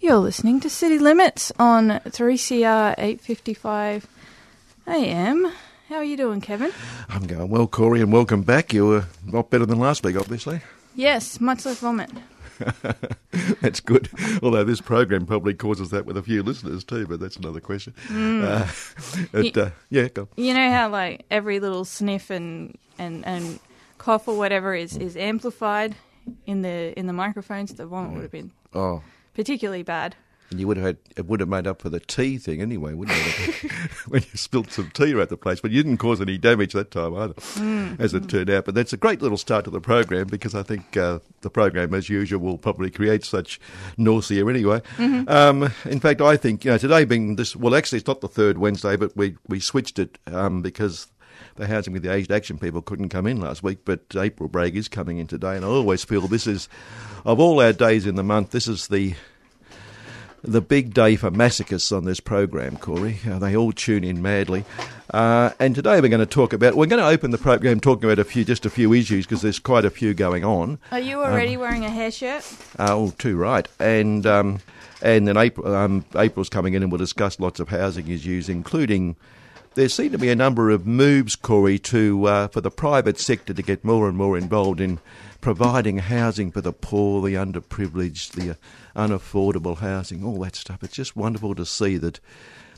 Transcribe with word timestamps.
You're 0.00 0.18
listening 0.18 0.60
to 0.60 0.70
City 0.70 0.98
Limits 0.98 1.52
on 1.58 1.88
3CR 1.88 2.94
855 2.96 4.06
AM. 4.86 5.52
How 5.88 5.96
are 5.96 6.04
you 6.04 6.16
doing, 6.16 6.40
Kevin? 6.40 6.70
I'm 7.08 7.26
going 7.26 7.48
well, 7.48 7.66
Corey, 7.66 8.00
and 8.00 8.12
welcome 8.12 8.42
back. 8.42 8.72
You 8.72 8.86
were 8.86 9.06
a 9.26 9.30
lot 9.30 9.50
better 9.50 9.66
than 9.66 9.80
last 9.80 10.04
week, 10.04 10.16
obviously. 10.16 10.60
Yes, 10.94 11.40
much 11.40 11.66
less 11.66 11.80
vomit. 11.80 12.10
that's 13.60 13.80
good. 13.80 14.08
Although 14.42 14.64
this 14.64 14.80
program 14.80 15.26
probably 15.26 15.54
causes 15.54 15.90
that 15.90 16.06
with 16.06 16.16
a 16.16 16.22
few 16.22 16.42
listeners 16.42 16.84
too, 16.84 17.06
but 17.06 17.18
that's 17.18 17.36
another 17.36 17.60
question. 17.60 17.94
Uh, 18.08 18.68
it, 19.32 19.56
uh, 19.56 19.70
yeah, 19.90 20.08
go. 20.08 20.28
You 20.36 20.54
know 20.54 20.70
how 20.70 20.88
like 20.90 21.24
every 21.30 21.58
little 21.60 21.84
sniff 21.84 22.30
and 22.30 22.78
and, 22.98 23.26
and 23.26 23.58
cough 23.98 24.28
or 24.28 24.36
whatever 24.36 24.74
is, 24.74 24.96
is 24.96 25.16
amplified 25.16 25.96
in 26.46 26.62
the 26.62 26.96
in 26.98 27.06
the 27.06 27.12
microphones. 27.12 27.74
The 27.74 27.86
vomit 27.86 28.12
would 28.14 28.22
have 28.22 28.32
been 28.32 28.52
Oh, 28.74 29.02
particularly 29.38 29.84
bad. 29.84 30.16
and 30.50 30.58
you 30.58 30.66
would 30.66 30.76
have 30.78 30.86
had, 30.86 30.96
it 31.16 31.26
would 31.26 31.38
have 31.38 31.48
made 31.48 31.66
up 31.66 31.80
for 31.80 31.90
the 31.90 32.00
tea 32.00 32.38
thing 32.38 32.60
anyway, 32.60 32.92
wouldn't 32.92 33.16
it? 33.16 33.70
when 34.08 34.22
you 34.22 34.36
spilt 34.36 34.72
some 34.72 34.90
tea 34.90 35.12
around 35.14 35.28
the 35.28 35.36
place, 35.36 35.60
but 35.60 35.70
you 35.70 35.80
didn't 35.80 35.98
cause 35.98 36.20
any 36.20 36.36
damage 36.36 36.72
that 36.72 36.90
time 36.90 37.14
either, 37.14 37.34
as 38.02 38.14
it 38.14 38.28
turned 38.28 38.50
out. 38.50 38.64
But 38.64 38.74
that's 38.74 38.92
a 38.92 38.96
great 38.96 39.22
little 39.22 39.38
start 39.38 39.64
to 39.66 39.70
the 39.70 39.80
program 39.80 40.26
because 40.26 40.56
I 40.56 40.64
think 40.64 40.96
uh, 40.96 41.20
the 41.42 41.50
program, 41.50 41.94
as 41.94 42.08
usual, 42.08 42.40
will 42.40 42.58
probably 42.58 42.90
create 42.90 43.24
such 43.24 43.60
nausea 43.96 44.44
anyway. 44.46 44.82
Um, 44.98 45.70
in 45.84 46.00
fact, 46.00 46.20
I 46.20 46.36
think 46.36 46.64
you 46.64 46.72
know 46.72 46.78
today 46.78 47.04
being 47.04 47.36
this. 47.36 47.54
Well, 47.54 47.76
actually, 47.76 47.98
it's 47.98 48.08
not 48.08 48.22
the 48.22 48.28
third 48.28 48.58
Wednesday, 48.58 48.96
but 48.96 49.16
we 49.16 49.36
we 49.46 49.60
switched 49.60 50.00
it 50.00 50.18
um, 50.26 50.62
because. 50.62 51.06
The 51.56 51.66
Housing 51.66 51.92
with 51.92 52.02
the 52.02 52.12
Aged 52.12 52.30
Action 52.30 52.58
people 52.58 52.82
couldn't 52.82 53.08
come 53.08 53.26
in 53.26 53.40
last 53.40 53.62
week, 53.62 53.78
but 53.84 54.00
April 54.16 54.48
Bragg 54.48 54.76
is 54.76 54.88
coming 54.88 55.18
in 55.18 55.26
today, 55.26 55.56
and 55.56 55.64
I 55.64 55.68
always 55.68 56.04
feel 56.04 56.22
this 56.22 56.46
is, 56.46 56.68
of 57.24 57.40
all 57.40 57.60
our 57.60 57.72
days 57.72 58.06
in 58.06 58.14
the 58.14 58.22
month, 58.22 58.50
this 58.50 58.68
is 58.68 58.88
the 58.88 59.14
the 60.42 60.60
big 60.60 60.94
day 60.94 61.16
for 61.16 61.30
masochists 61.30 61.94
on 61.96 62.04
this 62.04 62.20
program, 62.20 62.76
Corey. 62.76 63.18
Uh, 63.28 63.38
they 63.38 63.56
all 63.56 63.72
tune 63.72 64.04
in 64.04 64.22
madly. 64.22 64.64
Uh, 65.12 65.50
and 65.58 65.74
today 65.74 66.00
we're 66.00 66.08
going 66.08 66.20
to 66.20 66.26
talk 66.26 66.52
about, 66.52 66.74
we're 66.74 66.86
going 66.86 67.02
to 67.02 67.08
open 67.08 67.30
the 67.30 67.38
program 67.38 67.80
talking 67.80 68.04
about 68.04 68.18
a 68.18 68.24
few, 68.24 68.44
just 68.44 68.66
a 68.66 68.70
few 68.70 68.92
issues 68.92 69.26
because 69.26 69.42
there's 69.42 69.58
quite 69.58 69.84
a 69.84 69.90
few 69.90 70.14
going 70.14 70.44
on. 70.44 70.78
Are 70.92 71.00
you 71.00 71.22
already 71.22 71.56
wearing 71.56 71.84
a 71.84 71.90
hair 71.90 72.10
shirt? 72.10 72.44
Uh, 72.78 72.86
oh, 72.90 73.10
too 73.18 73.36
right. 73.36 73.66
And, 73.80 74.26
um, 74.26 74.60
and 75.02 75.26
then 75.26 75.36
April, 75.36 75.74
um, 75.74 76.04
April's 76.14 76.48
coming 76.48 76.74
in 76.74 76.82
and 76.82 76.92
we'll 76.92 76.98
discuss 76.98 77.40
lots 77.40 77.58
of 77.58 77.68
housing 77.68 78.08
issues, 78.08 78.48
including 78.48 79.16
there 79.74 79.88
seem 79.88 80.12
to 80.12 80.18
be 80.18 80.30
a 80.30 80.36
number 80.36 80.70
of 80.70 80.86
moves, 80.86 81.36
Corey, 81.36 81.78
to 81.80 82.26
uh, 82.26 82.48
for 82.48 82.60
the 82.60 82.70
private 82.70 83.18
sector 83.18 83.54
to 83.54 83.62
get 83.62 83.84
more 83.84 84.08
and 84.08 84.16
more 84.16 84.36
involved 84.36 84.80
in 84.80 85.00
providing 85.40 85.98
housing 85.98 86.50
for 86.50 86.60
the 86.60 86.72
poor, 86.72 87.22
the 87.22 87.34
underprivileged, 87.34 88.32
the 88.32 88.56
unaffordable 88.96 89.78
housing, 89.78 90.24
all 90.24 90.40
that 90.40 90.56
stuff. 90.56 90.82
It's 90.82 90.94
just 90.96 91.16
wonderful 91.16 91.54
to 91.54 91.64
see 91.64 91.96
that 91.98 92.20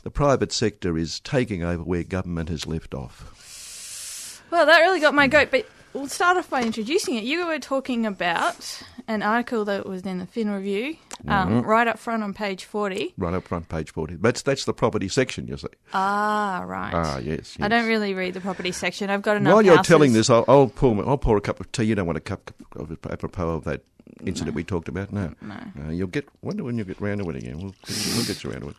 the 0.03 0.11
private 0.11 0.51
sector 0.51 0.97
is 0.97 1.19
taking 1.19 1.63
over 1.63 1.83
where 1.83 2.03
government 2.03 2.49
has 2.49 2.67
left 2.67 2.93
off. 2.93 4.43
Well, 4.51 4.65
that 4.65 4.79
really 4.79 4.99
got 4.99 5.13
my 5.13 5.27
goat, 5.27 5.49
but 5.51 5.67
we'll 5.93 6.07
start 6.07 6.37
off 6.37 6.49
by 6.49 6.63
introducing 6.63 7.15
it. 7.15 7.23
You 7.23 7.45
were 7.47 7.59
talking 7.59 8.05
about 8.05 8.81
an 9.07 9.21
article 9.23 9.65
that 9.65 9.85
was 9.85 10.03
in 10.03 10.19
the 10.19 10.25
Fin 10.25 10.49
Review, 10.49 10.95
um, 11.27 11.61
right 11.61 11.87
up 11.87 11.99
front 11.99 12.23
on 12.23 12.33
page 12.33 12.65
40. 12.65 13.13
Right 13.17 13.33
up 13.33 13.47
front, 13.47 13.69
page 13.69 13.91
40. 13.91 14.15
That's, 14.15 14.41
that's 14.41 14.65
the 14.65 14.73
property 14.73 15.07
section, 15.07 15.47
you 15.47 15.57
see. 15.57 15.67
Ah, 15.93 16.63
right. 16.65 16.93
Ah, 16.93 17.17
yes. 17.19 17.57
I 17.59 17.67
don't 17.67 17.87
really 17.87 18.13
read 18.13 18.33
the 18.33 18.41
property 18.41 18.71
section. 18.71 19.09
I've 19.09 19.21
got 19.21 19.37
enough 19.37 19.53
While 19.53 19.61
you're 19.63 19.75
houses. 19.77 19.87
telling 19.89 20.13
this, 20.13 20.29
I'll, 20.29 20.45
I'll 20.47 20.67
pour 20.67 21.05
I'll 21.07 21.17
pour 21.17 21.37
a 21.37 21.41
cup 21.41 21.59
of 21.59 21.71
tea. 21.71 21.83
You 21.85 21.95
don't 21.95 22.05
want 22.07 22.17
a 22.17 22.21
cup 22.21 22.51
of 22.75 22.91
apropos 23.09 23.49
of 23.49 23.63
that 23.65 23.81
incident 24.25 24.55
we 24.55 24.63
talked 24.63 24.87
about. 24.87 25.11
No, 25.11 25.33
No. 25.41 25.89
you'll 25.89 26.07
get. 26.07 26.27
Wonder 26.41 26.63
when 26.63 26.77
you'll 26.77 26.87
get 26.87 26.99
round 27.01 27.21
to 27.23 27.29
it 27.29 27.35
again. 27.35 27.57
We'll, 27.57 27.73
we'll 28.15 28.25
get 28.25 28.43
you 28.43 28.51
round 28.51 28.63
to 28.63 28.69
it. 28.69 28.75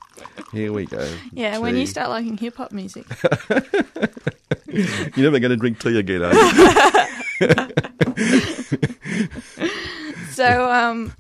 Here 0.53 0.73
we 0.73 0.87
go. 0.87 1.09
Yeah, 1.33 1.59
when 1.59 1.77
you 1.77 1.87
start 1.87 2.11
liking 2.11 2.37
hip 2.37 2.57
hop 2.57 2.73
music. 2.73 3.07
you're 4.73 5.31
never 5.31 5.39
going 5.39 5.51
to 5.51 5.57
drink 5.57 5.81
tea 5.81 5.99
again, 5.99 6.23
are 6.23 6.35
you? 6.35 7.69
So, 10.33 10.71
um, 10.71 11.13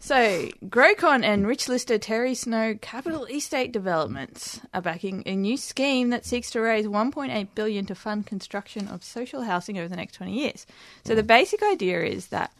so 0.00 0.48
Grocon 0.66 1.24
and 1.24 1.46
Rich 1.46 1.66
Lister 1.66 1.96
Terry 1.96 2.34
Snow 2.34 2.76
Capital 2.80 3.24
Estate 3.24 3.72
Developments 3.72 4.60
are 4.74 4.82
backing 4.82 5.22
a 5.24 5.34
new 5.34 5.56
scheme 5.56 6.10
that 6.10 6.26
seeks 6.26 6.50
to 6.50 6.60
raise 6.60 6.86
1.8 6.86 7.48
billion 7.54 7.86
to 7.86 7.94
fund 7.94 8.26
construction 8.26 8.86
of 8.88 9.02
social 9.02 9.42
housing 9.42 9.78
over 9.78 9.88
the 9.88 9.96
next 9.96 10.12
20 10.16 10.32
years. 10.32 10.66
So 11.04 11.14
the 11.14 11.22
basic 11.22 11.62
idea 11.62 12.04
is 12.04 12.26
that 12.26 12.52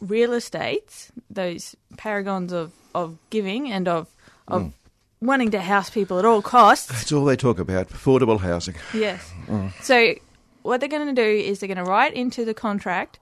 real 0.00 0.32
estates, 0.32 1.10
those 1.28 1.74
paragons 1.96 2.52
of, 2.52 2.72
of 2.94 3.18
giving 3.30 3.72
and 3.72 3.88
of 3.88 4.06
of 4.46 4.72
wanting 5.20 5.50
to 5.52 5.60
house 5.60 5.90
people 5.90 6.18
at 6.18 6.24
all 6.24 6.42
costs, 6.42 6.86
That's 6.88 7.12
all 7.12 7.24
they 7.24 7.36
talk 7.36 7.58
about. 7.58 7.88
Affordable 7.88 8.40
housing. 8.40 8.74
Yes. 8.94 9.32
So 9.82 10.14
what 10.62 10.80
they're 10.80 10.88
going 10.88 11.14
to 11.14 11.20
do 11.22 11.28
is 11.28 11.60
they're 11.60 11.66
going 11.72 11.84
to 11.84 11.90
write 11.90 12.14
into 12.14 12.44
the 12.44 12.54
contract 12.54 13.18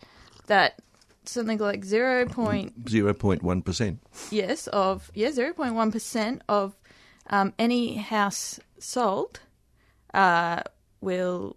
that 0.47 0.81
something 1.25 1.59
like 1.59 1.85
zero 1.85 2.27
point 2.27 2.89
Zero 2.89 3.13
point 3.13 3.43
one 3.43 3.61
percent. 3.63 3.99
yes 4.31 4.69
of 4.69 5.11
yeah 5.15 5.31
zero 5.33 5.53
point 5.53 5.75
one 5.75 5.91
percent 5.91 6.41
of 6.49 6.77
um, 7.29 7.53
any 7.59 7.97
house 7.97 8.61
sold 8.79 9.41
uh, 10.15 10.63
will 11.01 11.57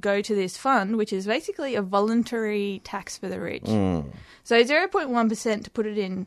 go 0.00 0.20
to 0.20 0.34
this 0.34 0.56
fund, 0.56 0.96
which 0.96 1.12
is 1.12 1.26
basically 1.26 1.76
a 1.76 1.82
voluntary 1.82 2.80
tax 2.82 3.16
for 3.16 3.28
the 3.28 3.38
rich. 3.40 3.66
So 4.42 4.62
zero 4.64 4.88
point 4.88 5.10
one 5.10 5.28
percent 5.28 5.64
to 5.64 5.70
put 5.70 5.86
it 5.86 5.96
in 5.96 6.26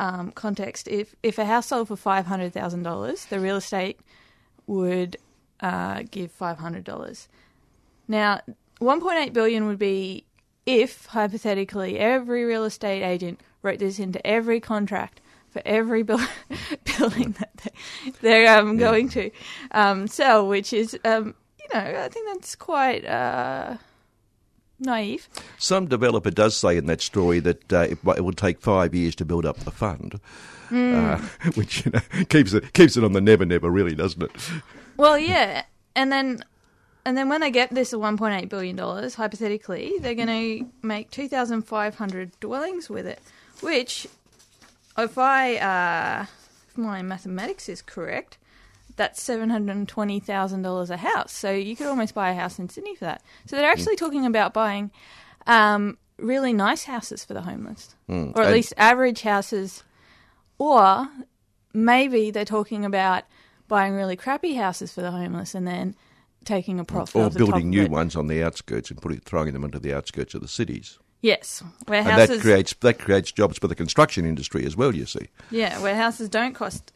um, 0.00 0.32
context, 0.32 0.88
if 0.88 1.14
if 1.22 1.38
a 1.38 1.44
house 1.44 1.66
sold 1.66 1.88
for 1.88 1.96
five 1.96 2.24
hundred 2.24 2.54
thousand 2.54 2.82
dollars, 2.82 3.26
the 3.26 3.38
real 3.38 3.56
estate 3.56 4.00
would 4.66 5.18
uh, 5.60 6.04
give 6.10 6.32
five 6.32 6.58
hundred 6.58 6.84
dollars. 6.84 7.28
Now, 8.08 8.40
one 8.78 9.00
point 9.00 9.18
eight 9.18 9.34
billion 9.34 9.66
would 9.66 9.78
be 9.78 10.24
if 10.64 11.04
hypothetically 11.06 11.98
every 11.98 12.44
real 12.44 12.64
estate 12.64 13.02
agent 13.02 13.40
wrote 13.62 13.78
this 13.78 13.98
into 13.98 14.26
every 14.26 14.58
contract 14.58 15.20
for 15.50 15.60
every 15.66 16.02
buil- 16.02 16.26
building 16.98 17.32
that 17.38 17.50
they, 17.62 18.10
they're 18.22 18.58
um, 18.58 18.78
going 18.78 19.10
to 19.10 19.30
um, 19.72 20.06
sell, 20.06 20.48
which 20.48 20.72
is 20.72 20.98
um, 21.04 21.34
you 21.58 21.66
know 21.74 22.04
I 22.04 22.08
think 22.08 22.26
that's 22.26 22.56
quite 22.56 23.04
uh, 23.04 23.76
naive. 24.80 25.28
Some 25.58 25.86
developer 25.86 26.30
does 26.30 26.56
say 26.56 26.76
in 26.76 26.86
that 26.86 27.00
story 27.00 27.40
that 27.40 27.72
uh, 27.72 27.80
it, 27.80 27.98
it 28.16 28.24
will 28.24 28.32
take 28.32 28.60
five 28.60 28.94
years 28.94 29.14
to 29.16 29.24
build 29.24 29.46
up 29.46 29.58
the 29.58 29.70
fund, 29.70 30.20
uh, 30.70 31.18
which 31.54 31.84
you 31.84 31.92
know, 31.92 32.24
keeps 32.28 32.52
it 32.52 32.72
keeps 32.72 32.96
it 32.96 33.04
on 33.04 33.12
the 33.12 33.20
never 33.20 33.44
never, 33.44 33.70
really, 33.70 33.94
doesn't 33.94 34.22
it? 34.22 34.30
Well, 34.96 35.18
yeah, 35.18 35.64
and 35.94 36.10
then 36.10 36.44
and 37.04 37.16
then 37.16 37.28
when 37.28 37.40
they 37.40 37.50
get 37.50 37.70
this 37.70 37.92
one 37.92 38.16
point 38.16 38.42
eight 38.42 38.48
billion 38.48 38.76
dollars, 38.76 39.14
hypothetically, 39.14 39.94
they're 40.00 40.14
going 40.14 40.28
to 40.28 40.70
make 40.82 41.10
two 41.10 41.28
thousand 41.28 41.62
five 41.62 41.96
hundred 41.96 42.38
dwellings 42.40 42.90
with 42.90 43.06
it. 43.06 43.20
Which, 43.60 44.06
if 44.96 45.18
I 45.18 45.56
uh, 45.56 46.26
if 46.68 46.78
my 46.78 47.02
mathematics 47.02 47.68
is 47.68 47.82
correct, 47.82 48.38
that's 49.00 49.22
seven 49.22 49.48
hundred 49.48 49.76
and 49.76 49.88
twenty 49.88 50.20
thousand 50.20 50.60
dollars 50.60 50.90
a 50.90 50.98
house. 50.98 51.32
So 51.32 51.50
you 51.50 51.74
could 51.74 51.86
almost 51.86 52.14
buy 52.14 52.30
a 52.30 52.34
house 52.34 52.58
in 52.58 52.68
Sydney 52.68 52.94
for 52.94 53.06
that. 53.06 53.22
So 53.46 53.56
they're 53.56 53.70
actually 53.70 53.96
talking 53.96 54.26
about 54.26 54.52
buying 54.52 54.90
um, 55.46 55.96
really 56.18 56.52
nice 56.52 56.84
houses 56.84 57.24
for 57.24 57.32
the 57.32 57.40
homeless, 57.40 57.94
or 58.08 58.14
at 58.14 58.36
And- 58.36 58.52
least 58.52 58.74
average 58.76 59.22
houses, 59.22 59.84
or 60.58 61.08
maybe 61.72 62.30
they're 62.30 62.44
talking 62.44 62.84
about 62.84 63.24
buying 63.68 63.94
really 63.94 64.16
crappy 64.16 64.54
houses 64.54 64.92
for 64.92 65.00
the 65.00 65.10
homeless 65.12 65.54
and 65.54 65.66
then 65.66 65.94
taking 66.44 66.78
a 66.80 66.84
profit 66.84 67.16
Or 67.16 67.24
off 67.26 67.32
the 67.32 67.38
top 67.38 67.48
building 67.48 67.70
new 67.70 67.86
ones 67.86 68.16
on 68.16 68.26
the 68.26 68.42
outskirts 68.42 68.90
and 68.90 69.00
putting 69.00 69.20
throwing 69.20 69.52
them 69.52 69.64
into 69.64 69.78
the 69.78 69.94
outskirts 69.94 70.34
of 70.34 70.42
the 70.42 70.48
cities. 70.48 70.98
Yes, 71.22 71.62
where 71.86 72.00
And 72.00 72.18
that 72.20 72.40
creates 72.40 72.74
that 72.80 72.98
creates 72.98 73.32
jobs 73.32 73.58
for 73.58 73.68
the 73.68 73.74
construction 73.74 74.24
industry 74.26 74.64
as 74.66 74.76
well. 74.76 74.94
You 74.94 75.06
see, 75.06 75.28
yeah, 75.50 75.80
where 75.80 75.94
houses 75.96 76.28
don't 76.28 76.54
cost. 76.54 76.92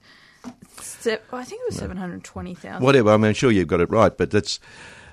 Se- 0.81 1.19
I 1.33 1.45
think 1.45 1.63
it 1.63 1.67
was 1.71 1.77
seven 1.77 1.97
hundred 1.97 2.25
twenty 2.25 2.55
thousand. 2.55 2.83
whatever. 2.85 3.11
I 3.11 3.17
mean, 3.17 3.27
I'm 3.27 3.35
sure 3.35 3.51
you've 3.51 3.69
got 3.69 3.81
it 3.81 3.91
right, 3.91 4.17
but 4.17 4.31
that's 4.31 4.59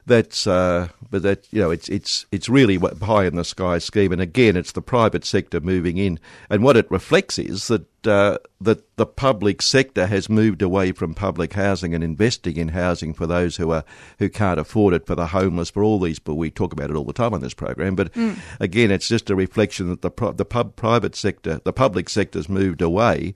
that's 0.07 0.47
uh, 0.47 0.87
but 1.11 1.21
that 1.21 1.47
you 1.51 1.61
know 1.61 1.69
it's 1.69 1.87
it's 1.87 2.25
it's 2.31 2.49
really 2.49 2.77
high 3.03 3.25
in 3.25 3.35
the 3.35 3.43
sky 3.45 3.77
scheme, 3.77 4.11
and 4.11 4.19
again, 4.21 4.57
it's 4.57 4.71
the 4.71 4.81
private 4.81 5.23
sector 5.23 5.59
moving 5.61 5.97
in, 5.97 6.19
and 6.49 6.63
what 6.63 6.75
it 6.75 6.89
reflects 6.89 7.37
is 7.37 7.67
that 7.67 7.85
uh, 8.07 8.39
that 8.59 8.81
the 8.97 9.05
public 9.05 9.61
sector 9.61 10.07
has 10.07 10.27
moved 10.27 10.63
away 10.63 10.91
from 10.91 11.13
public 11.13 11.53
housing 11.53 11.93
and 11.93 12.03
investing 12.03 12.57
in 12.57 12.69
housing 12.69 13.13
for 13.13 13.27
those 13.27 13.57
who 13.57 13.69
are 13.71 13.83
who 14.17 14.27
can't 14.27 14.59
afford 14.59 14.95
it, 14.95 15.05
for 15.05 15.13
the 15.13 15.27
homeless, 15.27 15.69
for 15.69 15.83
all 15.83 15.99
these. 15.99 16.17
But 16.17 16.33
we 16.33 16.49
talk 16.49 16.73
about 16.73 16.89
it 16.89 16.95
all 16.95 17.05
the 17.05 17.13
time 17.13 17.35
on 17.35 17.41
this 17.41 17.53
program. 17.53 17.95
But 17.95 18.11
Mm. 18.13 18.37
again, 18.59 18.89
it's 18.89 19.07
just 19.07 19.29
a 19.29 19.35
reflection 19.35 19.89
that 19.89 20.01
the 20.01 20.33
the 20.33 20.45
pub 20.45 20.75
private 20.75 21.15
sector, 21.15 21.61
the 21.63 21.73
public 21.73 22.09
sector's 22.09 22.49
moved 22.49 22.81
away. 22.81 23.35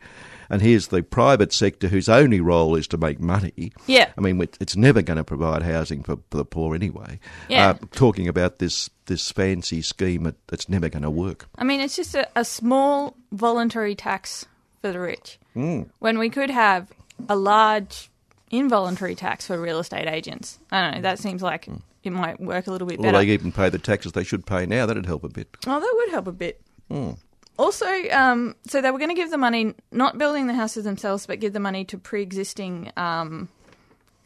And 0.50 0.62
here's 0.62 0.88
the 0.88 1.02
private 1.04 1.52
sector 1.54 1.88
whose 1.88 2.08
only 2.10 2.40
role 2.40 2.76
is 2.76 2.88
to 2.90 2.98
make 2.98 3.20
money. 3.20 3.72
Yeah. 3.88 4.12
I 4.18 4.22
mean, 4.22 4.42
it's 4.60 4.76
never 4.76 5.02
going 5.02 5.18
to 5.18 5.24
provide 5.24 5.64
housing 5.64 6.04
for, 6.04 6.18
for 6.30 6.38
the 6.38 6.46
poor 6.46 6.76
anyway. 6.76 7.20
Yeah. 7.50 7.70
Uh, 7.70 7.74
talking 7.92 8.28
about 8.28 8.60
this 8.60 8.90
this 9.08 9.32
fancy 9.32 9.82
scheme 9.82 10.24
that, 10.24 10.36
that's 10.48 10.68
never 10.68 10.90
going 10.90 11.04
to 11.04 11.12
work. 11.12 11.48
I 11.58 11.64
mean, 11.64 11.80
it's 11.80 11.96
just 11.96 12.16
a, 12.16 12.28
a 12.36 12.44
small 12.44 13.16
voluntary 13.32 13.94
tax 13.96 14.46
for 14.82 14.92
the 14.92 15.00
rich. 15.00 15.38
Mm. 15.56 15.90
When 16.00 16.18
we 16.18 16.30
could 16.30 16.50
have 16.50 16.92
a 17.30 17.36
large 17.36 18.10
involuntary 18.52 19.16
tax 19.16 19.48
for 19.48 19.60
real 19.60 19.80
estate 19.80 20.08
agents. 20.08 20.60
I 20.72 20.82
don't 20.82 20.96
know, 20.96 21.02
that 21.02 21.20
seems 21.20 21.42
like 21.42 21.68
it 22.04 22.12
might 22.12 22.40
work 22.40 22.68
a 22.68 22.72
little 22.72 22.88
bit 22.88 23.00
Or 23.00 23.04
better. 23.04 23.18
they 23.20 23.26
even 23.26 23.52
pay 23.52 23.70
the 23.70 23.80
taxes 23.80 24.12
they 24.14 24.24
should 24.24 24.46
pay 24.46 24.66
now. 24.66 24.86
That'd 24.86 25.06
help 25.06 25.24
a 25.24 25.30
bit. 25.30 25.56
Oh, 25.68 25.80
that 25.80 25.94
would 25.96 26.10
help 26.10 26.28
a 26.28 26.32
bit. 26.32 26.62
Hmm. 26.90 27.12
Also, 27.58 27.86
um, 28.12 28.56
so 28.68 28.82
they 28.82 28.92
were 28.92 28.98
going 28.98 29.10
to 29.10 29.16
give 29.16 29.32
the 29.32 29.38
money, 29.38 29.74
not 29.92 30.18
building 30.18 30.48
the 30.48 30.54
houses 30.54 30.84
themselves, 30.84 31.26
but 31.26 31.40
give 31.40 31.54
the 31.54 31.60
money 31.60 31.86
to 31.86 31.98
pre-existing 31.98 32.92
um, 32.98 33.48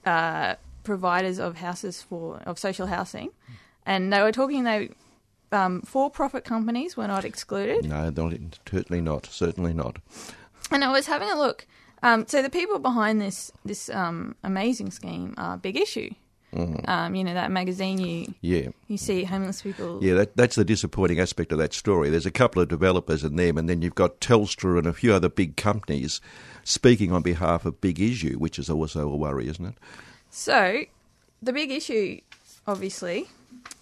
uh, 0.05 0.55
providers 0.83 1.39
of 1.39 1.57
houses 1.57 2.01
for 2.01 2.37
of 2.45 2.57
social 2.57 2.87
housing, 2.87 3.29
and 3.85 4.11
they 4.11 4.21
were 4.21 4.31
talking 4.31 4.63
they 4.63 4.89
um, 5.51 5.81
for-profit 5.81 6.43
companies 6.43 6.97
were 6.97 7.07
not 7.07 7.25
excluded. 7.25 7.85
No, 7.85 8.09
not, 8.09 8.33
certainly 8.67 9.01
not. 9.01 9.27
Certainly 9.27 9.73
not. 9.73 9.97
And 10.71 10.83
I 10.83 10.91
was 10.91 11.07
having 11.07 11.29
a 11.29 11.35
look. 11.35 11.65
Um, 12.01 12.27
so 12.27 12.41
the 12.41 12.49
people 12.49 12.79
behind 12.79 13.21
this 13.21 13.51
this 13.65 13.89
um, 13.89 14.35
amazing 14.43 14.91
scheme 14.91 15.33
are 15.37 15.57
Big 15.57 15.77
Issue. 15.77 16.11
Um, 16.51 17.13
you 17.15 17.23
know 17.23 17.33
that 17.35 17.51
magazine 17.51 17.99
you 17.99 18.33
Yeah. 18.41 18.69
you 18.87 18.97
see 18.97 19.23
homeless 19.23 19.61
people. 19.61 19.99
Yeah, 20.01 20.15
that, 20.15 20.35
that's 20.35 20.55
the 20.55 20.65
disappointing 20.65 21.19
aspect 21.19 21.51
of 21.51 21.59
that 21.59 21.73
story. 21.73 22.09
There's 22.09 22.25
a 22.25 22.31
couple 22.31 22.61
of 22.61 22.67
developers 22.69 23.23
in 23.23 23.35
them, 23.35 23.57
and 23.57 23.69
then 23.69 23.81
you've 23.81 23.95
got 23.95 24.19
Telstra 24.19 24.77
and 24.77 24.87
a 24.87 24.93
few 24.93 25.13
other 25.13 25.29
big 25.29 25.55
companies 25.57 26.21
speaking 26.63 27.11
on 27.11 27.21
behalf 27.21 27.65
of 27.65 27.79
Big 27.81 27.99
Issue, 27.99 28.37
which 28.37 28.57
is 28.57 28.69
also 28.69 29.09
a 29.09 29.15
worry, 29.15 29.47
isn't 29.47 29.65
it? 29.65 29.75
So, 30.31 30.83
the 31.41 31.53
big 31.53 31.71
issue, 31.71 32.19
obviously, 32.67 33.27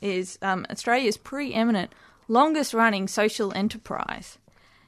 is 0.01 0.37
um, 0.41 0.65
Australia's 0.69 1.17
preeminent, 1.17 1.93
longest 2.27 2.73
running 2.73 3.07
social 3.07 3.53
enterprise. 3.53 4.37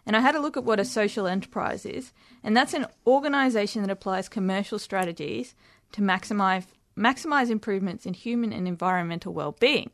And 0.05 0.15
I 0.15 0.21
had 0.21 0.35
a 0.35 0.39
look 0.39 0.57
at 0.57 0.63
what 0.63 0.79
a 0.79 0.85
social 0.85 1.27
enterprise 1.27 1.85
is, 1.85 2.11
and 2.43 2.55
that's 2.57 2.73
an 2.73 2.87
organisation 3.05 3.81
that 3.83 3.91
applies 3.91 4.27
commercial 4.27 4.79
strategies 4.79 5.53
to 5.91 6.01
maximise 6.01 6.65
maximise 6.99 7.49
improvements 7.49 8.05
in 8.05 8.13
human 8.13 8.51
and 8.51 8.67
environmental 8.67 9.33
well-being. 9.33 9.91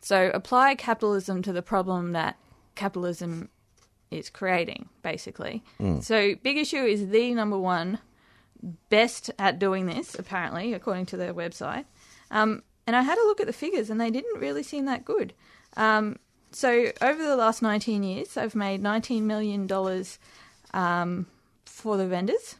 So, 0.00 0.30
apply 0.32 0.74
capitalism 0.76 1.42
to 1.42 1.52
the 1.52 1.62
problem 1.62 2.12
that 2.12 2.36
capitalism 2.76 3.48
is 4.10 4.30
creating, 4.30 4.88
basically. 5.02 5.64
So, 6.00 6.36
big 6.36 6.56
issue 6.56 6.84
is 6.84 7.08
the 7.08 7.34
number 7.34 7.58
one 7.58 7.98
best 8.90 9.30
at 9.38 9.58
doing 9.58 9.86
this, 9.86 10.14
apparently, 10.14 10.72
according 10.74 11.06
to 11.06 11.16
their 11.16 11.34
website. 11.34 11.84
Um, 12.30 12.62
and 12.86 12.94
I 12.94 13.02
had 13.02 13.18
a 13.18 13.26
look 13.26 13.40
at 13.40 13.46
the 13.46 13.52
figures, 13.52 13.90
and 13.90 14.00
they 14.00 14.10
didn't 14.10 14.40
really 14.40 14.62
seem 14.62 14.84
that 14.84 15.04
good. 15.04 15.34
Um, 15.76 16.16
so 16.52 16.90
over 17.02 17.22
the 17.22 17.36
last 17.36 17.60
19 17.62 18.02
years, 18.02 18.34
they've 18.34 18.54
made 18.54 18.82
$19 18.82 19.22
million 19.22 19.68
um, 20.72 21.26
for 21.64 21.96
the 21.96 22.06
vendors. 22.06 22.56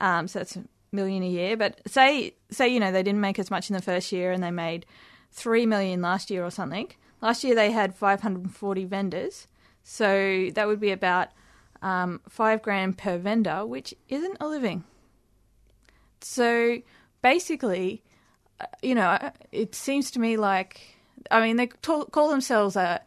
Um, 0.00 0.28
so 0.28 0.40
that's 0.40 0.58
million 0.92 1.22
a 1.22 1.28
year. 1.28 1.56
But 1.56 1.80
say, 1.86 2.34
say 2.50 2.68
you 2.68 2.80
know, 2.80 2.92
they 2.92 3.02
didn't 3.02 3.20
make 3.20 3.38
as 3.38 3.50
much 3.50 3.70
in 3.70 3.76
the 3.76 3.82
first 3.82 4.12
year, 4.12 4.32
and 4.32 4.42
they 4.42 4.50
made 4.50 4.86
three 5.30 5.66
million 5.66 6.00
last 6.02 6.30
year 6.30 6.44
or 6.44 6.50
something. 6.50 6.90
Last 7.20 7.42
year 7.44 7.54
they 7.54 7.72
had 7.72 7.94
540 7.94 8.84
vendors, 8.84 9.46
so 9.82 10.50
that 10.54 10.66
would 10.66 10.80
be 10.80 10.92
about 10.92 11.28
um, 11.82 12.20
five 12.28 12.62
grand 12.62 12.98
per 12.98 13.18
vendor, 13.18 13.66
which 13.66 13.94
isn't 14.08 14.36
a 14.40 14.46
living. 14.46 14.84
So 16.20 16.78
basically, 17.22 18.02
uh, 18.60 18.66
you 18.82 18.94
know, 18.94 19.32
it 19.52 19.74
seems 19.74 20.10
to 20.12 20.20
me 20.20 20.36
like, 20.36 20.80
I 21.30 21.40
mean, 21.40 21.56
they 21.56 21.66
call 21.66 22.28
themselves 22.28 22.76
a, 22.76 23.00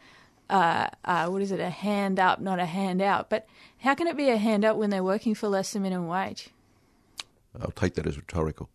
uh, 0.50 0.88
uh, 1.06 1.28
what 1.28 1.42
is 1.42 1.52
it, 1.52 1.60
a 1.60 1.70
hand 1.70 2.20
up, 2.20 2.40
not 2.40 2.60
a 2.60 2.66
handout. 2.66 3.30
But 3.30 3.48
how 3.80 3.96
can 3.96 4.08
it 4.08 4.18
be 4.18 4.30
a 4.30 4.38
handout 4.38 4.78
when 4.78 4.90
they're 4.90 5.04
working 5.04 5.36
for 5.36 5.48
less 5.48 5.74
than 5.74 5.84
minimum 5.84 6.08
wage? 6.08 6.50
I'll 7.60 7.72
take 7.72 7.96
that 7.96 8.08
as 8.08 8.18
rhetorical. 8.18 8.70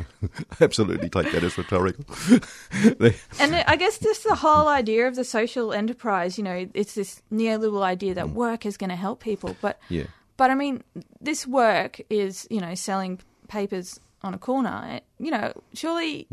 Absolutely 0.60 1.10
take 1.10 1.32
that 1.32 1.44
as 1.44 1.58
rhetorical. 1.58 2.04
And 3.38 3.54
I 3.54 3.76
guess 3.76 3.98
just 3.98 4.24
the 4.24 4.34
whole 4.34 4.68
idea 4.68 5.06
of 5.06 5.16
the 5.16 5.24
social 5.24 5.72
enterprise, 5.72 6.38
you 6.38 6.44
know, 6.44 6.68
it's 6.72 6.94
this 6.94 7.22
neoliberal 7.32 7.82
idea 7.82 8.14
that 8.14 8.30
work 8.30 8.64
is 8.64 8.76
going 8.76 8.90
to 8.90 8.96
help 8.96 9.20
people. 9.20 9.56
But, 9.60 9.78
yeah. 9.88 10.04
but 10.36 10.50
I 10.50 10.54
mean, 10.54 10.82
this 11.20 11.46
work 11.46 12.00
is, 12.08 12.46
you 12.50 12.60
know, 12.60 12.74
selling 12.74 13.20
papers 13.48 14.00
on 14.22 14.32
a 14.32 14.38
corner. 14.38 15.00
You 15.18 15.30
know, 15.32 15.52
surely, 15.74 16.26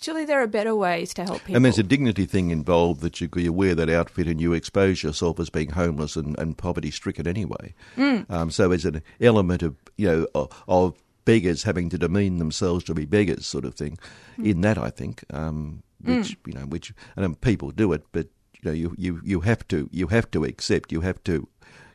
surely 0.00 0.24
there 0.24 0.40
are 0.40 0.46
better 0.46 0.76
ways 0.76 1.12
to 1.14 1.24
help 1.24 1.40
people. 1.40 1.56
And 1.56 1.64
there's 1.64 1.78
a 1.78 1.82
dignity 1.82 2.26
thing 2.26 2.50
involved 2.50 3.00
that 3.00 3.20
you, 3.20 3.28
you 3.36 3.52
wear 3.52 3.74
that 3.74 3.90
outfit 3.90 4.28
and 4.28 4.40
you 4.40 4.52
expose 4.52 5.02
yourself 5.02 5.40
as 5.40 5.50
being 5.50 5.70
homeless 5.70 6.14
and, 6.16 6.38
and 6.38 6.56
poverty 6.56 6.90
stricken 6.90 7.26
anyway. 7.26 7.74
Mm. 7.96 8.30
Um, 8.30 8.50
so 8.50 8.68
there's 8.68 8.84
an 8.84 9.02
element 9.20 9.62
of 9.62 9.76
you 9.96 10.06
know 10.06 10.26
of, 10.34 10.64
of 10.68 10.94
beggars 11.28 11.64
having 11.64 11.90
to 11.90 11.98
demean 11.98 12.38
themselves 12.38 12.84
to 12.84 12.94
be 12.94 13.04
beggars, 13.04 13.46
sort 13.46 13.64
of 13.64 13.74
thing, 13.74 13.98
Mm. 14.38 14.46
in 14.50 14.60
that 14.62 14.78
I 14.78 14.90
think, 14.90 15.24
um, 15.30 15.82
which 16.00 16.36
you 16.46 16.54
know, 16.54 16.66
which 16.74 16.94
and 17.16 17.24
um, 17.24 17.34
people 17.34 17.70
do 17.70 17.92
it, 17.92 18.02
but 18.12 18.26
you 18.54 18.64
know, 18.64 18.76
you, 18.82 18.94
you 18.96 19.20
you 19.24 19.40
have 19.40 19.62
to 19.68 19.88
you 19.92 20.08
have 20.08 20.30
to 20.30 20.44
accept, 20.44 20.92
you 20.92 21.02
have 21.02 21.22
to 21.24 21.34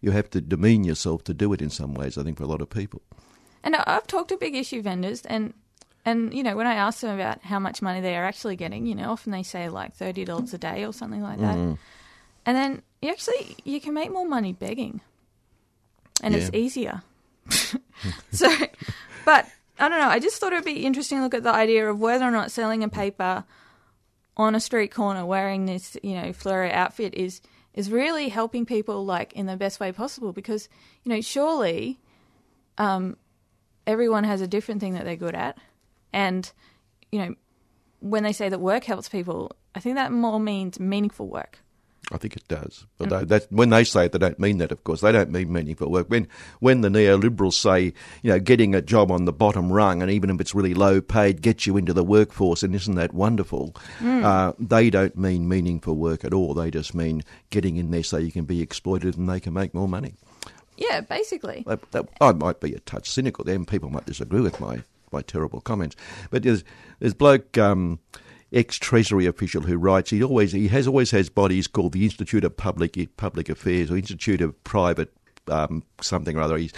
you 0.02 0.12
have 0.12 0.30
to 0.30 0.42
demean 0.42 0.84
yourself 0.84 1.24
to 1.24 1.34
do 1.34 1.54
it 1.54 1.62
in 1.62 1.70
some 1.70 1.94
ways. 1.96 2.18
I 2.18 2.24
think 2.24 2.38
for 2.38 2.44
a 2.44 2.52
lot 2.54 2.62
of 2.62 2.70
people. 2.70 3.02
And 3.64 3.76
I've 3.76 4.06
talked 4.08 4.30
to 4.30 4.38
big 4.38 4.56
issue 4.56 4.82
vendors, 4.84 5.22
and 5.26 5.54
and 6.06 6.34
you 6.34 6.44
know 6.44 6.56
when 6.56 6.68
I 6.68 6.76
ask 6.76 7.00
them 7.02 7.16
about 7.20 7.42
how 7.42 7.60
much 7.60 7.82
money 7.82 8.02
they 8.02 8.16
are 8.16 8.26
actually 8.28 8.56
getting, 8.56 8.86
you 8.86 8.96
know, 8.96 9.10
often 9.12 9.32
they 9.32 9.44
say 9.44 9.70
like 9.70 9.96
thirty 9.96 10.26
dollars 10.26 10.54
a 10.54 10.58
day 10.58 10.86
or 10.86 10.94
something 10.94 11.24
like 11.24 11.40
that. 11.40 11.58
Mm. 11.58 11.78
And 12.46 12.58
then 12.58 12.82
you 13.02 13.10
actually 13.10 13.56
you 13.64 13.80
can 13.82 13.94
make 13.94 14.12
more 14.12 14.28
money 14.28 14.54
begging, 14.54 15.02
and 16.22 16.36
it's 16.36 16.52
easier. 16.54 17.02
so, 18.32 18.48
but 19.26 19.48
I 19.80 19.90
don't 19.90 20.00
know. 20.00 20.08
I 20.08 20.20
just 20.20 20.40
thought 20.40 20.54
it 20.54 20.58
would 20.58 20.66
be 20.66 20.86
interesting 20.86 21.18
to 21.18 21.24
look 21.24 21.34
at 21.34 21.44
the 21.44 21.54
idea 21.54 21.90
of 21.90 22.00
whether 22.00 22.26
or 22.26 22.32
not 22.32 22.52
selling 22.52 22.84
a 22.84 22.90
paper 22.90 23.44
on 24.38 24.56
a 24.56 24.60
street 24.60 24.92
corner 24.92 25.26
wearing 25.26 25.66
this, 25.66 25.98
you 26.04 26.16
know, 26.16 26.30
fluoro 26.30 26.72
outfit 26.72 27.14
is 27.14 27.42
is 27.74 27.90
really 27.90 28.30
helping 28.30 28.66
people 28.66 29.04
like 29.04 29.34
in 29.34 29.48
the 29.48 29.58
best 29.58 29.80
way 29.80 29.92
possible 29.92 30.32
because 30.32 30.70
you 31.04 31.10
know 31.10 31.22
surely 31.22 32.00
um, 32.78 33.18
everyone 33.88 34.24
has 34.24 34.42
a 34.42 34.48
different 34.48 34.80
thing 34.80 34.94
that 34.94 35.06
they're 35.06 35.16
good 35.16 35.36
at, 35.36 35.58
and 36.12 36.52
you 37.12 37.20
know 37.20 37.36
when 38.00 38.24
they 38.24 38.34
say 38.34 38.50
that 38.50 38.60
work 38.60 38.84
helps 38.84 39.08
people, 39.08 39.52
I 39.74 39.80
think 39.80 39.96
that 39.96 40.12
more 40.12 40.40
means 40.40 40.80
meaningful 40.80 41.28
work. 41.28 41.60
I 42.14 42.18
think 42.18 42.36
it 42.36 42.48
does. 42.48 42.86
But 42.98 43.10
they, 43.10 43.26
that, 43.26 43.52
when 43.52 43.70
they 43.70 43.84
say 43.84 44.06
it, 44.06 44.12
they 44.12 44.20
don't 44.20 44.40
mean 44.40 44.60
that, 44.60 44.72
of 44.72 44.84
course. 44.84 45.02
They 45.02 45.12
don't 45.12 45.32
mean 45.32 45.52
meaningful 45.52 45.90
work. 45.90 46.08
When, 46.10 46.28
when 46.60 46.82
the 46.82 46.90
neoliberals 46.90 47.54
say, 47.54 47.94
you 48.22 48.32
know, 48.32 48.40
getting 48.40 48.76
a 48.76 48.82
job 48.82 49.12
on 49.12 49.26
the 49.26 49.34
bottom 49.34 49.72
rung, 49.72 50.02
and 50.02 50.12
even 50.12 50.30
if 50.30 50.40
it's 50.40 50.54
really 50.54 50.76
low 50.76 51.02
paid, 51.02 51.42
gets 51.42 51.66
you 51.66 51.76
into 51.76 51.92
the 51.92 52.04
workforce, 52.04 52.62
and 52.62 52.76
isn't 52.76 52.96
that 52.96 53.14
wonderful? 53.14 53.76
Uh, 54.24 54.54
they 54.60 54.90
don't 54.90 55.18
mean 55.18 55.50
meaningful 55.50 55.96
work 55.96 56.24
at 56.24 56.34
all. 56.34 56.54
They 56.54 56.70
just 56.70 56.94
mean 56.94 57.24
getting 57.50 57.78
in 57.78 57.92
there 57.92 58.04
so 58.04 58.18
you 58.18 58.32
can 58.32 58.46
be 58.46 58.62
exploited 58.62 59.18
and 59.18 59.28
they 59.28 59.40
can 59.40 59.54
make 59.54 59.74
more 59.74 59.88
money. 59.88 60.14
Yeah, 60.78 61.02
basically. 61.02 61.64
That, 61.68 61.92
that, 61.92 62.08
I 62.22 62.32
might 62.34 62.60
be 62.60 62.74
a 62.74 62.80
touch 62.80 63.10
cynical 63.10 63.44
then. 63.44 63.66
people 63.66 63.90
might 63.90 64.06
disagree 64.06 64.42
with 64.42 64.60
my, 64.60 64.84
my 65.12 65.22
terrible 65.22 65.62
comments. 65.62 65.96
But 66.30 66.44
there's 66.44 66.64
there's 67.00 67.14
bloke, 67.14 67.58
um, 67.58 68.00
ex 68.54 68.78
Treasury 68.78 69.26
official, 69.26 69.64
who 69.64 69.78
writes. 69.78 70.12
He 70.12 70.24
always 70.24 70.52
he 70.52 70.68
has 70.70 70.88
always 70.88 71.12
has 71.12 71.30
bodies 71.30 71.68
called 71.68 71.94
the 71.94 72.04
Institute 72.04 72.44
of 72.44 72.56
Public 72.56 72.98
Public 73.18 73.50
Affairs 73.50 73.92
or 73.92 73.98
Institute 73.98 74.42
of 74.42 74.64
Private 74.64 75.14
um, 75.48 75.84
something 76.02 76.38
or 76.38 76.42
other. 76.42 76.58
He's, 76.58 76.74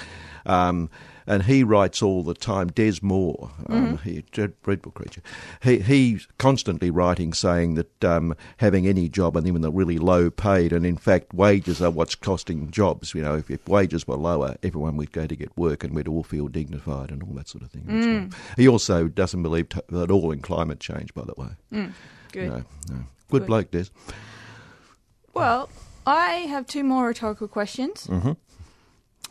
um, 0.46 0.90
and 1.28 1.44
he 1.44 1.64
writes 1.64 2.02
all 2.02 2.24
the 2.24 2.34
time. 2.34 2.68
Des 2.68 2.96
Moore, 3.02 3.52
um, 3.68 3.98
he, 4.00 4.24
dreadful 4.32 4.92
creature. 4.92 5.22
He 5.62 5.80
he's 5.80 6.28
constantly 6.38 6.90
writing, 6.90 7.34
saying 7.34 7.76
that 7.76 8.04
um, 8.04 8.36
having 8.58 8.88
any 8.88 9.10
job 9.10 9.36
and 9.36 9.48
even 9.48 9.62
the 9.62 9.72
really 9.72 9.98
low 9.98 10.30
paid, 10.30 10.72
and 10.74 10.86
in 10.86 10.98
fact 10.98 11.34
wages 11.34 11.82
are 11.82 11.92
what's 11.92 12.16
costing 12.16 12.70
jobs. 12.72 13.14
You 13.14 13.22
know, 13.22 13.36
if, 13.36 13.50
if 13.50 13.68
wages 13.68 14.08
were 14.08 14.16
lower, 14.18 14.56
everyone 14.64 14.98
would 14.98 15.12
go 15.12 15.28
to 15.28 15.36
get 15.36 15.56
work, 15.58 15.84
and 15.84 15.96
we'd 15.96 16.08
all 16.08 16.24
feel 16.24 16.48
dignified 16.48 17.12
and 17.12 17.24
all 17.24 17.34
that 17.34 17.48
sort 17.48 17.64
of 17.64 17.72
thing. 17.72 17.86
Right. 17.88 18.34
He 18.58 18.68
also 18.68 19.08
doesn't 19.08 19.42
believe 19.44 19.70
t- 19.70 19.80
at 19.96 20.12
all 20.12 20.32
in 20.32 20.40
climate 20.40 20.80
change, 20.80 21.14
by 21.14 21.24
the 21.24 21.34
way. 21.38 21.50
Good. 22.32 22.50
No, 22.50 22.58
no. 22.58 22.64
Good, 23.30 23.40
Good. 23.40 23.48
bloke, 23.48 23.72
Des. 23.72 23.86
Well, 25.34 25.70
I 26.06 26.46
have 26.48 26.68
two 26.68 26.84
more 26.84 27.08
rhetorical 27.08 27.48
questions. 27.48 28.08
Mm-hmm. 28.08 28.34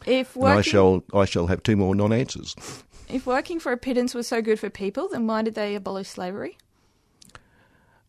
If 0.06 0.36
And 0.36 0.44
I 0.46 0.60
shall 0.60 1.04
I 1.12 1.24
shall 1.24 1.46
have 1.46 1.62
two 1.62 1.76
more 1.76 1.94
non-answers. 1.94 2.54
if 3.08 3.26
working 3.26 3.60
for 3.60 3.72
a 3.72 3.76
pittance 3.76 4.14
was 4.14 4.26
so 4.28 4.42
good 4.42 4.60
for 4.60 4.70
people, 4.70 5.08
then 5.08 5.26
why 5.26 5.42
did 5.42 5.54
they 5.54 5.74
abolish 5.74 6.08
slavery? 6.08 6.58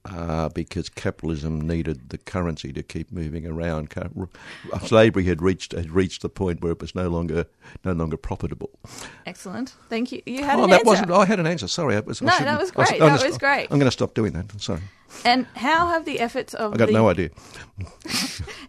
Uh, 0.05 0.49
because 0.49 0.89
capitalism 0.89 1.59
needed 1.59 2.09
the 2.09 2.17
currency 2.17 2.71
to 2.73 2.83
keep 2.83 3.11
moving 3.11 3.45
around. 3.47 3.93
Slavery 4.83 5.23
had 5.23 5.41
reached 5.41 5.71
had 5.71 5.91
reached 5.91 6.21
the 6.21 6.29
point 6.29 6.61
where 6.61 6.73
it 6.73 6.81
was 6.81 6.93
no 6.93 7.09
longer 7.09 7.45
no 7.83 7.93
longer 7.93 8.17
profitable. 8.17 8.69
Excellent. 9.25 9.75
Thank 9.89 10.11
you. 10.11 10.21
You 10.25 10.43
had 10.43 10.59
oh, 10.59 10.65
an 10.65 10.69
that 10.69 10.79
answer. 10.81 10.87
wasn't. 10.87 11.11
I 11.11 11.25
had 11.25 11.39
an 11.39 11.47
answer. 11.47 11.67
Sorry, 11.67 11.95
I 11.95 12.01
was, 12.01 12.21
I 12.21 12.25
No, 12.25 12.37
that 12.39 12.59
was 12.59 12.71
great. 12.71 12.93
I'm 12.93 12.99
That 12.99 13.25
was 13.25 13.37
great. 13.37 13.67
I'm 13.71 13.79
going 13.79 13.87
to 13.87 13.91
stop 13.91 14.13
doing 14.13 14.33
that. 14.33 14.61
Sorry, 14.61 14.81
And 15.23 15.47
how 15.55 15.87
have 15.87 16.05
the 16.05 16.19
efforts 16.19 16.53
of 16.53 16.73
I 16.73 16.77
got 16.77 16.87
the, 16.87 16.93
no 16.93 17.09
idea. 17.09 17.29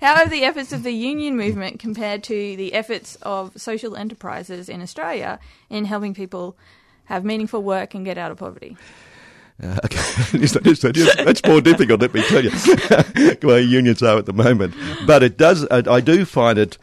how 0.00 0.16
have 0.16 0.30
the 0.30 0.44
efforts 0.44 0.72
of 0.72 0.82
the 0.82 0.92
union 0.92 1.36
movement 1.36 1.78
compared 1.78 2.22
to 2.24 2.56
the 2.56 2.72
efforts 2.72 3.16
of 3.22 3.52
social 3.60 3.96
enterprises 3.96 4.68
in 4.68 4.80
Australia 4.80 5.38
in 5.68 5.84
helping 5.84 6.14
people 6.14 6.56
have 7.04 7.24
meaningful 7.24 7.62
work 7.62 7.94
and 7.94 8.04
get 8.04 8.16
out 8.16 8.30
of 8.30 8.38
poverty? 8.38 8.76
Uh, 9.62 9.78
okay. 9.84 9.98
That 10.32 10.66
is- 10.66 11.42
more 11.46 11.60
difficult, 11.62 12.00
let 12.02 12.12
me 12.14 12.22
tell 12.22 12.44
you, 12.44 12.50
way 13.42 13.62
unions 13.62 14.02
are 14.02 14.18
at 14.18 14.26
the 14.26 14.32
moment. 14.32 14.75
But 15.06 15.22
it 15.22 15.38
does, 15.38 15.66
I 15.70 15.82
I 15.96 16.00
do 16.00 16.25
find 16.26 16.58
it 16.58 16.76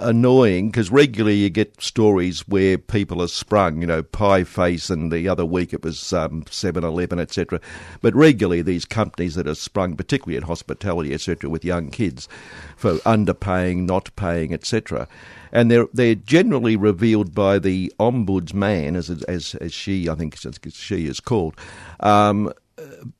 annoying 0.00 0.70
because 0.70 0.90
regularly 0.90 1.36
you 1.36 1.50
get 1.50 1.80
stories 1.80 2.46
where 2.48 2.78
people 2.78 3.22
are 3.22 3.28
sprung, 3.28 3.80
you 3.80 3.86
know, 3.86 4.02
Pie 4.02 4.44
Face, 4.44 4.90
and 4.90 5.12
the 5.12 5.28
other 5.28 5.44
week 5.44 5.72
it 5.72 5.82
was 5.82 6.12
um, 6.12 6.44
7 6.50 6.82
Eleven, 6.82 7.18
etc. 7.18 7.60
But 8.00 8.14
regularly 8.14 8.62
these 8.62 8.84
companies 8.84 9.34
that 9.34 9.46
are 9.46 9.54
sprung, 9.54 9.96
particularly 9.96 10.36
in 10.36 10.42
hospitality, 10.44 11.14
etc., 11.14 11.50
with 11.50 11.64
young 11.64 11.90
kids 11.90 12.28
for 12.76 12.94
underpaying, 12.98 13.86
not 13.86 14.14
paying, 14.16 14.52
etc. 14.52 15.06
And 15.52 15.70
they're 15.70 15.86
they're 15.92 16.14
generally 16.14 16.76
revealed 16.76 17.34
by 17.34 17.58
the 17.58 17.92
ombudsman, 17.98 18.96
as 18.96 19.10
as 19.10 19.54
as 19.56 19.72
she 19.72 20.08
I 20.08 20.14
think 20.14 20.36
she 20.72 21.06
is 21.06 21.20
called, 21.20 21.56
um, 22.00 22.52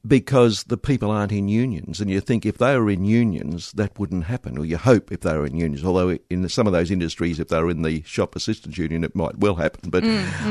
because 0.07 0.65
the 0.65 0.77
people 0.77 1.11
aren't 1.11 1.33
in 1.33 1.49
unions. 1.49 2.01
And 2.01 2.11
you 2.11 2.21
think 2.21 2.45
if 2.45 2.59
they 2.59 2.77
were 2.77 2.91
in 2.91 3.05
unions, 3.05 3.73
that 3.73 3.99
wouldn't 3.99 4.25
happen, 4.25 4.59
or 4.59 4.65
you 4.65 4.77
hope 4.77 5.13
if 5.13 5.21
they 5.21 5.37
were 5.37 5.47
in 5.47 5.57
unions. 5.57 5.85
Although 5.85 6.19
in 6.29 6.49
some 6.49 6.67
of 6.67 6.73
those 6.73 6.91
industries, 6.91 7.39
if 7.39 7.49
they 7.49 7.61
were 7.61 7.71
in 7.71 7.83
the 7.83 8.03
shop 8.03 8.37
assistants 8.37 8.79
union, 8.79 9.05
it 9.05 9.15
might 9.15 9.39
well 9.39 9.57
happen. 9.57 9.91
But 9.91 10.05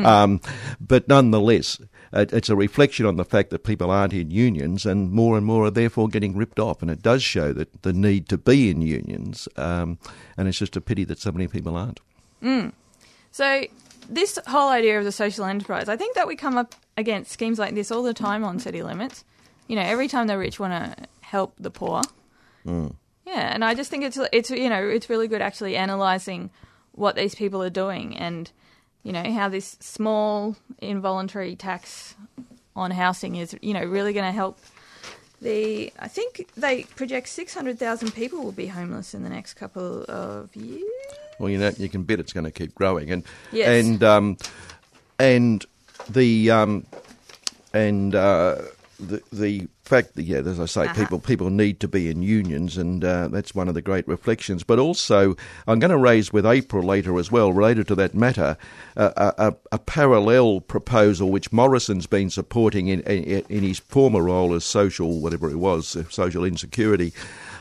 um, 0.06 0.42
but 0.80 1.08
nonetheless, 1.08 1.80
it's 2.14 2.50
a 2.50 2.56
reflection 2.56 3.06
on 3.06 3.18
the 3.18 3.26
fact 3.26 3.50
that 3.52 3.64
people 3.64 3.92
aren't 3.92 4.14
in 4.14 4.32
unions, 4.32 4.86
and 4.86 5.12
more 5.12 5.38
and 5.38 5.46
more 5.46 5.66
are 5.66 5.72
therefore 5.72 6.08
getting 6.08 6.36
ripped 6.36 6.60
off. 6.60 6.82
And 6.82 6.92
it 6.92 7.02
does 7.02 7.24
show 7.24 7.54
that 7.54 7.82
the 7.82 7.94
need 7.94 8.30
to 8.30 8.38
be 8.38 8.70
in 8.70 8.82
unions. 8.82 9.48
Um, 9.56 9.98
and 10.38 10.48
it's 10.48 10.60
just 10.60 10.76
a 10.76 10.82
pity 10.82 11.04
that 11.06 11.20
so 11.20 11.32
many 11.32 11.48
people 11.48 11.76
aren't. 11.76 12.00
So, 13.32 13.66
this 14.10 14.40
whole 14.48 14.70
idea 14.70 14.98
of 14.98 15.06
the 15.06 15.12
social 15.12 15.46
enterprise, 15.46 15.88
I 15.88 15.96
think 15.96 16.16
that 16.16 16.28
we 16.28 16.36
come 16.36 16.58
up 16.58 16.76
against 17.00 17.32
schemes 17.32 17.58
like 17.58 17.74
this 17.76 17.92
all 17.92 18.04
the 18.04 18.14
time 18.14 18.44
on 18.44 18.60
city 18.60 18.84
limits. 18.84 19.24
You 19.68 19.76
know, 19.76 19.82
every 19.84 20.08
time 20.08 20.28
the 20.28 20.38
rich 20.38 20.60
want 20.60 20.74
to 20.74 21.04
help 21.22 21.54
the 21.60 21.72
poor. 21.72 22.02
Mm. 22.66 22.94
Yeah, 23.26 23.54
and 23.54 23.64
I 23.64 23.76
just 23.76 23.90
think 23.92 24.04
it's 24.04 24.18
it's 24.34 24.50
you 24.50 24.70
know 24.70 24.84
it's 24.88 25.10
really 25.10 25.28
good 25.28 25.42
actually 25.42 25.76
analyzing 25.76 26.50
what 26.94 27.16
these 27.16 27.36
people 27.36 27.62
are 27.64 27.70
doing 27.70 28.18
and 28.18 28.52
you 29.04 29.14
know 29.14 29.32
how 29.32 29.48
this 29.48 29.78
small 29.80 30.56
involuntary 30.80 31.56
tax 31.56 32.16
on 32.76 32.92
housing 32.92 33.36
is 33.36 33.56
you 33.62 33.74
know 33.74 33.84
really 33.84 34.14
going 34.14 34.26
to 34.26 34.32
help 34.32 34.58
the 35.42 35.94
I 36.00 36.08
think 36.08 36.50
they 36.58 36.84
project 36.84 37.30
600,000 37.30 38.12
people 38.14 38.44
will 38.44 38.52
be 38.52 38.68
homeless 38.68 39.14
in 39.14 39.24
the 39.24 39.30
next 39.30 39.54
couple 39.54 40.04
of 40.10 40.54
years. 40.56 40.84
Well, 41.40 41.50
you 41.50 41.58
know, 41.58 41.72
you 41.78 41.88
can 41.88 42.04
bet 42.04 42.20
it's 42.20 42.34
going 42.34 42.44
to 42.44 42.52
keep 42.52 42.76
growing, 42.76 43.10
and 43.12 43.24
Yes. 43.54 43.86
and 43.86 44.04
um, 44.04 44.38
and 45.18 45.66
the 46.10 46.52
um, 46.52 46.86
and 47.74 48.16
uh, 48.16 48.58
the 49.00 49.22
the 49.32 49.68
fact 49.84 50.16
that 50.16 50.24
yeah, 50.24 50.38
as 50.38 50.60
I 50.60 50.66
say, 50.66 50.84
Uh-huh. 50.84 50.94
people 50.94 51.20
people 51.20 51.50
need 51.50 51.80
to 51.80 51.88
be 51.88 52.10
in 52.10 52.22
unions, 52.22 52.78
and 52.78 53.04
uh, 53.04 53.28
that's 53.30 53.56
one 53.56 53.68
of 53.68 53.74
the 53.74 53.82
great 53.82 54.08
reflections. 54.08 54.64
But 54.64 54.80
also, 54.80 55.36
I'm 55.68 55.80
going 55.80 55.92
to 55.92 55.98
raise 55.98 56.32
with 56.32 56.46
April 56.46 56.84
later 56.84 57.18
as 57.18 57.32
well, 57.32 57.52
related 57.52 57.88
to 57.88 57.96
that 57.96 58.14
matter, 58.14 58.58
uh, 58.96 59.32
a, 59.38 59.56
a, 59.72 59.80
parallel 59.80 60.62
proposal 60.62 61.32
which 61.32 61.52
Morrison's 61.52 62.08
been 62.08 62.30
supporting 62.30 62.88
in, 62.88 63.02
in 63.02 63.44
in 63.50 63.64
his 63.64 63.80
former 63.80 64.24
role 64.24 64.54
as 64.54 64.64
social 64.64 65.20
whatever 65.20 65.50
it 65.50 65.58
was, 65.58 65.98
social 66.10 66.44
insecurity, 66.44 67.14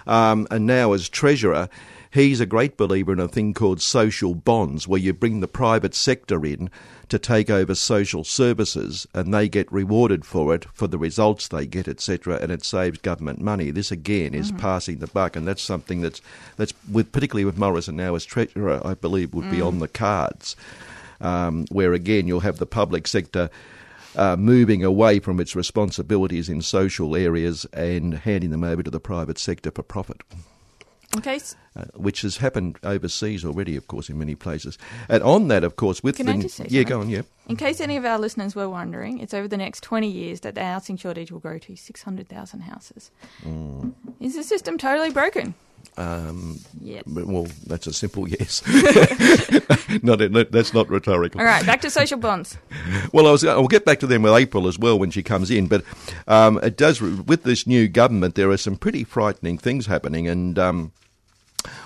um, 0.07 0.47
and 0.50 0.67
now 0.67 0.93
as 0.93 1.09
treasurer. 1.09 1.69
He's 2.10 2.40
a 2.40 2.46
great 2.46 2.76
believer 2.76 3.12
in 3.12 3.20
a 3.20 3.28
thing 3.28 3.52
called 3.52 3.82
social 3.82 4.34
bonds, 4.34 4.88
where 4.88 5.00
you 5.00 5.12
bring 5.12 5.40
the 5.40 5.48
private 5.48 5.94
sector 5.94 6.44
in 6.46 6.70
to 7.08 7.18
take 7.18 7.50
over 7.50 7.74
social 7.74 8.24
services 8.24 9.06
and 9.14 9.32
they 9.32 9.48
get 9.48 9.70
rewarded 9.70 10.24
for 10.24 10.54
it, 10.54 10.66
for 10.72 10.86
the 10.86 10.98
results 10.98 11.48
they 11.48 11.66
get, 11.66 11.86
etc., 11.86 12.36
and 12.36 12.50
it 12.50 12.64
saves 12.64 12.98
government 12.98 13.40
money. 13.40 13.70
This 13.70 13.92
again 13.92 14.34
is 14.34 14.52
passing 14.52 14.98
the 14.98 15.06
buck, 15.06 15.36
and 15.36 15.46
that's 15.46 15.62
something 15.62 16.00
that's, 16.00 16.22
that's 16.56 16.72
with, 16.90 17.12
particularly 17.12 17.44
with 17.44 17.58
Morrison 17.58 17.96
now 17.96 18.14
as 18.14 18.24
Treasurer, 18.24 18.80
I 18.84 18.94
believe 18.94 19.34
would 19.34 19.50
be 19.50 19.60
on 19.60 19.78
the 19.78 19.88
cards, 19.88 20.56
um, 21.20 21.66
where 21.70 21.92
again 21.92 22.26
you'll 22.26 22.40
have 22.40 22.58
the 22.58 22.66
public 22.66 23.06
sector. 23.06 23.50
Uh, 24.16 24.34
moving 24.36 24.82
away 24.82 25.20
from 25.20 25.38
its 25.38 25.54
responsibilities 25.54 26.48
in 26.48 26.62
social 26.62 27.14
areas 27.14 27.66
and 27.74 28.14
handing 28.14 28.50
them 28.50 28.64
over 28.64 28.82
to 28.82 28.90
the 28.90 28.98
private 28.98 29.38
sector 29.38 29.70
for 29.70 29.82
profit 29.82 30.22
Okay, 31.16 31.40
uh, 31.74 31.84
which 31.94 32.20
has 32.20 32.36
happened 32.36 32.78
overseas 32.82 33.44
already, 33.44 33.76
of 33.76 33.86
course, 33.86 34.10
in 34.10 34.18
many 34.18 34.34
places. 34.34 34.76
And 35.08 35.22
on 35.22 35.48
that, 35.48 35.64
of 35.64 35.76
course, 35.76 36.02
with 36.02 36.16
Can 36.16 36.26
the 36.26 36.32
I 36.32 36.40
just 36.40 36.56
say 36.56 36.66
yeah, 36.68 36.82
go 36.82 37.00
on, 37.00 37.08
yeah. 37.08 37.22
In 37.46 37.56
case 37.56 37.80
any 37.80 37.96
of 37.96 38.04
our 38.04 38.18
listeners 38.18 38.54
were 38.54 38.68
wondering, 38.68 39.18
it's 39.18 39.32
over 39.32 39.48
the 39.48 39.56
next 39.56 39.82
20 39.82 40.06
years 40.06 40.40
that 40.40 40.54
the 40.54 40.64
housing 40.64 40.98
shortage 40.98 41.32
will 41.32 41.40
grow 41.40 41.58
to 41.58 41.76
600,000 41.76 42.60
houses. 42.60 43.10
Is 44.20 44.36
the 44.36 44.42
system 44.42 44.76
totally 44.76 45.10
broken? 45.10 45.54
Um, 45.97 46.61
well, 47.06 47.49
that's 47.66 47.88
a 47.88 47.92
simple 47.92 48.28
yes. 48.38 48.62
not, 50.02 50.20
not- 50.30 50.52
that's 50.52 50.73
not 50.73 50.88
rhetorical. 50.88 51.40
All 51.40 51.47
right, 51.47 51.66
back 51.66 51.80
to 51.80 51.90
social 51.90 52.18
bonds. 52.18 52.56
Well, 53.12 53.26
I 53.26 53.30
was, 53.32 53.44
I'll 53.44 53.66
get 53.68 53.85
back 53.85 54.00
to 54.00 54.06
them 54.06 54.23
with 54.23 54.32
April 54.35 54.68
as 54.68 54.78
well 54.78 54.99
when 54.99 55.11
she 55.11 55.23
comes 55.23 55.50
in. 55.50 55.66
But 55.66 55.82
um, 56.26 56.58
it 56.62 56.76
does 56.76 57.00
with 57.00 57.42
this 57.42 57.66
new 57.66 57.88
government, 57.88 58.35
there 58.35 58.50
are 58.50 58.56
some 58.56 58.76
pretty 58.76 59.02
frightening 59.04 59.56
things 59.58 59.87
happening, 59.87 60.28
and 60.28 60.58
um, 60.58 60.92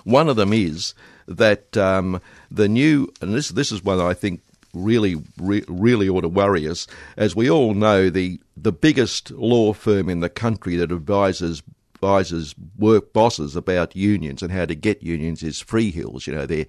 one 0.04 0.28
of 0.28 0.36
them 0.36 0.52
is 0.52 0.94
that 1.26 1.76
um, 1.76 2.20
the 2.50 2.68
new, 2.68 3.12
and 3.20 3.34
this 3.34 3.48
this 3.50 3.70
is 3.72 3.82
one 3.84 4.00
I 4.00 4.14
think 4.14 4.42
really 4.74 5.16
re- 5.38 5.64
really 5.68 6.08
ought 6.08 6.22
to 6.22 6.28
worry 6.28 6.68
us. 6.68 6.86
As 7.16 7.36
we 7.36 7.48
all 7.50 7.74
know, 7.74 8.10
the 8.10 8.40
the 8.56 8.72
biggest 8.72 9.30
law 9.30 9.72
firm 9.72 10.08
in 10.08 10.20
the 10.20 10.28
country 10.30 10.76
that 10.76 10.90
advises 10.92 11.62
advises 12.02 12.54
work 12.76 13.12
bosses 13.12 13.54
about 13.54 13.94
unions 13.94 14.42
and 14.42 14.50
how 14.50 14.66
to 14.66 14.74
get 14.74 15.02
unions 15.02 15.42
is 15.42 15.62
Freehills. 15.62 16.26
You 16.26 16.34
know, 16.34 16.46
they're 16.46 16.66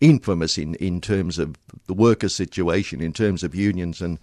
infamous 0.00 0.56
in, 0.56 0.74
in 0.76 1.00
terms 1.00 1.38
of 1.38 1.56
the 1.86 1.94
worker 1.94 2.28
situation, 2.28 3.00
in 3.00 3.12
terms 3.12 3.42
of 3.42 3.54
unions 3.54 4.00
and 4.00 4.18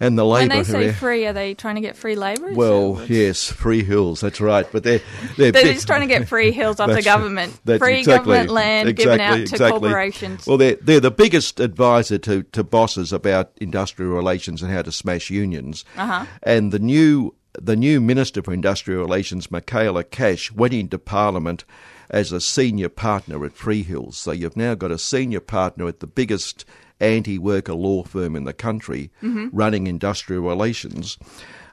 and 0.00 0.18
the 0.18 0.24
labour. 0.26 0.48
When 0.56 0.58
they 0.58 0.64
say 0.64 0.92
free, 0.92 1.24
are 1.24 1.32
they 1.32 1.54
trying 1.54 1.76
to 1.76 1.80
get 1.80 1.96
free 1.96 2.16
labour? 2.16 2.52
Well, 2.52 2.94
that- 2.94 3.08
yes, 3.08 3.48
free 3.48 3.84
hills. 3.84 4.20
That's 4.20 4.40
right, 4.40 4.66
but 4.72 4.82
they're 4.82 5.00
they're, 5.36 5.52
They're 5.52 5.72
just 5.72 5.86
trying 5.86 6.00
to 6.00 6.08
get 6.08 6.26
free 6.26 6.50
hills 6.50 6.80
off 6.80 6.90
the 6.92 7.00
government. 7.00 7.52
free 7.64 8.00
exactly- 8.00 8.04
government 8.04 8.50
land 8.50 8.96
given 8.96 9.20
exactly, 9.20 9.42
out 9.42 9.46
to 9.46 9.70
corporations. 9.70 10.46
Well, 10.48 10.58
they're 10.58 10.76
they're 10.82 10.98
the 10.98 11.12
biggest 11.12 11.60
advisor 11.60 12.18
to, 12.18 12.42
to 12.42 12.64
bosses 12.64 13.12
about 13.12 13.52
industrial 13.58 14.10
relations 14.14 14.62
and 14.62 14.72
how 14.72 14.82
to 14.82 14.90
smash 14.90 15.30
unions. 15.30 15.84
Uh-huh. 15.96 16.26
And 16.42 16.72
the 16.72 16.80
new 16.80 17.32
the 17.60 17.76
new 17.76 18.00
minister 18.00 18.42
for 18.42 18.52
industrial 18.52 19.00
relations, 19.02 19.50
Michaela 19.50 20.04
Cash, 20.04 20.52
went 20.52 20.74
into 20.74 20.98
Parliament 20.98 21.64
as 22.10 22.32
a 22.32 22.40
senior 22.40 22.88
partner 22.88 23.44
at 23.44 23.54
Freehills. 23.54 24.14
So 24.14 24.32
you've 24.32 24.56
now 24.56 24.74
got 24.74 24.90
a 24.90 24.98
senior 24.98 25.40
partner 25.40 25.88
at 25.88 26.00
the 26.00 26.06
biggest 26.06 26.64
anti-worker 27.00 27.74
law 27.74 28.04
firm 28.04 28.36
in 28.36 28.44
the 28.44 28.52
country, 28.52 29.10
Mm-hmm. 29.22 29.48
running 29.52 29.86
industrial 29.86 30.42
relations. 30.42 31.18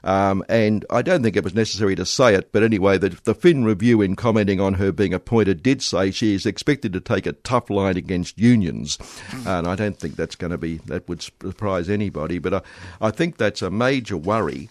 Um, 0.04 0.42
and 0.48 0.84
I 0.90 1.00
don't 1.02 1.22
think 1.22 1.36
it 1.36 1.44
was 1.44 1.54
necessary 1.54 1.94
to 1.94 2.04
say 2.04 2.34
it, 2.34 2.50
but 2.50 2.64
anyway, 2.64 2.98
the, 2.98 3.10
the 3.22 3.36
Fin 3.36 3.62
Review, 3.64 4.02
in 4.02 4.16
commenting 4.16 4.60
on 4.60 4.74
her 4.74 4.90
being 4.90 5.14
appointed, 5.14 5.62
did 5.62 5.80
say 5.80 6.10
she 6.10 6.34
is 6.34 6.44
expected 6.44 6.92
to 6.94 7.00
take 7.00 7.24
a 7.24 7.32
tough 7.34 7.70
line 7.70 7.96
against 7.96 8.36
unions. 8.36 8.98
And 9.46 9.68
I 9.68 9.76
don't 9.76 9.96
think 9.96 10.16
that's 10.16 10.34
going 10.34 10.50
to 10.50 10.58
be, 10.58 10.78
that 10.86 11.08
would 11.08 11.22
surprise 11.22 11.88
anybody, 11.88 12.40
but 12.40 12.52
I, 12.54 12.62
I 13.00 13.10
think 13.12 13.36
that's 13.36 13.62
a 13.62 13.70
major 13.70 14.16
worry. 14.16 14.68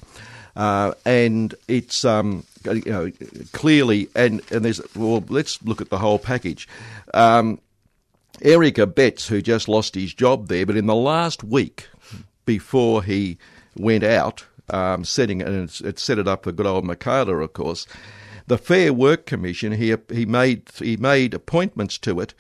Uh, 0.56 0.94
and 1.06 1.56
it's 1.68 2.04
um, 2.04 2.44
you 2.66 2.84
know 2.86 3.12
clearly 3.54 4.10
and 4.16 4.42
and 4.52 4.66
there's 4.66 4.82
well 4.96 5.24
let's 5.30 5.62
look 5.64 5.82
at 5.82 5.90
the 5.90 5.98
whole 5.98 6.20
package. 6.20 6.68
Um, 7.14 7.60
Eric 8.42 8.76
Abetz, 8.76 9.28
who 9.28 9.42
just 9.42 9.68
lost 9.68 9.96
his 9.96 10.14
job 10.14 10.48
there, 10.48 10.66
but 10.66 10.76
in 10.76 10.88
the 10.88 10.96
last 10.96 11.44
week 11.44 11.88
before 12.46 13.04
he 13.04 13.38
went 13.76 14.04
out, 14.04 14.46
um, 14.70 15.06
setting 15.06 15.42
and 15.42 15.70
it, 15.70 15.82
it 15.82 16.00
set 16.00 16.18
it 16.18 16.28
up 16.28 16.44
for 16.44 16.52
good 16.52 16.66
old 16.66 16.86
Michaela, 16.86 17.38
of 17.38 17.54
course. 17.54 17.86
The 18.48 18.58
Fair 18.58 18.92
Work 18.94 19.26
Commission, 19.26 19.74
he 19.74 19.96
he 20.12 20.26
made 20.26 20.70
he 20.80 20.98
made 20.98 21.34
appointments 21.34 21.98
to 22.00 22.20
it, 22.20 22.34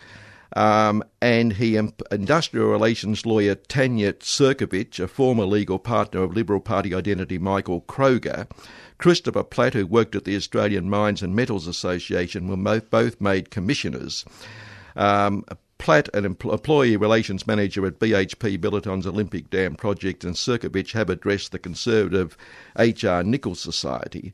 um, 0.55 1.03
and 1.21 1.53
he 1.53 1.75
industrial 1.75 2.67
relations 2.67 3.25
lawyer 3.25 3.55
Tanya 3.55 4.13
Cirkovich, 4.13 4.99
a 4.99 5.07
former 5.07 5.45
legal 5.45 5.79
partner 5.79 6.23
of 6.23 6.35
Liberal 6.35 6.59
Party 6.59 6.93
identity 6.93 7.37
Michael 7.37 7.81
Kroger, 7.81 8.49
Christopher 8.97 9.43
Platt, 9.43 9.73
who 9.73 9.87
worked 9.87 10.15
at 10.15 10.25
the 10.25 10.35
Australian 10.35 10.89
Mines 10.89 11.23
and 11.23 11.35
Metals 11.35 11.67
Association, 11.67 12.47
were 12.47 12.79
both 12.81 13.21
made 13.21 13.49
commissioners. 13.49 14.25
Um, 14.95 15.45
Platt, 15.77 16.09
an 16.13 16.25
employee 16.25 16.95
relations 16.95 17.47
manager 17.47 17.87
at 17.87 17.97
BHP 17.97 18.61
Billiton's 18.61 19.07
Olympic 19.07 19.49
Dam 19.49 19.75
project, 19.75 20.23
and 20.23 20.35
Cirkovich 20.35 20.91
have 20.91 21.09
addressed 21.09 21.51
the 21.51 21.57
conservative 21.57 22.37
HR 22.77 23.23
Nicholls 23.23 23.61
Society. 23.61 24.31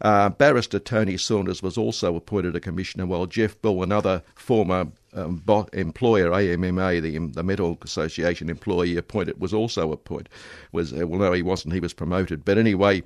Uh, 0.00 0.28
barrister 0.30 0.78
Tony 0.78 1.16
Saunders 1.16 1.62
was 1.62 1.78
also 1.78 2.16
appointed 2.16 2.56
a 2.56 2.60
commissioner, 2.60 3.06
while 3.06 3.26
Jeff 3.26 3.60
Bull, 3.62 3.82
another 3.82 4.22
former 4.34 4.88
um, 5.14 5.42
employer, 5.72 6.32
AMMA, 6.32 7.00
the, 7.00 7.18
the 7.18 7.42
Metal 7.42 7.78
Association 7.82 8.50
employee 8.50 8.96
appointed, 8.96 9.40
was 9.40 9.54
also 9.54 9.92
appointed. 9.92 10.28
Was 10.72 10.92
uh, 10.92 11.06
well, 11.06 11.20
no, 11.20 11.32
he 11.32 11.42
wasn't. 11.42 11.74
He 11.74 11.80
was 11.80 11.92
promoted. 11.92 12.44
But 12.44 12.58
anyway, 12.58 13.02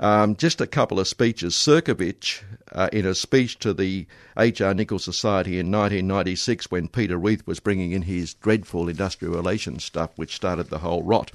um, 0.00 0.36
just 0.36 0.60
a 0.60 0.66
couple 0.66 0.98
of 0.98 1.06
speeches. 1.08 1.54
Cirkovich, 1.54 2.42
uh, 2.72 2.88
in 2.92 3.06
a 3.06 3.14
speech 3.14 3.58
to 3.60 3.72
the 3.72 4.06
H.R. 4.38 4.74
Nicholls 4.74 5.04
Society 5.04 5.58
in 5.58 5.70
1996, 5.70 6.70
when 6.70 6.88
Peter 6.88 7.16
Reith 7.16 7.46
was 7.46 7.60
bringing 7.60 7.92
in 7.92 8.02
his 8.02 8.34
dreadful 8.34 8.88
industrial 8.88 9.34
relations 9.34 9.84
stuff, 9.84 10.10
which 10.16 10.34
started 10.34 10.70
the 10.70 10.78
whole 10.78 11.02
rot. 11.02 11.30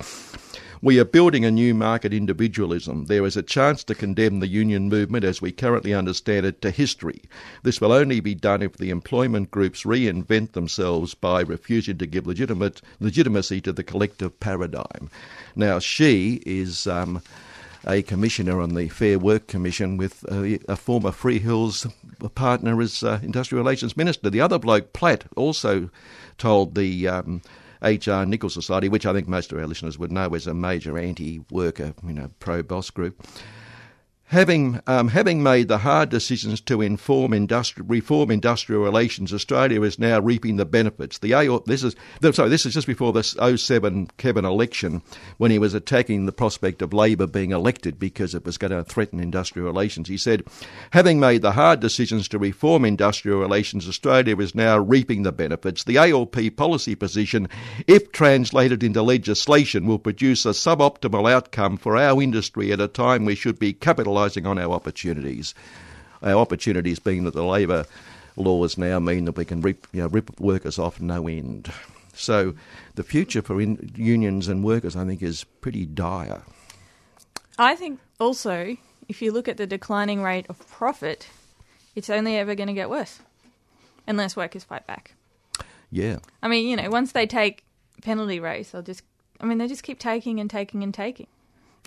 We 0.81 0.97
are 0.97 1.05
building 1.05 1.43
a 1.43 1.51
new 1.51 1.73
market 1.73 2.13
individualism. 2.13 3.05
There 3.05 3.25
is 3.25 3.35
a 3.35 3.43
chance 3.43 3.83
to 3.83 3.95
condemn 3.95 4.39
the 4.39 4.47
union 4.47 4.87
movement 4.87 5.25
as 5.25 5.41
we 5.41 5.51
currently 5.51 5.93
understand 5.93 6.45
it 6.45 6.61
to 6.61 6.71
history. 6.71 7.23
This 7.63 7.81
will 7.81 7.91
only 7.91 8.21
be 8.21 8.33
done 8.33 8.61
if 8.61 8.77
the 8.77 8.89
employment 8.89 9.51
groups 9.51 9.83
reinvent 9.83 10.53
themselves 10.53 11.15
by 11.15 11.41
refusing 11.41 11.97
to 11.97 12.05
give 12.05 12.25
legitimate 12.25 12.81
legitimacy 13.01 13.59
to 13.61 13.73
the 13.73 13.83
collective 13.83 14.39
paradigm. 14.39 15.09
Now, 15.55 15.79
she 15.79 16.41
is. 16.45 16.87
Um, 16.87 17.21
a 17.87 18.01
commissioner 18.01 18.59
on 18.59 18.75
the 18.75 18.89
Fair 18.89 19.17
Work 19.17 19.47
Commission 19.47 19.95
with 19.95 20.25
a, 20.29 20.59
a 20.67 20.75
former 20.75 21.11
Freehills 21.11 21.89
partner 22.35 22.81
as 22.81 23.03
uh, 23.03 23.19
Industrial 23.23 23.63
Relations 23.63 23.95
Minister. 23.95 24.29
The 24.29 24.41
other 24.41 24.59
bloke, 24.59 24.91
Platt, 24.91 25.23
also 25.37 25.89
told 26.37 26.75
the 26.75 27.07
um, 27.07 27.41
HR 27.81 28.25
Nicholls 28.25 28.53
Society, 28.53 28.89
which 28.89 29.05
I 29.05 29.13
think 29.13 29.27
most 29.27 29.51
of 29.51 29.57
our 29.57 29.67
listeners 29.67 29.97
would 29.97 30.11
know 30.11 30.33
is 30.33 30.47
a 30.47 30.53
major 30.53 30.97
anti-worker, 30.97 31.93
you 32.05 32.13
know, 32.13 32.29
pro-boss 32.39 32.89
group. 32.89 33.25
Having, 34.29 34.79
um, 34.85 35.07
having 35.07 35.41
made 35.41 35.69
the 35.69 35.79
hard 35.79 36.09
decisions 36.09 36.61
to 36.61 36.83
inform 36.83 37.31
industri- 37.31 37.83
reform 37.87 38.29
industrial 38.29 38.83
relations, 38.83 39.33
Australia 39.33 39.81
is 39.81 39.97
now 39.97 40.19
reaping 40.19 40.57
the 40.57 40.67
benefits. 40.67 41.17
The 41.17 41.31
A- 41.31 41.59
this 41.65 41.83
is 41.83 41.95
sorry, 42.33 42.49
this 42.49 42.63
is 42.63 42.75
just 42.75 42.85
before 42.85 43.11
the 43.11 43.23
07 43.23 44.07
Kevin 44.17 44.45
election 44.45 45.01
when 45.39 45.49
he 45.49 45.57
was 45.57 45.73
attacking 45.73 46.27
the 46.27 46.31
prospect 46.31 46.83
of 46.83 46.93
Labor 46.93 47.25
being 47.25 47.49
elected 47.49 47.97
because 47.97 48.35
it 48.35 48.45
was 48.45 48.59
going 48.59 48.69
to 48.69 48.83
threaten 48.83 49.19
industrial 49.19 49.65
relations. 49.65 50.07
He 50.07 50.17
said, 50.17 50.43
having 50.91 51.19
made 51.19 51.41
the 51.41 51.53
hard 51.53 51.79
decisions 51.79 52.27
to 52.27 52.37
reform 52.37 52.85
industrial 52.85 53.39
relations, 53.39 53.87
Australia 53.87 54.37
is 54.37 54.53
now 54.53 54.77
reaping 54.77 55.23
the 55.23 55.31
benefits. 55.31 55.83
The 55.83 55.97
ALP 55.97 56.55
policy 56.55 56.93
position, 56.93 57.49
if 57.87 58.11
translated 58.11 58.83
into 58.83 59.01
legislation, 59.01 59.87
will 59.87 59.97
produce 59.97 60.45
a 60.45 60.49
suboptimal 60.49 61.31
outcome 61.31 61.77
for 61.77 61.97
our 61.97 62.21
industry 62.21 62.71
at 62.71 62.79
a 62.79 62.87
time 62.87 63.25
we 63.25 63.33
should 63.33 63.57
be 63.57 63.73
capitalising 63.73 64.18
capitalising 64.19 64.47
on 64.47 64.57
our 64.57 64.71
opportunities. 64.71 65.53
Our 66.21 66.35
opportunities 66.35 66.99
being 66.99 67.23
that 67.23 67.33
the 67.33 67.43
labour 67.43 67.85
laws 68.35 68.77
now 68.77 68.99
mean 68.99 69.25
that 69.25 69.37
we 69.37 69.45
can 69.45 69.61
rip, 69.61 69.87
you 69.91 70.01
know, 70.01 70.07
rip 70.07 70.39
workers 70.39 70.79
off 70.79 70.99
no 70.99 71.27
end. 71.27 71.71
So 72.13 72.53
the 72.95 73.03
future 73.03 73.41
for 73.41 73.61
in, 73.61 73.91
unions 73.95 74.47
and 74.47 74.63
workers, 74.63 74.95
I 74.95 75.05
think, 75.05 75.21
is 75.21 75.43
pretty 75.61 75.85
dire. 75.85 76.41
I 77.57 77.75
think 77.75 77.99
also, 78.19 78.77
if 79.07 79.21
you 79.21 79.31
look 79.31 79.47
at 79.47 79.57
the 79.57 79.67
declining 79.67 80.21
rate 80.21 80.45
of 80.49 80.65
profit, 80.69 81.27
it's 81.95 82.09
only 82.09 82.37
ever 82.37 82.55
going 82.55 82.67
to 82.67 82.73
get 82.73 82.89
worse 82.89 83.19
unless 84.07 84.35
workers 84.35 84.63
fight 84.63 84.85
back. 84.87 85.13
Yeah. 85.91 86.17
I 86.43 86.47
mean, 86.47 86.67
you 86.67 86.75
know, 86.75 86.89
once 86.89 87.13
they 87.13 87.25
take 87.25 87.63
penalty 88.01 88.39
rates, 88.39 88.71
they'll 88.71 88.81
just, 88.81 89.03
I 89.39 89.45
mean, 89.45 89.57
they 89.57 89.67
just 89.67 89.83
keep 89.83 89.99
taking 89.99 90.39
and 90.39 90.49
taking 90.49 90.83
and 90.83 90.93
taking. 90.93 91.27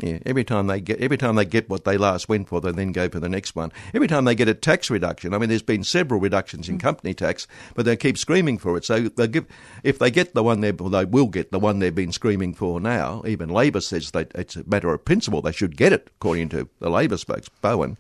Yeah, 0.01 0.19
every 0.25 0.45
time 0.45 0.67
they 0.67 0.81
get 0.81 1.01
every 1.01 1.19
time 1.19 1.37
they 1.37 1.45
get 1.45 1.69
what 1.69 1.85
they 1.85 1.97
last 1.97 2.29
went 2.29 2.49
for, 2.49 2.61
they 2.61 2.73
then 2.73 2.93
go 2.93 3.09
for 3.09 3.21
the 3.21 3.29
next 3.29 3.55
one. 3.55 3.73
Every 3.93 4.09
time 4.09 4.25
they 4.25 4.35
get 4.35 4.49
a 4.49 4.55
tax 4.55 4.91
reduction, 4.91 5.35
I 5.35 5.39
mean, 5.39 5.49
there's 5.49 5.63
been 5.63 5.85
several 5.85 6.19
reductions 6.19 6.69
in 6.69 6.79
mm. 6.79 6.81
company 6.81 7.15
tax, 7.15 7.47
but 7.75 7.85
they 7.85 7.97
keep 7.97 8.17
screaming 8.17 8.59
for 8.59 8.77
it. 8.77 8.85
So 8.85 9.01
they 9.01 9.29
give 9.29 9.47
if 9.85 9.99
they 9.99 10.11
get 10.11 10.35
the 10.35 10.43
one 10.43 10.61
they 10.61 10.73
well, 10.73 10.89
they 10.89 11.05
will 11.05 11.27
get 11.27 11.53
the 11.53 11.59
one 11.59 11.79
they've 11.79 11.95
been 11.95 12.13
screaming 12.13 12.55
for 12.55 12.81
now. 12.81 13.23
Even 13.27 13.49
Labor 13.49 13.81
says 13.81 14.11
that 14.13 14.33
it's 14.35 14.57
a 14.57 14.65
matter 14.65 14.93
of 14.93 15.05
principle 15.05 15.43
they 15.43 15.53
should 15.53 15.77
get 15.77 15.93
it, 15.93 16.11
according 16.17 16.49
to 16.51 16.69
the 16.79 16.91
Labor 16.91 17.17
spokesman 17.17 17.59
Bowen. 17.61 17.99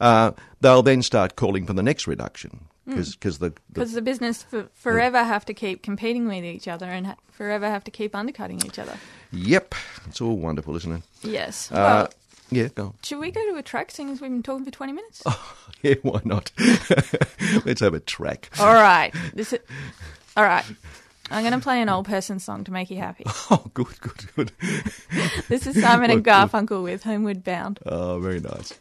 Uh, 0.00 0.32
they'll 0.60 0.82
then 0.82 1.02
start 1.02 1.36
calling 1.36 1.66
for 1.66 1.72
the 1.72 1.82
next 1.82 2.06
reduction 2.06 2.68
because 2.86 3.16
mm. 3.16 3.38
the 3.38 3.50
because 3.72 3.92
the, 3.92 3.96
the, 3.96 4.02
business 4.02 4.42
for, 4.42 4.68
forever 4.74 5.24
have 5.24 5.44
to 5.46 5.54
keep 5.54 5.82
competing 5.82 6.28
with 6.28 6.44
each 6.44 6.68
other 6.68 6.86
and 6.86 7.08
ha- 7.08 7.16
forever 7.30 7.68
have 7.68 7.84
to 7.84 7.90
keep 7.90 8.14
undercutting 8.14 8.62
each 8.64 8.78
other. 8.78 8.96
Yep, 9.32 9.74
it's 10.06 10.20
all 10.20 10.36
wonderful, 10.36 10.76
isn't 10.76 10.92
it? 10.92 11.02
Yes. 11.22 11.70
Uh, 11.70 11.74
well, 11.74 12.10
yeah, 12.50 12.68
go 12.68 12.84
on. 12.86 12.94
Should 13.02 13.18
we 13.18 13.30
go 13.30 13.44
to 13.50 13.56
a 13.56 13.62
track, 13.62 13.90
seeing 13.90 14.10
as 14.10 14.20
we've 14.20 14.30
been 14.30 14.42
talking 14.42 14.64
for 14.64 14.70
twenty 14.70 14.92
minutes? 14.92 15.22
Oh, 15.26 15.56
yeah, 15.82 15.94
why 16.02 16.20
not? 16.24 16.52
Let's 17.64 17.80
have 17.80 17.94
a 17.94 18.00
track. 18.00 18.50
All 18.58 18.66
right. 18.74 19.12
This 19.34 19.52
is, 19.52 19.60
all 20.36 20.44
right. 20.44 20.64
I'm 21.28 21.42
going 21.42 21.54
to 21.54 21.58
play 21.58 21.82
an 21.82 21.88
old 21.88 22.06
person 22.06 22.38
song 22.38 22.62
to 22.64 22.70
make 22.70 22.88
you 22.88 22.98
happy. 22.98 23.24
Oh, 23.50 23.68
good, 23.74 24.00
good, 24.00 24.36
good. 24.36 24.52
this 25.48 25.66
is 25.66 25.80
Simon 25.80 26.12
and 26.12 26.24
Garfunkel 26.24 26.84
with 26.84 27.02
Homeward 27.02 27.42
Bound. 27.42 27.80
Oh, 27.84 28.20
very 28.20 28.38
nice. 28.38 28.78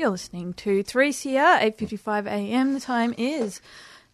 You're 0.00 0.08
listening 0.08 0.54
to 0.54 0.82
3CR, 0.82 1.60
8.55 1.76 2.24
a.m. 2.24 2.72
The 2.72 2.80
time 2.80 3.14
is 3.18 3.60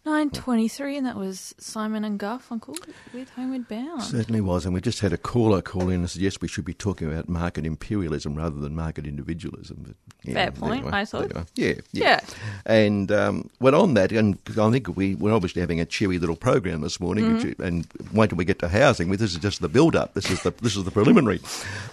9.23 0.07 0.97
and 0.97 1.05
that 1.05 1.17
was 1.17 1.53
Simon 1.57 2.05
and 2.05 2.17
Garfunkel 2.17 2.77
with 3.13 3.29
Homeward 3.31 3.67
Bound. 3.67 4.01
Certainly 4.01 4.39
was. 4.39 4.63
And 4.63 4.73
we 4.73 4.79
just 4.79 5.01
had 5.01 5.11
a 5.11 5.17
caller 5.17 5.61
call 5.61 5.89
in 5.89 5.95
and 5.95 6.09
said, 6.09 6.21
"Yes, 6.21 6.39
we 6.39 6.47
should 6.47 6.63
be 6.63 6.73
talking 6.73 7.11
about 7.11 7.27
market 7.27 7.65
imperialism 7.65 8.35
rather 8.35 8.57
than 8.57 8.73
market 8.73 9.05
individualism." 9.05 9.83
But, 9.85 9.95
yeah, 10.23 10.33
Fair 10.33 10.51
point, 10.51 10.83
anyway, 10.83 10.91
I 10.93 11.03
thought. 11.03 11.31
Yeah, 11.55 11.67
yeah. 11.67 11.73
yeah. 11.91 12.19
And 12.65 13.11
um, 13.11 13.49
well, 13.59 13.75
on 13.75 13.95
that, 13.95 14.13
and 14.13 14.37
I 14.57 14.71
think 14.71 14.95
we, 14.95 15.15
we're 15.15 15.33
obviously 15.33 15.59
having 15.59 15.81
a 15.81 15.85
cheery 15.85 16.19
little 16.19 16.37
program 16.37 16.79
this 16.79 17.01
morning, 17.01 17.25
mm-hmm. 17.25 17.49
which, 17.49 17.59
and 17.59 17.85
wait 18.13 18.29
till 18.29 18.37
we 18.37 18.45
get 18.45 18.59
to 18.59 18.69
housing. 18.69 19.11
This 19.11 19.33
is 19.33 19.35
just 19.35 19.59
the 19.59 19.69
build-up. 19.69 20.13
This 20.13 20.31
is 20.31 20.41
the, 20.43 20.51
this 20.61 20.77
is 20.77 20.85
the 20.85 20.91
preliminary. 20.91 21.41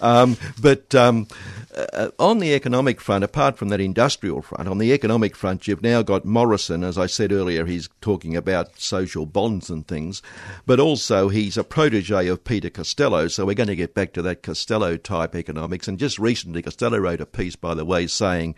Um, 0.01 0.37
but... 0.61 0.95
Um, 0.95 1.27
uh, 1.75 2.09
on 2.19 2.39
the 2.39 2.53
economic 2.53 3.01
front, 3.01 3.23
apart 3.23 3.57
from 3.57 3.69
that 3.69 3.81
industrial 3.81 4.41
front, 4.41 4.69
on 4.69 4.77
the 4.77 4.93
economic 4.93 5.35
front, 5.35 5.67
you've 5.67 5.81
now 5.81 6.01
got 6.01 6.25
Morrison, 6.25 6.83
as 6.83 6.97
I 6.97 7.05
said 7.05 7.31
earlier, 7.31 7.65
he's 7.65 7.87
talking 8.05 8.35
about 8.35 8.79
social 8.79 9.25
bonds 9.25 9.67
and 9.71 9.87
things, 9.87 10.21
but 10.67 10.79
also 10.79 11.27
he's 11.27 11.57
a 11.57 11.63
protege 11.63 12.27
of 12.27 12.43
Peter 12.43 12.69
Costello, 12.69 13.27
so 13.27 13.47
we're 13.47 13.55
going 13.55 13.65
to 13.65 13.75
get 13.75 13.95
back 13.95 14.13
to 14.13 14.21
that 14.21 14.43
Costello 14.43 14.95
type 14.95 15.33
economics. 15.33 15.87
And 15.87 15.97
just 15.97 16.19
recently, 16.19 16.61
Costello 16.61 16.99
wrote 16.99 17.19
a 17.19 17.25
piece, 17.25 17.55
by 17.55 17.73
the 17.73 17.83
way, 17.83 18.05
saying 18.05 18.53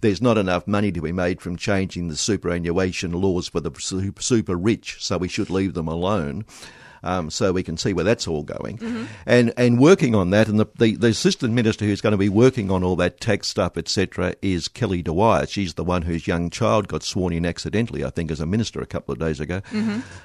there's 0.00 0.22
not 0.22 0.38
enough 0.38 0.68
money 0.68 0.92
to 0.92 1.00
be 1.00 1.10
made 1.10 1.40
from 1.40 1.56
changing 1.56 2.06
the 2.06 2.16
superannuation 2.16 3.10
laws 3.10 3.48
for 3.48 3.58
the 3.58 3.72
super 4.20 4.54
rich, 4.54 4.98
so 5.00 5.18
we 5.18 5.26
should 5.26 5.50
leave 5.50 5.74
them 5.74 5.88
alone. 5.88 6.44
Um, 7.04 7.30
so 7.30 7.52
we 7.52 7.62
can 7.62 7.76
see 7.76 7.92
where 7.92 8.04
that's 8.04 8.26
all 8.26 8.42
going, 8.42 9.08
and 9.26 9.52
and 9.58 9.78
working 9.78 10.14
on 10.14 10.30
that. 10.30 10.48
And 10.48 10.58
the, 10.58 10.66
the, 10.78 10.96
the 10.96 11.08
assistant 11.08 11.52
minister 11.52 11.84
who's 11.84 12.00
going 12.00 12.12
to 12.12 12.16
be 12.16 12.30
working 12.30 12.70
on 12.70 12.82
all 12.82 12.96
that 12.96 13.20
tax 13.20 13.46
stuff, 13.46 13.76
etc., 13.76 14.34
is 14.40 14.68
Kelly 14.68 15.02
Dwyer. 15.02 15.46
She's 15.46 15.74
the 15.74 15.84
one 15.84 16.02
whose 16.02 16.26
young 16.26 16.48
child 16.48 16.88
got 16.88 17.02
sworn 17.02 17.34
in 17.34 17.44
accidentally, 17.44 18.04
I 18.04 18.10
think, 18.10 18.30
as 18.30 18.40
a 18.40 18.46
minister 18.46 18.80
a 18.80 18.86
couple 18.86 19.12
of 19.12 19.18
days 19.18 19.38
ago. 19.38 19.60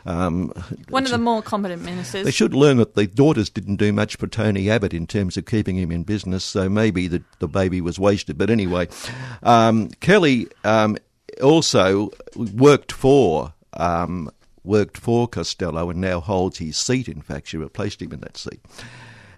Um, 0.06 0.54
One 0.90 1.04
of 1.04 1.12
the 1.12 1.18
more 1.18 1.42
competent 1.42 1.84
ministers. 1.84 2.24
they 2.24 2.32
should 2.32 2.54
learn 2.54 2.78
that 2.78 2.96
the 2.96 3.08
daughters 3.08 3.50
didn't 3.50 3.76
do 3.76 3.92
much 3.92 4.16
for 4.16 4.28
Tony 4.28 4.70
Abbott 4.70 4.94
in 4.94 5.06
terms 5.06 5.36
of 5.36 5.46
keeping 5.46 5.76
him 5.78 5.92
in 5.92 6.04
business, 6.04 6.46
so 6.46 6.70
maybe 6.70 7.08
the, 7.10 7.22
the 7.40 7.48
baby 7.48 7.82
was 7.82 8.00
wasted. 8.00 8.38
But 8.38 8.50
anyway, 8.50 8.88
um, 9.44 9.90
Kelly 10.00 10.48
um, 10.64 10.98
also 11.44 12.12
worked 12.36 12.92
for. 12.94 13.54
Um, 13.74 14.32
worked 14.64 14.98
for 14.98 15.28
Costello 15.28 15.90
and 15.90 16.02
now 16.02 16.20
holds 16.20 16.58
his 16.58 16.78
seat. 16.78 17.08
In 17.08 17.22
fact, 17.22 17.48
she 17.48 17.58
replaced 17.58 18.02
him 18.02 18.12
in 18.12 18.20
that 18.22 18.38
seat. 18.38 18.62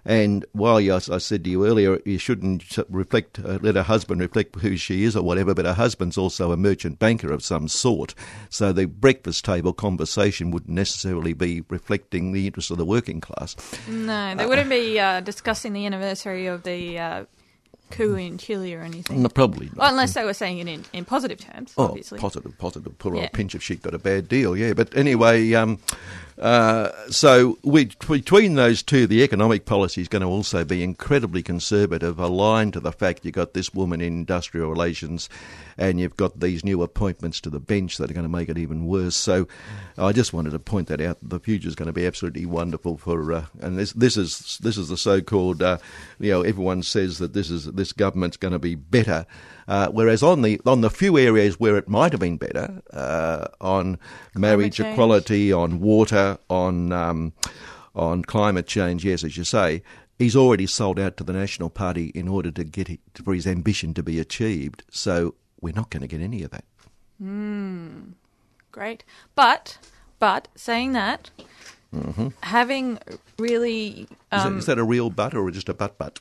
And 0.04 0.44
while 0.52 0.78
I 0.78 0.98
said 0.98 1.44
to 1.44 1.50
you 1.50 1.64
earlier, 1.64 2.00
you 2.04 2.18
shouldn't 2.18 2.76
reflect, 2.88 3.38
uh, 3.38 3.58
let 3.62 3.76
her 3.76 3.84
husband 3.84 4.20
reflect 4.20 4.56
who 4.56 4.76
she 4.76 5.04
is 5.04 5.14
or 5.14 5.22
whatever, 5.22 5.54
but 5.54 5.64
her 5.64 5.74
husband's 5.74 6.18
also 6.18 6.50
a 6.50 6.56
merchant 6.56 6.98
banker 6.98 7.32
of 7.32 7.44
some 7.44 7.68
sort. 7.68 8.14
So 8.50 8.72
the 8.72 8.86
breakfast 8.86 9.44
table 9.44 9.72
conversation 9.72 10.50
wouldn't 10.50 10.74
necessarily 10.74 11.34
be 11.34 11.62
reflecting 11.68 12.32
the 12.32 12.46
interests 12.46 12.72
of 12.72 12.78
the 12.78 12.84
working 12.84 13.20
class. 13.20 13.54
no, 13.88 14.34
they 14.34 14.46
wouldn't 14.46 14.70
be 14.70 14.98
uh, 14.98 15.20
discussing 15.20 15.72
the 15.72 15.86
anniversary 15.86 16.46
of 16.46 16.64
the 16.64 16.98
uh, 16.98 17.24
coup 17.92 18.14
in 18.16 18.38
Chile 18.38 18.74
or 18.74 18.80
anything. 18.82 19.22
No, 19.22 19.28
probably 19.28 19.66
not. 19.66 19.76
Well, 19.76 19.90
unless 19.90 20.14
they 20.14 20.24
were 20.24 20.34
saying 20.34 20.58
it 20.58 20.68
in, 20.68 20.84
in 20.92 21.04
positive 21.04 21.38
terms, 21.38 21.72
Oh, 21.78 21.84
obviously. 21.84 22.18
positive, 22.18 22.56
positive. 22.58 22.98
Poor 22.98 23.14
Yeah. 23.14 23.22
old 23.22 23.32
Pinochet 23.32 23.80
got 23.82 23.94
a 23.94 23.98
bad 23.98 24.28
deal, 24.28 24.56
yeah. 24.56 24.72
But 24.72 24.96
anyway, 24.96 25.52
um, 25.54 25.78
uh, 26.38 26.90
so 27.10 27.58
we, 27.62 27.84
between 27.84 28.54
those 28.54 28.82
two, 28.82 29.06
the 29.06 29.22
economic 29.22 29.64
policy 29.64 30.00
is 30.00 30.08
going 30.08 30.22
to 30.22 30.28
also 30.28 30.64
be 30.64 30.82
incredibly 30.82 31.42
conservative, 31.42 32.18
aligned 32.18 32.72
to 32.72 32.80
the 32.80 32.92
fact 32.92 33.24
you've 33.24 33.34
got 33.34 33.54
this 33.54 33.74
woman 33.74 34.00
in 34.00 34.14
industrial 34.14 34.70
relations 34.70 35.28
and 35.78 36.00
you've 36.00 36.16
got 36.16 36.40
these 36.40 36.64
new 36.64 36.82
appointments 36.82 37.40
to 37.40 37.50
the 37.50 37.60
bench 37.60 37.98
that 37.98 38.10
are 38.10 38.14
going 38.14 38.24
to 38.24 38.28
make 38.28 38.48
it 38.48 38.58
even 38.58 38.86
worse. 38.86 39.16
So 39.16 39.48
I 39.98 40.12
just 40.12 40.32
wanted 40.32 40.50
to 40.50 40.58
point 40.58 40.88
that 40.88 41.00
out. 41.00 41.18
The 41.22 41.40
future 41.40 41.68
is 41.68 41.74
going 41.74 41.86
to 41.86 41.92
be 41.92 42.06
absolutely 42.06 42.46
wonderful 42.46 42.96
for, 42.96 43.32
uh, 43.32 43.46
and 43.60 43.78
this 43.78 43.92
this 43.92 44.16
is 44.16 44.58
this 44.62 44.76
is 44.76 44.88
the 44.88 44.96
so-called, 44.96 45.62
uh, 45.62 45.78
you 46.18 46.30
know, 46.30 46.42
everyone 46.42 46.82
says 46.82 47.18
that 47.18 47.32
this 47.32 47.50
is 47.50 47.66
this 47.66 47.92
government's 47.92 48.36
going 48.36 48.52
to 48.52 48.58
be 48.58 48.74
better. 48.74 49.26
Uh, 49.68 49.88
whereas 49.88 50.22
on 50.22 50.42
the 50.42 50.60
on 50.66 50.80
the 50.80 50.90
few 50.90 51.16
areas 51.16 51.58
where 51.60 51.76
it 51.76 51.88
might 51.88 52.12
have 52.12 52.20
been 52.20 52.36
better, 52.36 52.82
uh, 52.92 53.46
on 53.60 53.98
marriage 54.34 54.80
equality, 54.80 55.52
on 55.52 55.80
water, 55.80 56.18
on 56.48 56.92
um, 56.92 57.32
on 57.94 58.22
climate 58.22 58.66
change, 58.66 59.04
yes, 59.04 59.22
as 59.24 59.36
you 59.36 59.44
say, 59.44 59.82
he's 60.18 60.34
already 60.36 60.66
sold 60.66 60.98
out 60.98 61.16
to 61.18 61.24
the 61.24 61.32
National 61.32 61.68
Party 61.68 62.10
in 62.14 62.26
order 62.28 62.50
to 62.50 62.64
get 62.64 62.88
it, 62.88 63.00
for 63.22 63.34
his 63.34 63.46
ambition 63.46 63.92
to 63.94 64.02
be 64.02 64.18
achieved. 64.18 64.82
So 64.90 65.34
we're 65.60 65.74
not 65.74 65.90
going 65.90 66.00
to 66.00 66.08
get 66.08 66.20
any 66.20 66.42
of 66.42 66.50
that. 66.50 66.64
Great. 68.72 69.04
But, 69.34 69.78
but 70.18 70.48
saying 70.54 70.92
that, 70.92 71.30
Mm-hmm. 71.94 72.28
having 72.40 72.98
really 73.38 74.08
Is, 74.32 74.44
um, 74.46 74.54
that, 74.54 74.58
is 74.60 74.66
that 74.66 74.78
a 74.78 74.84
real 74.84 75.10
butt 75.10 75.34
or 75.34 75.50
just 75.50 75.68
a 75.68 75.74
butt 75.74 75.98
butt? 75.98 76.20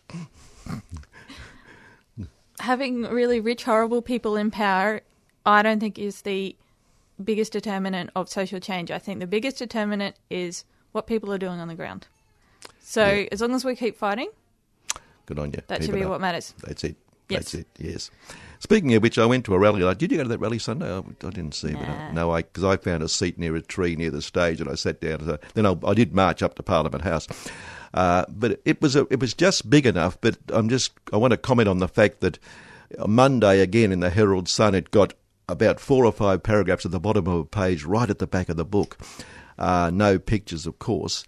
having 2.60 3.04
really 3.04 3.40
rich, 3.40 3.64
horrible 3.64 4.02
people 4.02 4.36
in 4.36 4.52
power, 4.52 5.00
I 5.46 5.62
don't 5.62 5.80
think 5.80 5.98
is 5.98 6.24
the 6.24 6.58
biggest 7.22 7.54
determinant 7.54 8.10
of 8.16 8.30
social 8.30 8.60
change. 8.60 8.92
I 8.92 9.00
think 9.00 9.20
the 9.20 9.28
biggest 9.28 9.58
determinant 9.58 10.16
is 10.30 10.66
what 10.92 11.08
people 11.08 11.32
are 11.34 11.38
doing 11.38 11.60
on 11.60 11.68
the 11.68 11.76
ground. 11.76 12.08
So 12.80 13.06
Yeah. 13.08 13.28
as 13.32 13.42
long 13.42 13.54
as 13.56 13.64
we 13.64 13.76
keep 13.76 13.96
fighting, 13.98 14.30
Good 15.26 15.40
on 15.40 15.52
you. 15.52 15.62
that 15.68 15.80
Keep 15.80 15.86
should 15.86 15.96
be 15.96 16.04
up. 16.04 16.10
what 16.10 16.22
matters. 16.22 16.54
That's 16.64 16.84
it. 16.84 16.96
Yes. 17.30 17.40
That's 17.40 17.54
it. 17.54 17.68
Yes. 17.78 18.12
Speaking 18.60 18.94
of 18.94 19.02
which, 19.02 19.18
I 19.18 19.26
went 19.26 19.46
to 19.46 19.54
a 19.56 19.60
rally. 19.60 19.82
Like, 19.82 19.98
Did 19.98 20.12
you 20.12 20.18
go 20.18 20.24
to 20.24 20.30
that 20.30 20.40
rally 20.40 20.60
Sunday? 20.60 20.92
I, 20.94 20.98
I 21.00 21.30
didn't 21.30 21.54
see, 21.56 21.72
but 21.74 21.88
I, 21.88 22.12
no, 22.12 22.32
I 22.32 22.42
because 22.42 22.64
I 22.66 22.76
found 22.78 23.02
a 23.04 23.08
seat 23.10 23.40
near 23.40 23.56
a 23.56 23.62
tree 23.62 23.96
near 23.96 24.12
the 24.12 24.22
stage, 24.22 24.60
and 24.60 24.70
I 24.70 24.76
sat 24.76 25.00
down. 25.00 25.26
So 25.26 25.38
then 25.54 25.66
I, 25.66 25.76
I 25.86 25.94
did 25.94 26.14
march 26.14 26.44
up 26.44 26.56
to 26.56 26.64
Parliament 26.64 27.04
House, 27.04 27.28
uh, 27.94 28.26
but 28.30 28.60
it 28.66 28.82
was 28.82 28.96
a, 28.98 29.08
it 29.10 29.20
was 29.22 29.34
just 29.34 29.70
big 29.70 29.86
enough. 29.86 30.20
But 30.20 30.38
I'm 30.50 30.68
just 30.68 30.92
I 31.14 31.18
want 31.18 31.32
to 31.32 31.38
comment 31.38 31.70
on 31.70 31.78
the 31.80 31.88
fact 31.88 32.20
that 32.20 32.38
Monday 33.08 33.62
again 33.62 33.92
in 33.94 34.02
the 34.02 34.10
Herald 34.10 34.50
Sun, 34.50 34.76
it 34.76 34.92
got 34.92 35.14
about 35.52 35.80
four 35.80 36.06
or 36.06 36.12
five 36.12 36.42
paragraphs 36.44 36.86
at 36.86 36.92
the 36.92 37.00
bottom 37.00 37.28
of 37.28 37.40
a 37.40 37.46
page, 37.46 37.84
right 37.84 38.10
at 38.10 38.20
the 38.20 38.28
back 38.28 38.50
of 38.50 38.58
the 38.58 38.66
book. 38.66 38.98
Uh, 39.60 39.92
no 39.94 40.18
pictures, 40.18 40.66
of 40.66 40.80
course. 40.80 41.24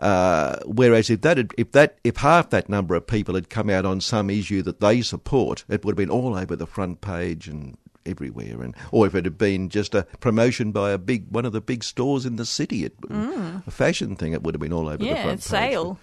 Uh, 0.00 0.56
whereas 0.64 1.10
if 1.10 1.20
that 1.20 1.36
had, 1.36 1.52
if 1.58 1.72
that 1.72 1.98
if 2.02 2.16
half 2.16 2.48
that 2.50 2.68
number 2.68 2.94
of 2.94 3.06
people 3.06 3.34
had 3.34 3.50
come 3.50 3.68
out 3.68 3.84
on 3.84 4.00
some 4.00 4.30
issue 4.30 4.62
that 4.62 4.80
they 4.80 5.02
support, 5.02 5.64
it 5.68 5.84
would 5.84 5.92
have 5.92 5.96
been 5.98 6.10
all 6.10 6.34
over 6.34 6.56
the 6.56 6.66
front 6.66 7.00
page 7.02 7.46
and 7.46 7.76
everywhere. 8.06 8.62
And 8.62 8.74
or 8.90 9.06
if 9.06 9.14
it 9.14 9.24
had 9.26 9.36
been 9.36 9.68
just 9.68 9.94
a 9.94 10.04
promotion 10.20 10.72
by 10.72 10.92
a 10.92 10.98
big 10.98 11.26
one 11.30 11.44
of 11.44 11.52
the 11.52 11.60
big 11.60 11.84
stores 11.84 12.24
in 12.24 12.36
the 12.36 12.46
city, 12.46 12.84
it, 12.86 12.94
a 13.10 13.70
fashion 13.70 14.16
thing, 14.16 14.32
it 14.32 14.42
would 14.42 14.54
have 14.54 14.60
been 14.62 14.72
all 14.72 14.88
over 14.88 14.98
the 14.98 15.04
Yeah, 15.06 15.22
front 15.22 15.38
it's 15.40 15.50
page. 15.50 15.72
sale. 15.72 15.98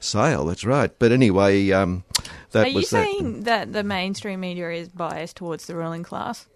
Sale, 0.00 0.46
that's 0.46 0.64
right. 0.64 0.96
But 0.98 1.10
anyway, 1.12 1.72
um, 1.72 2.04
that 2.52 2.66
Are 2.66 2.68
you 2.68 2.76
was 2.76 2.90
that. 2.90 3.04
saying 3.04 3.42
that 3.42 3.72
the 3.72 3.82
mainstream 3.82 4.40
media 4.40 4.70
is 4.70 4.88
biased 4.88 5.36
towards 5.36 5.66
the 5.66 5.74
ruling 5.74 6.04
class? 6.04 6.46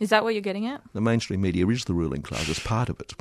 Is 0.00 0.08
that 0.08 0.24
what 0.24 0.34
you're 0.34 0.42
getting 0.42 0.66
at? 0.66 0.80
The 0.94 1.00
mainstream 1.00 1.42
media 1.42 1.66
is 1.68 1.84
the 1.84 1.94
ruling 1.94 2.22
class, 2.22 2.48
as 2.48 2.58
part 2.58 2.88
of 2.88 2.98
it. 3.00 3.14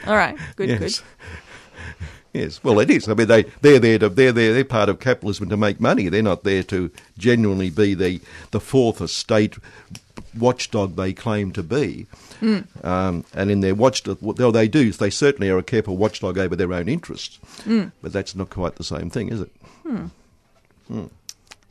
All 0.06 0.16
right, 0.16 0.36
good, 0.56 0.70
yes. 0.70 0.78
good. 0.78 1.00
Yes, 2.32 2.64
well, 2.64 2.80
it 2.80 2.90
is. 2.90 3.06
I 3.08 3.14
mean, 3.14 3.28
they 3.28 3.42
they're 3.60 3.78
there 3.78 3.98
to 3.98 4.08
they're 4.08 4.32
there. 4.32 4.54
They're 4.54 4.64
part 4.64 4.88
of 4.88 4.98
capitalism 4.98 5.50
to 5.50 5.56
make 5.56 5.78
money. 5.80 6.08
They're 6.08 6.22
not 6.22 6.44
there 6.44 6.62
to 6.64 6.90
genuinely 7.18 7.68
be 7.68 7.92
the 7.92 8.20
the 8.52 8.60
fourth 8.60 9.02
estate 9.02 9.58
watchdog 10.38 10.96
they 10.96 11.12
claim 11.12 11.52
to 11.52 11.62
be. 11.62 12.06
Um, 12.82 13.24
and 13.34 13.50
in 13.50 13.60
their 13.60 13.74
watchdog, 13.74 14.18
well, 14.22 14.50
they 14.50 14.66
do. 14.66 14.90
They 14.92 15.10
certainly 15.10 15.50
are 15.50 15.58
a 15.58 15.62
careful 15.62 15.98
watchdog 15.98 16.38
over 16.38 16.56
their 16.56 16.72
own 16.72 16.88
interests. 16.88 17.38
But 18.00 18.14
that's 18.14 18.34
not 18.34 18.48
quite 18.48 18.76
the 18.76 18.84
same 18.84 19.10
thing, 19.10 19.28
is 19.28 19.42
it? 19.42 19.50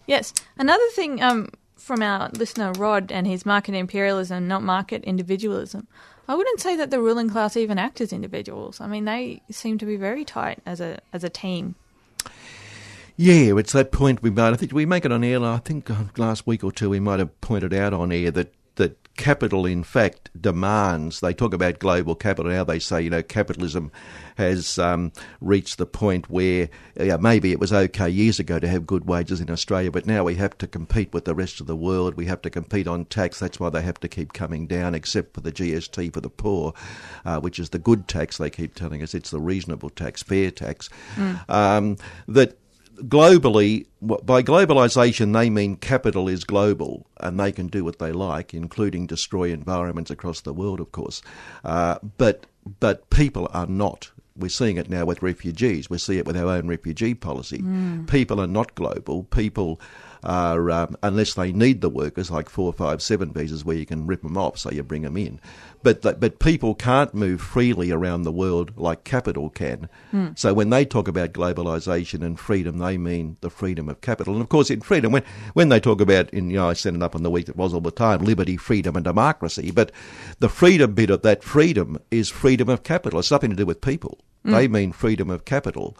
Yes. 0.07 0.33
Another 0.57 0.87
thing 0.93 1.21
um, 1.23 1.49
from 1.81 2.01
our 2.01 2.29
listener 2.29 2.71
Rod 2.73 3.11
and 3.11 3.27
his 3.27 3.45
market 3.45 3.75
imperialism, 3.75 4.47
not 4.47 4.63
market 4.63 5.03
individualism. 5.03 5.87
I 6.27 6.35
wouldn't 6.35 6.61
say 6.61 6.75
that 6.77 6.91
the 6.91 7.01
ruling 7.01 7.29
class 7.29 7.57
even 7.57 7.77
act 7.77 7.99
as 7.99 8.13
individuals. 8.13 8.79
I 8.79 8.87
mean, 8.87 9.05
they 9.05 9.41
seem 9.49 9.77
to 9.79 9.85
be 9.85 9.97
very 9.97 10.23
tight 10.23 10.59
as 10.65 10.79
a 10.79 10.99
as 11.11 11.23
a 11.23 11.29
team. 11.29 11.75
Yeah, 13.17 13.57
it's 13.57 13.73
that 13.73 13.91
point 13.91 14.21
we 14.21 14.29
made. 14.29 14.53
I 14.53 14.55
think 14.55 14.71
we 14.71 14.85
make 14.85 15.05
it 15.05 15.11
on 15.11 15.23
air. 15.23 15.43
I 15.43 15.57
think 15.57 15.89
uh, 15.89 16.05
last 16.17 16.47
week 16.47 16.63
or 16.63 16.71
two 16.71 16.89
we 16.89 16.99
might 16.99 17.19
have 17.19 17.39
pointed 17.41 17.73
out 17.73 17.93
on 17.93 18.11
air 18.11 18.31
that 18.31 18.53
capital, 19.21 19.67
in 19.67 19.83
fact, 19.83 20.31
demands. 20.39 21.19
They 21.19 21.31
talk 21.31 21.53
about 21.53 21.77
global 21.77 22.15
capital 22.15 22.51
now. 22.51 22.63
They 22.63 22.79
say 22.79 23.03
you 23.03 23.11
know 23.11 23.21
capitalism 23.21 23.91
has 24.35 24.79
um, 24.79 25.11
reached 25.39 25.77
the 25.77 25.85
point 25.85 26.27
where 26.29 26.69
yeah, 26.99 27.17
maybe 27.17 27.51
it 27.51 27.59
was 27.59 27.71
okay 27.71 28.09
years 28.09 28.39
ago 28.39 28.57
to 28.57 28.67
have 28.67 28.87
good 28.87 29.05
wages 29.05 29.39
in 29.39 29.51
Australia, 29.51 29.91
but 29.91 30.07
now 30.07 30.23
we 30.23 30.35
have 30.35 30.57
to 30.57 30.67
compete 30.67 31.13
with 31.13 31.25
the 31.25 31.35
rest 31.35 31.61
of 31.61 31.67
the 31.67 31.75
world. 31.75 32.15
We 32.15 32.25
have 32.25 32.41
to 32.41 32.49
compete 32.49 32.87
on 32.87 33.05
tax. 33.05 33.37
That's 33.39 33.59
why 33.59 33.69
they 33.69 33.83
have 33.83 33.99
to 33.99 34.07
keep 34.07 34.33
coming 34.33 34.65
down, 34.65 34.95
except 34.95 35.35
for 35.35 35.41
the 35.41 35.51
GST 35.51 36.13
for 36.13 36.21
the 36.21 36.29
poor, 36.29 36.73
uh, 37.23 37.39
which 37.39 37.59
is 37.59 37.69
the 37.69 37.79
good 37.79 38.07
tax. 38.07 38.37
They 38.37 38.49
keep 38.49 38.73
telling 38.73 39.03
us 39.03 39.13
it's 39.13 39.29
the 39.29 39.39
reasonable 39.39 39.91
tax, 39.91 40.23
fair 40.23 40.49
tax. 40.49 40.89
Um, 41.47 41.97
that 42.27 42.57
globally, 43.07 43.85
by 44.01 44.43
globalisation, 44.43 45.33
they 45.33 45.49
mean 45.49 45.75
capital 45.75 46.27
is 46.27 46.43
global 46.43 47.05
and 47.17 47.39
they 47.39 47.51
can 47.51 47.67
do 47.67 47.83
what 47.83 47.99
they 47.99 48.11
like, 48.11 48.53
including 48.53 49.07
destroy 49.07 49.51
environments 49.51 50.11
across 50.11 50.41
the 50.41 50.53
world, 50.53 50.79
of 50.79 50.91
course. 50.91 51.21
Uh, 51.63 51.99
but 52.17 52.45
but 52.79 53.09
people 53.09 53.49
are 53.53 53.65
not. 53.67 54.11
We're 54.35 54.49
seeing 54.49 54.77
it 54.77 54.89
now 54.89 55.05
with 55.05 55.21
refugees. 55.21 55.89
We 55.89 55.97
see 55.97 56.17
it 56.17 56.25
with 56.25 56.37
our 56.37 56.47
own 56.47 56.67
refugee 56.67 57.13
policy. 57.13 57.61
People 58.07 58.39
are 58.39 58.47
not 58.47 58.75
global. 58.75 59.23
People 59.25 59.81
are, 60.23 60.69
um, 60.71 60.95
unless 61.01 61.33
they 61.33 61.51
need 61.51 61.81
the 61.81 61.89
workers, 61.89 62.29
like 62.29 62.49
four, 62.49 62.71
five, 62.73 63.01
seven 63.01 63.31
visas, 63.33 63.65
where 63.65 63.75
you 63.77 63.85
can 63.85 64.05
rip 64.07 64.21
them 64.21 64.37
off, 64.37 64.57
so 64.57 64.71
you 64.71 64.83
bring 64.83 65.01
them 65.01 65.17
in. 65.17 65.39
But 65.83 66.03
th- 66.03 66.19
but 66.19 66.39
people 66.39 66.75
can't 66.75 67.13
move 67.13 67.41
freely 67.41 67.91
around 67.91 68.21
the 68.21 68.31
world 68.31 68.71
like 68.77 69.03
capital 69.03 69.49
can. 69.49 69.89
So 70.35 70.53
when 70.53 70.69
they 70.69 70.85
talk 70.85 71.07
about 71.07 71.33
globalisation 71.33 72.23
and 72.23 72.39
freedom, 72.39 72.77
they 72.77 72.97
mean 72.97 73.37
the 73.41 73.49
freedom 73.49 73.89
of 73.89 74.01
capital. 74.01 74.33
And 74.33 74.43
of 74.43 74.49
course, 74.49 74.69
in 74.69 74.81
freedom, 74.81 75.11
when 75.11 75.23
when 75.53 75.69
they 75.69 75.79
talk 75.79 76.01
about, 76.01 76.29
in 76.31 76.51
you 76.51 76.57
know, 76.57 76.69
I 76.69 76.73
send 76.73 76.97
it 76.97 77.03
up 77.03 77.15
on 77.15 77.23
the 77.23 77.31
week 77.31 77.47
that 77.47 77.55
was 77.57 77.73
all 77.73 77.81
the 77.81 77.91
time, 77.91 78.19
liberty, 78.23 78.57
freedom, 78.57 78.95
and 78.95 79.03
democracy. 79.03 79.71
But 79.71 79.91
the 80.39 80.49
freedom 80.49 80.93
bit 80.93 81.09
of 81.09 81.23
that 81.23 81.43
freedom 81.43 81.97
is 82.11 82.29
freedom 82.29 82.69
of 82.69 82.83
capital. 82.83 83.19
It's 83.19 83.31
nothing 83.31 83.49
to 83.49 83.55
do 83.55 83.65
with 83.65 83.81
people. 83.81 84.19
They 84.43 84.67
mean 84.67 84.91
freedom 84.91 85.29
of 85.29 85.45
capital 85.45 85.95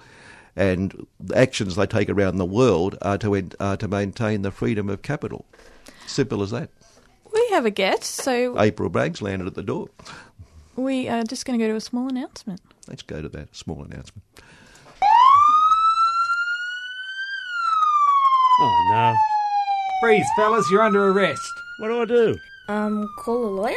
and 0.56 1.06
the 1.20 1.38
actions 1.38 1.76
they 1.76 1.86
take 1.86 2.10
around 2.10 2.38
the 2.38 2.46
world 2.46 2.98
are 3.02 3.18
to 3.20 3.36
en- 3.36 3.52
are 3.60 3.78
to 3.78 3.88
maintain 3.88 4.42
the 4.42 4.52
freedom 4.52 4.90
of 4.90 5.02
capital. 5.02 5.46
Simple 6.08 6.42
as 6.42 6.52
that. 6.52 6.70
We 7.34 7.48
have 7.52 7.66
a 7.66 7.72
guest, 7.72 8.04
so 8.16 8.60
April 8.60 8.90
Braggs 8.90 9.22
landed 9.22 9.48
at 9.48 9.56
the 9.56 9.64
door. 9.64 9.88
we 10.76 11.08
are 11.08 11.24
just 11.24 11.46
going 11.46 11.58
to 11.58 11.66
go 11.66 11.70
to 11.72 11.78
a 11.78 11.82
small 11.82 12.08
announcement. 12.10 12.60
let's 12.88 13.04
go 13.04 13.22
to 13.22 13.30
that 13.30 13.56
small 13.56 13.84
announcement. 13.84 14.24
Oh 18.64 18.88
no. 18.92 19.16
Freeze, 20.02 20.28
fellas, 20.36 20.70
you're 20.70 20.82
under 20.82 21.10
arrest. 21.10 21.42
What 21.80 21.88
do 21.88 22.02
I 22.02 22.06
do? 22.06 22.38
Um, 22.68 23.10
call 23.18 23.46
a 23.46 23.50
lawyer? 23.50 23.76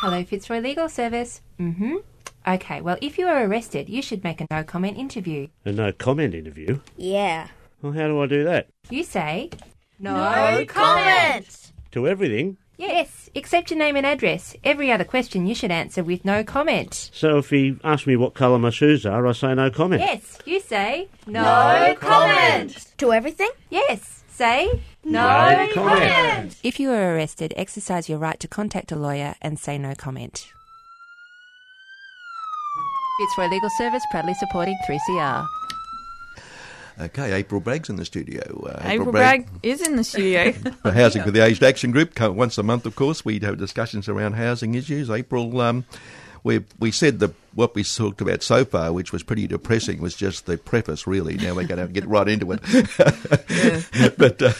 Hello, 0.00 0.24
Fitzroy 0.24 0.58
Legal 0.60 0.88
Service. 0.88 1.40
Mm 1.60 1.76
hmm. 1.76 1.96
Okay, 2.46 2.80
well, 2.80 2.96
if 3.00 3.18
you 3.18 3.26
are 3.28 3.44
arrested, 3.44 3.88
you 3.88 4.02
should 4.02 4.24
make 4.24 4.40
a 4.40 4.46
no 4.50 4.64
comment 4.64 4.98
interview. 4.98 5.46
A 5.64 5.72
no 5.72 5.92
comment 5.92 6.34
interview? 6.34 6.80
Yeah. 6.96 7.48
Well, 7.80 7.92
how 7.92 8.08
do 8.08 8.20
I 8.20 8.26
do 8.26 8.44
that? 8.44 8.68
You 8.90 9.04
say, 9.04 9.50
No 9.98 10.64
comment! 10.68 11.72
To 11.92 12.08
everything? 12.08 12.56
Yes, 12.78 13.30
except 13.34 13.70
your 13.70 13.78
name 13.78 13.94
and 13.94 14.04
address. 14.06 14.56
Every 14.64 14.90
other 14.90 15.04
question 15.04 15.46
you 15.46 15.54
should 15.54 15.70
answer 15.70 16.02
with 16.02 16.24
no 16.24 16.42
comment. 16.42 17.10
So 17.12 17.38
if 17.38 17.50
he 17.50 17.76
asks 17.84 18.08
me 18.08 18.16
what 18.16 18.34
colour 18.34 18.58
my 18.58 18.70
shoes 18.70 19.06
are, 19.06 19.24
I 19.24 19.32
say 19.32 19.54
no 19.54 19.70
comment. 19.70 20.00
Yes, 20.00 20.38
you 20.44 20.58
say, 20.58 21.08
No 21.26 21.94
comment! 22.00 22.92
To 22.98 23.12
everything? 23.12 23.50
Yes, 23.70 24.24
say, 24.28 24.82
No 25.04 25.68
comment. 25.74 26.56
If 26.64 26.80
you 26.80 26.90
are 26.90 27.14
arrested, 27.14 27.54
exercise 27.56 28.08
your 28.08 28.18
right 28.18 28.40
to 28.40 28.48
contact 28.48 28.90
a 28.90 28.96
lawyer 28.96 29.36
and 29.40 29.60
say 29.60 29.78
no 29.78 29.94
comment. 29.94 30.48
Fitzroy 33.22 33.46
Legal 33.46 33.70
Service 33.70 34.04
proudly 34.10 34.34
supporting 34.34 34.76
3CR. 34.84 35.46
Okay, 37.00 37.32
April 37.34 37.60
Bragg's 37.60 37.88
in 37.88 37.94
the 37.94 38.04
studio. 38.04 38.42
Uh, 38.66 38.80
April 38.82 39.12
Bragg 39.12 39.48
is 39.62 39.80
in 39.80 39.94
the 39.94 40.02
studio. 40.02 40.50
for 40.82 40.90
Housing 40.90 41.22
for 41.22 41.30
the 41.30 41.40
Aged 41.40 41.62
Action 41.62 41.92
Group. 41.92 42.18
Once 42.20 42.58
a 42.58 42.64
month, 42.64 42.84
of 42.84 42.96
course, 42.96 43.24
we 43.24 43.38
have 43.38 43.58
discussions 43.58 44.08
around 44.08 44.32
housing 44.32 44.74
issues. 44.74 45.08
April, 45.08 45.60
um, 45.60 45.84
we 46.42 46.64
we 46.80 46.90
said 46.90 47.20
that 47.20 47.32
what 47.54 47.76
we 47.76 47.84
talked 47.84 48.20
about 48.20 48.42
so 48.42 48.64
far, 48.64 48.92
which 48.92 49.12
was 49.12 49.22
pretty 49.22 49.46
depressing, 49.46 50.00
was 50.00 50.16
just 50.16 50.46
the 50.46 50.58
preface. 50.58 51.06
Really, 51.06 51.36
now 51.36 51.54
we're 51.54 51.68
going 51.68 51.86
to 51.86 51.92
get 51.92 52.06
right 52.06 52.26
into 52.26 52.50
it. 52.50 52.60
but 54.18 54.42
uh, 54.42 54.52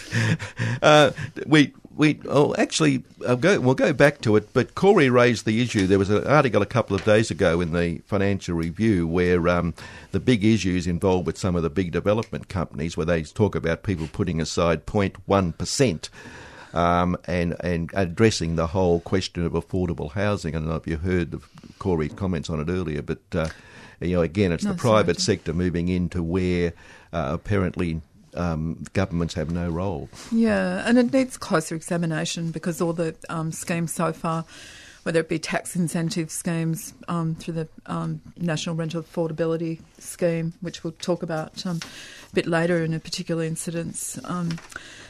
uh, 0.83 1.11
we. 1.47 1.75
We 1.97 2.21
oh 2.29 2.55
actually 2.57 3.05
I'll 3.29 3.37
go, 3.37 3.61
we'll 3.61 3.75
go 3.75 3.93
back 3.93 4.21
to 4.23 4.37
it. 4.37 4.53
But 4.53 4.75
Corey 4.75 5.11
raised 5.11 5.45
the 5.45 5.61
issue. 5.63 5.87
There 5.87 5.99
was 5.99 6.11
an 6.11 6.27
article 6.27 6.63
a 6.63 6.67
couple 6.67 6.97
of 6.97 7.05
days 7.05 7.31
ago 7.31 7.61
in 7.61 7.73
the 7.73 7.99
Financial 8.07 8.55
Review 8.55 9.07
where 9.07 9.49
um, 9.49 9.75
the 10.11 10.21
big 10.21 10.45
issues 10.45 10.87
involved 10.87 11.27
with 11.27 11.37
some 11.39 11.55
of 11.57 11.63
the 11.63 11.71
big 11.71 11.93
development 11.93 12.49
companies, 12.49 12.97
where 12.97 13.07
they 13.07 13.23
talk 13.23 13.55
about 13.55 13.83
people 13.83 14.09
putting 14.11 14.41
aside 14.41 14.87
0.1 14.87 15.59
percent 15.59 16.09
um, 16.73 17.17
and 17.27 17.57
and 17.61 17.91
addressing 17.95 18.57
the 18.57 18.69
whole 18.69 19.01
question 19.01 19.45
of 19.45 19.53
affordable 19.53 20.13
housing. 20.13 20.55
I 20.55 20.59
don't 20.59 20.69
know 20.69 20.77
if 20.77 20.87
you 20.87 20.97
heard 20.97 21.35
of 21.35 21.49
Corey's 21.79 22.15
comments 22.15 22.49
on 22.49 22.61
it 22.61 22.71
earlier, 22.71 23.03
but 23.03 23.21
uh, 23.35 23.49
you 24.01 24.17
know, 24.17 24.23
again, 24.23 24.53
it's 24.53 24.65
No, 24.65 24.73
the 24.73 24.79
private 24.79 25.19
Jim. 25.19 25.23
sector 25.23 25.53
moving 25.53 25.89
into 25.89 26.23
where 26.23 26.73
uh, 27.13 27.31
apparently 27.33 28.01
um, 28.35 28.85
governments 28.93 29.35
have 29.35 29.51
no 29.51 29.69
role. 29.69 30.09
Yeah, 30.31 30.83
and 30.87 30.99
it 30.99 31.13
needs 31.13 31.37
closer 31.37 31.75
examination 31.75 32.51
because 32.51 32.81
all 32.81 32.93
the 32.93 33.15
um, 33.29 33.53
schemes 33.53 33.93
so 33.93 34.13
far, 34.13 34.45
whether 35.03 35.21
it 35.21 35.29
be 35.29 35.39
tax 35.39 35.75
incentive 35.75 36.31
schemes 36.31 36.95
um, 37.09 37.35
through 37.35 37.55
the 37.55 37.69
um, 37.87 38.21
National 38.37 38.75
Rental 38.75 39.03
Affordability 39.03 39.81
Scheme, 39.99 40.53
which 40.61 40.85
we'll 40.85 40.93
talk 40.93 41.23
about 41.23 41.65
um, 41.67 41.81
a 42.31 42.35
bit 42.35 42.47
later 42.47 42.85
in 42.85 42.95
a 42.95 43.01
particular 43.01 43.45
incidence, 43.45 44.19
um, 44.25 44.59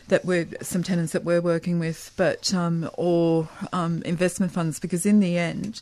that 0.08 0.24
we're 0.24 0.48
some 0.62 0.82
tenants 0.82 1.12
that 1.12 1.24
we're 1.24 1.40
working 1.40 1.78
with, 1.78 2.12
but 2.16 2.52
um, 2.54 2.88
or 2.94 3.48
um, 3.72 4.02
investment 4.04 4.52
funds, 4.52 4.80
because 4.80 5.06
in 5.06 5.20
the 5.20 5.38
end, 5.38 5.80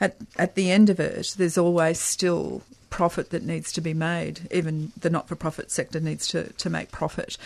at 0.00 0.16
at 0.36 0.54
the 0.54 0.70
end 0.70 0.88
of 0.88 1.00
it, 1.00 1.34
there's 1.36 1.58
always 1.58 2.00
still 2.00 2.62
profit 2.98 3.30
that 3.30 3.44
needs 3.44 3.72
to 3.72 3.80
be 3.80 3.94
made. 3.94 4.34
Even 4.50 4.90
the 5.00 5.08
not-for-profit 5.08 5.70
sector 5.70 6.00
needs 6.00 6.26
to, 6.26 6.52
to 6.54 6.68
make 6.68 6.90
profit. 6.90 7.38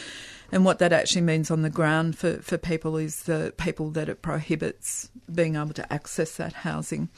And 0.50 0.64
what 0.64 0.78
that 0.78 0.92
actually 0.92 1.20
means 1.22 1.50
on 1.50 1.60
the 1.60 1.70
ground 1.70 2.16
for, 2.16 2.38
for 2.40 2.56
people 2.56 2.96
is 2.96 3.24
the 3.24 3.52
people 3.58 3.90
that 3.90 4.08
it 4.08 4.22
prohibits 4.22 5.10
being 5.28 5.56
able 5.56 5.74
to 5.74 5.92
access 5.92 6.36
that 6.36 6.54
housing. 6.54 7.10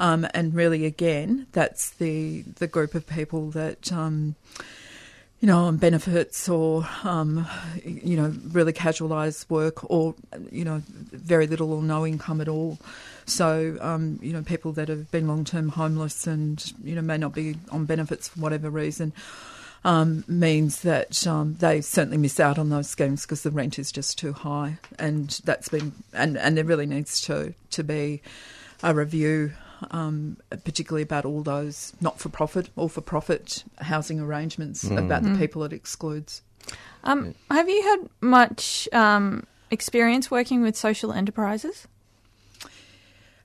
Um, 0.00 0.26
and 0.34 0.54
really, 0.54 0.86
again, 0.86 1.46
that's 1.52 1.90
the 1.90 2.42
the 2.58 2.66
group 2.66 2.94
of 2.96 3.06
people 3.06 3.50
that. 3.50 3.92
Um, 3.92 4.34
you 5.40 5.46
know, 5.46 5.66
on 5.66 5.76
benefits 5.76 6.48
or, 6.48 6.86
um, 7.04 7.46
you 7.84 8.16
know, 8.16 8.34
really 8.50 8.72
casualised 8.72 9.48
work 9.48 9.88
or, 9.88 10.14
you 10.50 10.64
know, 10.64 10.82
very 11.12 11.46
little 11.46 11.72
or 11.72 11.82
no 11.82 12.04
income 12.04 12.40
at 12.40 12.48
all. 12.48 12.78
So, 13.26 13.76
um, 13.80 14.18
you 14.20 14.32
know, 14.32 14.42
people 14.42 14.72
that 14.72 14.88
have 14.88 15.10
been 15.12 15.28
long 15.28 15.44
term 15.44 15.68
homeless 15.68 16.26
and, 16.26 16.72
you 16.82 16.96
know, 16.96 17.02
may 17.02 17.18
not 17.18 17.34
be 17.34 17.56
on 17.70 17.84
benefits 17.84 18.28
for 18.28 18.40
whatever 18.40 18.68
reason 18.68 19.12
um, 19.84 20.24
means 20.26 20.82
that 20.82 21.26
um, 21.26 21.54
they 21.60 21.80
certainly 21.80 22.18
miss 22.18 22.40
out 22.40 22.58
on 22.58 22.70
those 22.70 22.88
schemes 22.88 23.22
because 23.22 23.42
the 23.42 23.50
rent 23.50 23.78
is 23.78 23.92
just 23.92 24.18
too 24.18 24.32
high. 24.32 24.78
And 24.98 25.30
that's 25.44 25.68
been, 25.68 25.92
and, 26.12 26.36
and 26.36 26.56
there 26.56 26.64
really 26.64 26.86
needs 26.86 27.20
to, 27.22 27.54
to 27.70 27.84
be 27.84 28.22
a 28.82 28.92
review 28.92 29.52
um, 29.90 30.36
particularly 30.64 31.02
about 31.02 31.24
all 31.24 31.42
those 31.42 31.92
not 32.00 32.18
for 32.18 32.28
profit 32.28 32.70
or 32.76 32.88
for 32.88 33.00
profit 33.00 33.64
housing 33.78 34.20
arrangements 34.20 34.84
about 34.84 35.22
the 35.22 35.36
people 35.36 35.64
it 35.64 35.72
excludes. 35.72 36.42
Um, 37.04 37.34
have 37.50 37.68
you 37.68 37.82
had 37.82 38.08
much 38.20 38.88
um, 38.92 39.46
experience 39.70 40.30
working 40.30 40.62
with 40.62 40.76
social 40.76 41.12
enterprises? 41.12 41.86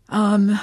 Um, 0.09 0.59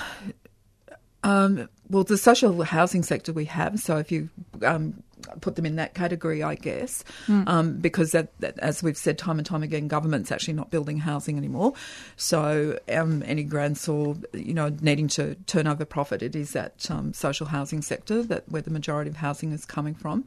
um, 1.23 1.69
well, 1.89 2.05
the 2.05 2.19
social 2.19 2.63
housing 2.63 3.03
sector 3.03 3.33
we 3.33 3.47
have, 3.47 3.81
so 3.81 3.97
if 3.97 4.13
you 4.13 4.29
um, 4.63 5.03
put 5.41 5.57
them 5.57 5.67
in 5.67 5.77
that 5.77 5.95
category, 5.95 6.43
I 6.43 6.55
guess, 6.55 7.05
um, 7.47 7.79
because 7.79 8.13
that, 8.13 8.29
that, 8.41 8.59
as 8.59 8.83
we've 8.83 8.97
said 8.97 9.19
time 9.19 9.39
and 9.39 9.47
time 9.47 9.63
again, 9.63 9.89
government's 9.89 10.33
actually 10.33 10.55
not 10.55 10.71
building 10.71 10.99
housing 10.99 11.37
anymore. 11.37 11.75
So 12.17 12.79
um, 12.93 13.23
any 13.27 13.45
grants 13.45 13.89
or 13.89 14.17
you 14.33 14.55
know 14.55 14.75
needing 14.81 15.09
to 15.09 15.35
turn 15.47 15.67
over 15.67 15.85
profit, 15.85 16.23
it 16.23 16.35
is 16.37 16.53
that 16.53 16.91
um, 16.91 17.13
social 17.13 17.47
housing 17.47 17.83
sector 17.83 18.23
that 18.25 18.49
where 18.49 18.63
the 18.63 18.71
majority 18.71 19.11
of 19.11 19.17
housing 19.17 19.53
is 19.53 19.65
coming 19.65 19.95
from. 19.95 20.25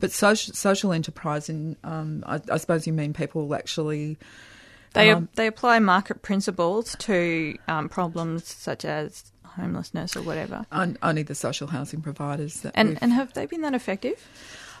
But 0.00 0.12
social 0.12 0.54
social 0.54 0.92
enterprise, 0.92 1.48
in 1.48 1.76
um, 1.84 2.22
I, 2.26 2.40
I 2.50 2.56
suppose 2.58 2.86
you 2.86 2.92
mean 2.92 3.12
people 3.12 3.54
actually. 3.54 4.18
They 4.92 5.10
Um, 5.10 5.28
they 5.34 5.46
apply 5.46 5.78
market 5.80 6.22
principles 6.22 6.96
to 7.00 7.58
um, 7.68 7.90
problems 7.90 8.46
such 8.46 8.84
as 8.86 9.30
homelessness 9.56 10.16
or 10.16 10.22
whatever. 10.22 10.66
on- 10.70 10.96
Only 11.02 11.22
the 11.22 11.34
social 11.34 11.68
housing 11.68 12.00
providers 12.02 12.64
And 12.74 12.98
and 13.00 13.12
have 13.12 13.32
they 13.34 13.46
been 13.46 13.62
that 13.62 13.74
effective? 13.74 14.18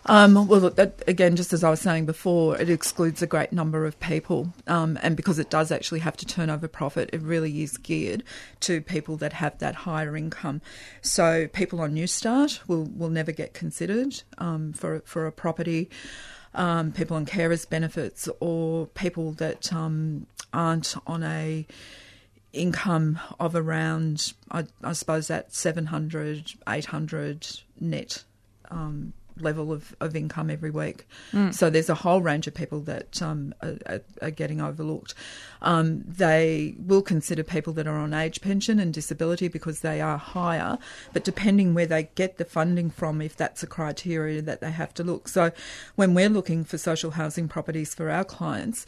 Um, 0.08 0.46
well, 0.46 0.60
that, 0.70 1.02
again, 1.08 1.34
just 1.34 1.52
as 1.52 1.64
I 1.64 1.70
was 1.70 1.80
saying 1.80 2.06
before, 2.06 2.56
it 2.60 2.70
excludes 2.70 3.22
a 3.22 3.26
great 3.26 3.52
number 3.52 3.84
of 3.84 3.98
people, 3.98 4.52
um, 4.68 4.96
and 5.02 5.16
because 5.16 5.40
it 5.40 5.50
does 5.50 5.72
actually 5.72 5.98
have 5.98 6.16
to 6.18 6.26
turn 6.26 6.48
over 6.48 6.68
profit, 6.68 7.10
it 7.12 7.20
really 7.22 7.60
is 7.64 7.76
geared 7.76 8.22
to 8.60 8.80
people 8.80 9.16
that 9.16 9.32
have 9.32 9.58
that 9.58 9.74
higher 9.74 10.16
income. 10.16 10.60
So 11.02 11.48
people 11.48 11.80
on 11.80 11.92
New 11.92 12.06
Start 12.06 12.60
will 12.68 12.84
will 12.84 13.08
never 13.10 13.32
get 13.32 13.52
considered 13.52 14.22
um, 14.38 14.72
for 14.74 15.00
for 15.04 15.26
a 15.26 15.32
property. 15.32 15.90
Um, 16.54 16.92
people 16.92 17.16
on 17.16 17.26
carers 17.26 17.68
benefits 17.68 18.28
or 18.38 18.86
people 18.86 19.32
that 19.32 19.72
um, 19.72 20.26
aren't 20.54 20.94
on 21.06 21.22
a 21.24 21.66
income 22.56 23.18
of 23.38 23.54
around, 23.54 24.32
I, 24.50 24.64
I 24.82 24.92
suppose, 24.92 25.28
that 25.28 25.54
700, 25.54 26.52
800 26.68 27.60
net 27.80 28.24
um, 28.70 29.12
level 29.38 29.72
of, 29.72 29.94
of 30.00 30.16
income 30.16 30.50
every 30.50 30.70
week. 30.70 31.06
So 31.52 31.68
there's 31.70 31.90
a 31.90 31.94
whole 31.94 32.20
range 32.20 32.46
of 32.46 32.54
people 32.54 32.80
that 32.80 33.20
um, 33.20 33.54
are, 33.62 33.76
are, 33.86 34.00
are 34.22 34.30
getting 34.30 34.60
overlooked. 34.60 35.14
Um, 35.62 36.02
they 36.06 36.74
will 36.78 37.02
consider 37.02 37.42
people 37.42 37.72
that 37.74 37.86
are 37.86 37.96
on 37.96 38.14
age 38.14 38.40
pension 38.40 38.78
and 38.78 38.92
disability 38.94 39.48
because 39.48 39.80
they 39.80 40.00
are 40.00 40.18
higher, 40.18 40.78
but 41.12 41.24
depending 41.24 41.74
where 41.74 41.86
they 41.86 42.04
get 42.14 42.38
the 42.38 42.44
funding 42.44 42.90
from, 42.90 43.20
if 43.20 43.36
that's 43.36 43.62
a 43.62 43.66
criteria 43.66 44.40
that 44.42 44.60
they 44.60 44.70
have 44.70 44.94
to 44.94 45.04
look. 45.04 45.28
So 45.28 45.52
when 45.96 46.14
we're 46.14 46.30
looking 46.30 46.64
for 46.64 46.78
social 46.78 47.12
housing 47.12 47.48
properties 47.48 47.94
for 47.94 48.10
our 48.10 48.24
clients, 48.24 48.86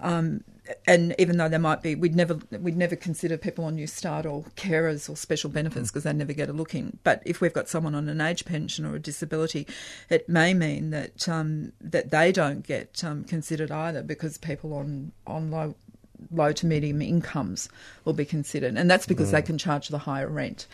um, 0.00 0.44
and 0.86 1.14
even 1.18 1.36
though 1.36 1.48
there 1.48 1.58
might 1.58 1.82
be, 1.82 1.94
we'd 1.94 2.14
never 2.14 2.38
we'd 2.50 2.76
never 2.76 2.96
consider 2.96 3.36
people 3.36 3.64
on 3.64 3.74
New 3.76 3.86
Start 3.86 4.26
or 4.26 4.44
carers 4.56 5.08
or 5.08 5.16
special 5.16 5.50
benefits 5.50 5.90
because 5.90 6.04
they 6.04 6.12
never 6.12 6.32
get 6.32 6.48
a 6.48 6.52
look 6.52 6.74
in. 6.74 6.98
But 7.04 7.22
if 7.24 7.40
we've 7.40 7.52
got 7.52 7.68
someone 7.68 7.94
on 7.94 8.08
an 8.08 8.20
age 8.20 8.44
pension 8.44 8.84
or 8.84 8.96
a 8.96 8.98
disability, 8.98 9.66
it 10.08 10.28
may 10.28 10.54
mean 10.54 10.90
that 10.90 11.28
um, 11.28 11.72
that 11.80 12.10
they 12.10 12.32
don't 12.32 12.66
get 12.66 13.02
um, 13.04 13.24
considered 13.24 13.70
either 13.70 14.02
because 14.02 14.38
people 14.38 14.74
on 14.74 15.12
on 15.26 15.50
low 15.50 15.74
low 16.30 16.52
to 16.52 16.66
medium 16.66 17.02
incomes 17.02 17.68
will 18.04 18.12
be 18.12 18.24
considered, 18.24 18.76
and 18.76 18.90
that's 18.90 19.06
because 19.06 19.30
they 19.30 19.42
can 19.42 19.58
charge 19.58 19.88
the 19.88 19.98
higher 19.98 20.28
rent. 20.28 20.66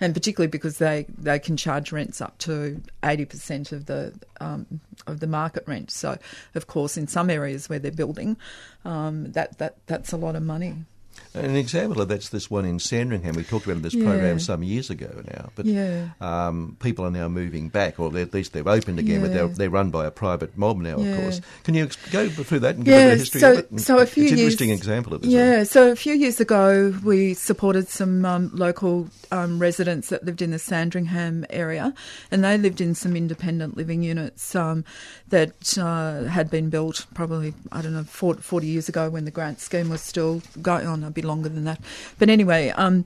And 0.00 0.14
particularly 0.14 0.48
because 0.48 0.78
they, 0.78 1.06
they 1.18 1.40
can 1.40 1.56
charge 1.56 1.90
rents 1.90 2.20
up 2.20 2.38
to 2.38 2.80
eighty 3.02 3.24
percent 3.24 3.72
of 3.72 3.86
the 3.86 4.12
um, 4.40 4.80
of 5.06 5.18
the 5.18 5.26
market 5.26 5.64
rent. 5.66 5.90
So, 5.90 6.18
of 6.54 6.66
course, 6.68 6.96
in 6.96 7.08
some 7.08 7.30
areas 7.30 7.68
where 7.68 7.80
they're 7.80 7.90
building, 7.90 8.36
um, 8.84 9.32
that, 9.32 9.58
that 9.58 9.74
that's 9.86 10.12
a 10.12 10.16
lot 10.16 10.36
of 10.36 10.42
money. 10.44 10.84
An 11.34 11.54
example 11.56 12.00
of 12.02 12.08
that's 12.08 12.30
this 12.30 12.50
one 12.50 12.64
in 12.64 12.78
Sandringham. 12.78 13.36
We 13.36 13.44
talked 13.44 13.66
about 13.66 13.82
this 13.82 13.94
Yeah. 13.94 14.04
program 14.04 14.40
some 14.40 14.62
years 14.62 14.90
ago 14.90 15.22
now, 15.30 15.50
but 15.54 15.66
Yeah. 15.66 16.08
um, 16.20 16.76
people 16.80 17.04
are 17.04 17.10
now 17.10 17.28
moving 17.28 17.68
back, 17.68 18.00
or 18.00 18.16
at 18.16 18.34
least 18.34 18.52
they've 18.54 18.66
opened 18.66 18.98
again, 18.98 19.20
but 19.20 19.32
they're, 19.32 19.46
they're 19.48 19.70
run 19.70 19.90
by 19.90 20.06
a 20.06 20.10
private 20.10 20.56
mob 20.58 20.78
now, 20.78 20.98
Yeah. 20.98 21.10
of 21.10 21.20
course. 21.20 21.40
Can 21.64 21.74
you 21.74 21.84
ex- 21.84 21.96
go 22.10 22.28
through 22.28 22.60
that 22.60 22.76
and 22.76 22.84
give 22.84 22.94
a 22.94 22.98
Yeah, 22.98 23.06
of 23.12 23.18
history 23.18 23.40
so 23.40 23.52
of 23.52 23.58
it? 23.58 23.80
so 23.80 23.98
a 23.98 24.06
few 24.06 24.24
it's 24.24 24.32
an 24.32 24.38
years, 24.38 24.52
interesting 24.54 24.70
example 24.70 25.14
of 25.14 25.22
this. 25.22 25.30
Yeah, 25.30 25.62
so 25.64 25.90
a 25.92 25.96
few 25.96 26.14
years 26.14 26.40
ago, 26.40 26.94
we 27.04 27.34
supported 27.34 27.88
some 27.88 28.24
um, 28.24 28.50
local 28.54 29.08
um, 29.30 29.58
residents 29.58 30.08
that 30.08 30.24
lived 30.24 30.42
in 30.42 30.50
the 30.50 30.58
Sandringham 30.58 31.44
area, 31.50 31.94
and 32.30 32.42
they 32.42 32.56
lived 32.58 32.80
in 32.80 32.94
some 32.94 33.14
independent 33.14 33.76
living 33.76 34.02
units 34.02 34.54
um, 34.56 34.84
that 35.28 35.76
uh, 35.78 36.24
had 36.24 36.50
been 36.50 36.70
built 36.70 37.06
probably 37.14 37.52
I 37.70 37.82
don't 37.82 37.92
know 37.92 38.04
40, 38.04 38.40
40 38.42 38.66
years 38.66 38.88
ago 38.88 39.10
when 39.10 39.24
the 39.24 39.30
grant 39.30 39.60
scheme 39.60 39.88
was 39.90 40.00
still 40.00 40.42
going 40.62 40.86
on. 40.86 41.04
Bit 41.10 41.24
longer 41.24 41.48
than 41.48 41.64
that, 41.64 41.80
but 42.18 42.28
anyway, 42.28 42.70
um, 42.70 43.04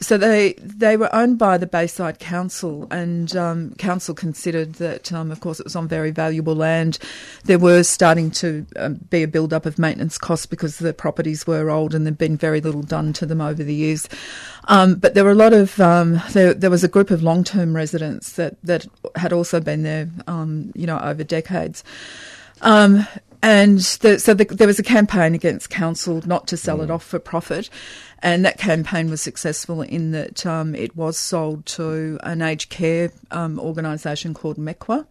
so 0.00 0.16
they 0.16 0.54
they 0.54 0.96
were 0.96 1.14
owned 1.14 1.38
by 1.38 1.58
the 1.58 1.66
Bayside 1.66 2.18
Council, 2.18 2.86
and 2.90 3.34
um, 3.36 3.74
council 3.76 4.14
considered 4.14 4.74
that, 4.74 5.12
um, 5.12 5.30
of 5.30 5.40
course, 5.40 5.60
it 5.60 5.64
was 5.64 5.76
on 5.76 5.88
very 5.88 6.10
valuable 6.10 6.54
land. 6.54 6.98
There 7.44 7.58
were 7.58 7.82
starting 7.82 8.30
to 8.32 8.66
um, 8.76 8.94
be 9.10 9.22
a 9.22 9.28
build 9.28 9.52
up 9.52 9.66
of 9.66 9.78
maintenance 9.78 10.18
costs 10.18 10.46
because 10.46 10.78
the 10.78 10.92
properties 10.92 11.46
were 11.46 11.70
old 11.70 11.94
and 11.94 12.04
there'd 12.04 12.18
been 12.18 12.36
very 12.36 12.60
little 12.60 12.82
done 12.82 13.12
to 13.14 13.26
them 13.26 13.40
over 13.40 13.62
the 13.62 13.74
years. 13.74 14.08
Um, 14.68 14.96
but 14.96 15.14
there 15.14 15.24
were 15.24 15.30
a 15.30 15.36
lot 15.36 15.52
of 15.52 15.80
um, 15.80 16.20
there, 16.32 16.54
there 16.54 16.70
was 16.70 16.84
a 16.84 16.88
group 16.88 17.10
of 17.10 17.22
long 17.22 17.44
term 17.44 17.76
residents 17.76 18.32
that 18.32 18.56
that 18.62 18.86
had 19.16 19.32
also 19.32 19.60
been 19.60 19.82
there, 19.82 20.08
you 20.74 20.86
know, 20.86 20.98
over 20.98 21.24
decades. 21.24 21.84
Um, 22.62 23.06
and 23.44 23.78
the, 24.00 24.18
so 24.18 24.32
the, 24.32 24.46
there 24.46 24.66
was 24.66 24.78
a 24.78 24.82
campaign 24.82 25.34
against 25.34 25.68
council 25.68 26.22
not 26.24 26.46
to 26.46 26.56
sell 26.56 26.80
it 26.80 26.90
off 26.90 27.04
for 27.04 27.18
profit, 27.18 27.68
and 28.20 28.42
that 28.46 28.56
campaign 28.56 29.10
was 29.10 29.20
successful 29.20 29.82
in 29.82 30.12
that 30.12 30.46
um, 30.46 30.74
it 30.74 30.96
was 30.96 31.18
sold 31.18 31.66
to 31.66 32.18
an 32.22 32.40
aged 32.40 32.70
care 32.70 33.12
um, 33.32 33.60
organisation 33.60 34.32
called 34.32 34.56
MECWA, 34.56 35.06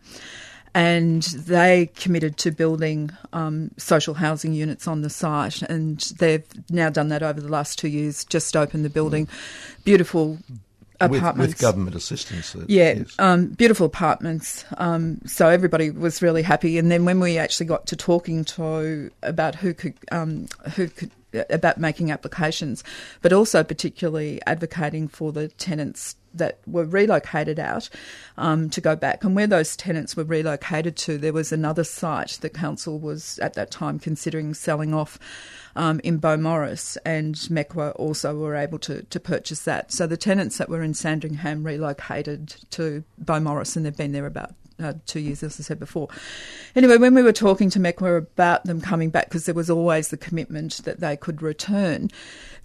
and 0.73 1.21
they 1.21 1.91
committed 1.95 2.37
to 2.37 2.49
building 2.49 3.11
um, 3.33 3.69
social 3.77 4.15
housing 4.15 4.53
units 4.53 4.87
on 4.87 5.03
the 5.03 5.11
site, 5.11 5.61
and 5.61 5.99
they've 6.17 6.43
now 6.71 6.89
done 6.89 7.09
that 7.09 7.21
over 7.21 7.39
the 7.39 7.49
last 7.49 7.77
two 7.77 7.87
years. 7.87 8.25
Just 8.25 8.57
opened 8.57 8.83
the 8.83 8.89
building, 8.89 9.27
beautiful 9.83 10.39
With, 10.39 10.72
apartments 11.05 11.53
with 11.53 11.61
government 11.61 11.95
assistance. 11.95 12.55
uh, 12.55 12.65
yeah, 12.67 12.93
yes. 12.93 13.15
um, 13.19 13.47
beautiful 13.47 13.85
apartments. 13.85 14.65
Um, 14.77 15.19
so 15.25 15.47
everybody 15.49 15.89
was 15.89 16.21
really 16.21 16.41
happy. 16.41 16.77
And 16.77 16.91
then 16.91 17.05
when 17.05 17.19
we 17.19 17.37
actually 17.37 17.65
got 17.67 17.87
to 17.87 17.95
talking 17.95 18.45
to 18.45 19.11
about 19.21 19.55
who 19.55 19.73
could 19.73 19.95
um, 20.11 20.47
who 20.75 20.87
could 20.87 21.11
about 21.49 21.79
making 21.79 22.11
applications, 22.11 22.83
but 23.21 23.33
also 23.33 23.63
particularly 23.63 24.41
advocating 24.45 25.07
for 25.07 25.31
the 25.31 25.47
tenants 25.49 26.15
that 26.33 26.59
were 26.65 26.85
relocated 26.85 27.59
out 27.59 27.89
um, 28.37 28.69
to 28.69 28.81
go 28.81 28.95
back. 28.95 29.23
And 29.23 29.35
where 29.35 29.47
those 29.47 29.77
tenants 29.77 30.15
were 30.15 30.23
relocated 30.23 30.95
to, 30.97 31.17
there 31.17 31.33
was 31.33 31.51
another 31.51 31.83
site 31.83 32.39
the 32.41 32.49
council 32.49 32.99
was 32.99 33.39
at 33.39 33.53
that 33.53 33.71
time 33.71 33.99
considering 33.99 34.53
selling 34.53 34.93
off 34.93 35.19
um, 35.75 35.99
in 36.03 36.19
Beaumaris, 36.19 36.97
and 37.05 37.35
MECWA 37.35 37.95
also 37.95 38.35
were 38.35 38.55
able 38.55 38.79
to, 38.79 39.03
to 39.03 39.19
purchase 39.19 39.63
that. 39.63 39.91
So 39.91 40.05
the 40.05 40.17
tenants 40.17 40.57
that 40.57 40.69
were 40.69 40.83
in 40.83 40.93
Sandringham 40.93 41.63
relocated 41.63 42.55
to 42.71 43.03
Beaumaris, 43.23 43.75
and 43.75 43.85
they've 43.85 43.95
been 43.95 44.11
there 44.11 44.27
about 44.27 44.53
uh, 44.81 44.93
two 45.05 45.19
years, 45.19 45.43
as 45.43 45.59
I 45.59 45.63
said 45.63 45.79
before. 45.79 46.07
Anyway, 46.75 46.97
when 46.97 47.13
we 47.13 47.23
were 47.23 47.33
talking 47.33 47.69
to 47.71 47.79
MECWA 47.79 48.17
about 48.17 48.63
them 48.65 48.81
coming 48.81 49.09
back, 49.09 49.25
because 49.25 49.45
there 49.45 49.55
was 49.55 49.69
always 49.69 50.09
the 50.09 50.17
commitment 50.17 50.77
that 50.85 50.99
they 50.99 51.15
could 51.15 51.41
return, 51.41 52.09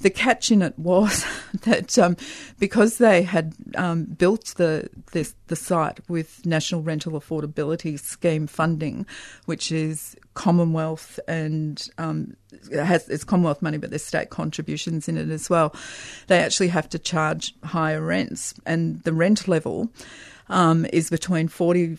the 0.01 0.11
catch 0.11 0.51
in 0.51 0.63
it 0.63 0.79
was 0.79 1.25
that 1.63 1.99
um, 1.99 2.17
because 2.59 2.99
they 2.99 3.23
had 3.23 3.55
um, 3.77 4.05
built 4.05 4.55
the 4.57 4.89
this, 5.13 5.35
the 5.49 5.57
site 5.57 6.01
with 6.09 6.45
National 6.47 6.83
Rental 6.83 7.13
Affordability 7.13 7.99
Scheme 7.99 8.47
funding, 8.47 9.07
which 9.47 9.73
is 9.73 10.17
Commonwealth 10.35 11.19
and 11.27 11.89
um, 11.99 12.37
it 12.71 12.83
has 12.83 13.09
it's 13.09 13.25
Commonwealth 13.25 13.61
money, 13.61 13.79
but 13.79 13.91
there's 13.91 14.05
state 14.05 14.31
contributions 14.31 15.09
in 15.09 15.19
it 15.19 15.31
as 15.31 15.51
well. 15.51 15.75
They 16.29 16.39
actually 16.39 16.69
have 16.69 16.89
to 16.91 16.99
charge 16.99 17.55
higher 17.65 18.01
rents, 18.01 18.55
and 18.65 19.03
the 19.03 19.13
rent 19.13 19.49
level 19.49 19.91
um, 20.49 20.87
is 20.93 21.11
between 21.11 21.49
41% 21.49 21.99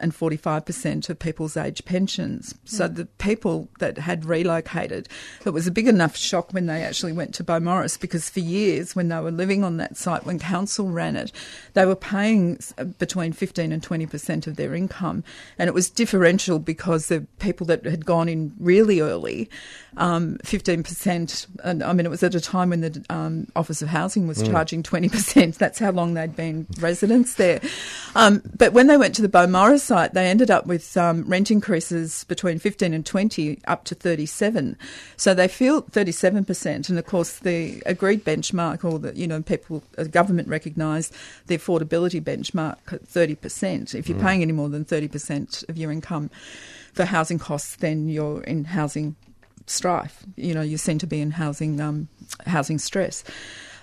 and 0.00 0.12
45% 0.12 1.10
of 1.10 1.18
people's 1.18 1.56
age 1.56 1.84
pensions. 1.84 2.54
So 2.64 2.88
the 2.88 3.06
people 3.06 3.68
that 3.78 3.98
had 3.98 4.24
relocated, 4.24 5.08
it 5.44 5.50
was 5.50 5.66
a 5.66 5.72
big 5.72 5.88
enough 5.88 6.16
shock 6.16 6.52
when 6.52 6.66
they 6.66 6.82
actually 6.82 7.12
went 7.12 7.34
to 7.34 7.44
Beaumaris 7.44 7.98
because 7.98 8.28
for 8.28 8.40
years 8.40 8.94
when 8.94 9.08
they 9.08 9.20
were 9.20 9.30
living 9.30 9.64
on 9.64 9.76
that 9.78 9.96
site, 9.96 10.24
when 10.24 10.38
council 10.38 10.88
ran 10.88 11.16
it, 11.16 11.32
they 11.74 11.84
were 11.84 11.96
paying 11.96 12.58
between 12.98 13.32
15 13.32 13.72
and 13.72 13.82
20% 13.82 14.46
of 14.46 14.56
their 14.56 14.74
income. 14.74 15.24
And 15.58 15.68
it 15.68 15.74
was 15.74 15.90
differential 15.90 16.58
because 16.58 17.08
the 17.08 17.26
people 17.38 17.66
that 17.66 17.84
had 17.84 18.06
gone 18.06 18.28
in 18.28 18.52
really 18.58 19.00
early, 19.00 19.50
um, 19.96 20.38
15%, 20.44 21.46
and 21.64 21.82
I 21.82 21.92
mean, 21.92 22.06
it 22.06 22.10
was 22.10 22.22
at 22.22 22.34
a 22.34 22.40
time 22.40 22.70
when 22.70 22.80
the 22.80 23.04
um, 23.10 23.48
Office 23.56 23.82
of 23.82 23.88
Housing 23.88 24.26
was 24.26 24.42
charging 24.42 24.82
20%. 24.82 25.56
That's 25.56 25.78
how 25.78 25.90
long 25.90 26.14
they'd 26.14 26.36
been 26.36 26.66
residents 26.78 27.31
there. 27.34 27.60
Um, 28.14 28.42
but 28.56 28.72
when 28.72 28.86
they 28.86 28.96
went 28.96 29.14
to 29.16 29.22
the 29.22 29.28
Beaumaris 29.28 29.80
site, 29.80 30.14
they 30.14 30.26
ended 30.26 30.50
up 30.50 30.66
with 30.66 30.96
um, 30.96 31.24
rent 31.24 31.50
increases 31.50 32.24
between 32.24 32.58
15 32.58 32.92
and 32.92 33.04
20 33.04 33.60
up 33.66 33.84
to 33.84 33.94
37. 33.94 34.76
So 35.16 35.34
they 35.34 35.48
feel 35.48 35.82
37%. 35.82 36.88
And 36.88 36.98
of 36.98 37.06
course, 37.06 37.38
the 37.38 37.82
agreed 37.86 38.24
benchmark, 38.24 38.84
or 38.84 38.98
the, 38.98 39.16
you 39.16 39.26
know, 39.26 39.42
people, 39.42 39.82
the 39.92 40.08
government 40.08 40.48
recognised 40.48 41.14
the 41.46 41.56
affordability 41.56 42.20
benchmark 42.20 42.76
at 42.92 43.04
30%. 43.04 43.94
If 43.94 44.08
you're 44.08 44.18
paying 44.18 44.42
any 44.42 44.52
more 44.52 44.68
than 44.68 44.84
30% 44.84 45.68
of 45.68 45.78
your 45.78 45.90
income 45.90 46.30
for 46.92 47.04
housing 47.04 47.38
costs, 47.38 47.76
then 47.76 48.08
you're 48.08 48.42
in 48.42 48.64
housing 48.64 49.16
strife. 49.66 50.24
You 50.36 50.54
know, 50.54 50.62
you 50.62 50.76
seem 50.76 50.98
to 50.98 51.06
be 51.06 51.20
in 51.20 51.32
housing 51.32 51.80
um, 51.80 52.08
housing 52.46 52.78
stress. 52.78 53.24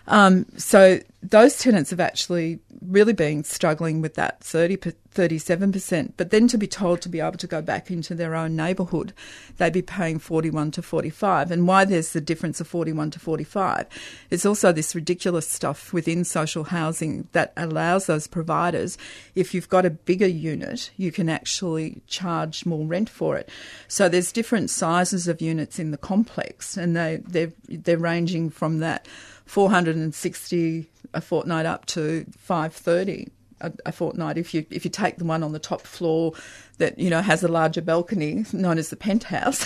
Um, 0.08 0.46
so 0.58 1.00
those 1.22 1.58
tenants 1.58 1.90
have 1.90 2.00
actually 2.00 2.60
really 2.82 3.14
been 3.14 3.44
struggling 3.44 4.02
with 4.02 4.16
that 4.16 4.42
30, 4.42 4.78
37%. 5.14 6.14
But 6.16 6.30
then 6.30 6.48
to 6.48 6.58
be 6.58 6.68
told 6.68 7.02
to 7.02 7.10
be 7.10 7.20
able 7.20 7.38
to 7.38 7.48
go 7.48 7.62
back 7.62 7.92
into 7.92 8.16
their 8.16 8.36
own 8.36 8.56
neighbourhood, 8.56 9.14
they'd 9.58 9.74
be 9.74 9.82
paying 9.82 10.18
41 10.18 10.72
to 10.72 10.82
45. 10.82 11.52
And 11.52 11.68
why 11.68 11.84
there's 11.84 12.14
the 12.14 12.22
difference 12.22 12.62
of 12.62 12.68
41 12.68 13.12
to 13.12 13.20
45 13.20 13.88
is 14.30 14.46
also 14.46 14.72
this 14.72 14.96
ridiculous 14.96 15.48
stuff 15.48 15.92
within 15.92 16.24
social 16.24 16.64
housing 16.64 17.28
that 17.34 17.52
allows 17.58 18.06
those 18.06 18.28
providers, 18.28 18.98
if 19.36 19.54
you've 19.54 19.70
got 19.70 19.86
a 19.86 19.90
bigger 19.90 20.28
unit, 20.28 20.92
you 20.96 21.12
can 21.12 21.28
actually 21.28 22.02
charge 22.08 22.66
more 22.66 22.86
rent 22.86 23.10
for 23.10 23.36
it. 23.36 23.50
So 23.90 24.08
there's 24.08 24.32
different 24.32 24.70
sizes 24.70 25.28
of 25.28 25.42
units 25.42 25.80
in 25.80 25.92
the 25.92 25.98
complex, 25.98 26.78
and 26.78 26.96
they, 26.96 27.22
they're, 27.28 27.52
they're 27.68 27.98
ranging 27.98 28.50
from 28.50 28.80
that 28.80 29.06
460 29.50 30.88
a 31.16 31.22
fortnight 31.22 31.66
up 31.66 31.88
to 31.88 32.24
530 32.38 33.32
a, 33.62 33.74
a 33.88 33.92
fortnight 33.92 34.38
if 34.38 34.54
you 34.54 34.64
if 34.70 34.86
you 34.86 34.92
take 34.92 35.18
the 35.18 35.26
one 35.26 35.42
on 35.42 35.54
the 35.54 35.60
top 35.60 35.82
floor 35.82 36.34
that 36.78 37.00
you 37.00 37.10
know 37.10 37.20
has 37.20 37.44
a 37.44 37.48
larger 37.48 37.82
balcony 37.82 38.46
known 38.54 38.78
as 38.78 38.90
the 38.90 38.96
penthouse 38.96 39.66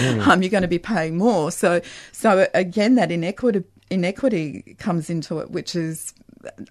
um, 0.26 0.42
you're 0.42 0.50
going 0.50 0.62
to 0.62 0.66
be 0.66 0.78
paying 0.78 1.18
more 1.18 1.52
so 1.52 1.82
so 2.10 2.48
again 2.54 2.94
that 2.94 3.12
inequity 3.12 3.62
inequity 3.90 4.74
comes 4.78 5.10
into 5.10 5.40
it 5.40 5.50
which 5.50 5.76
is 5.76 6.14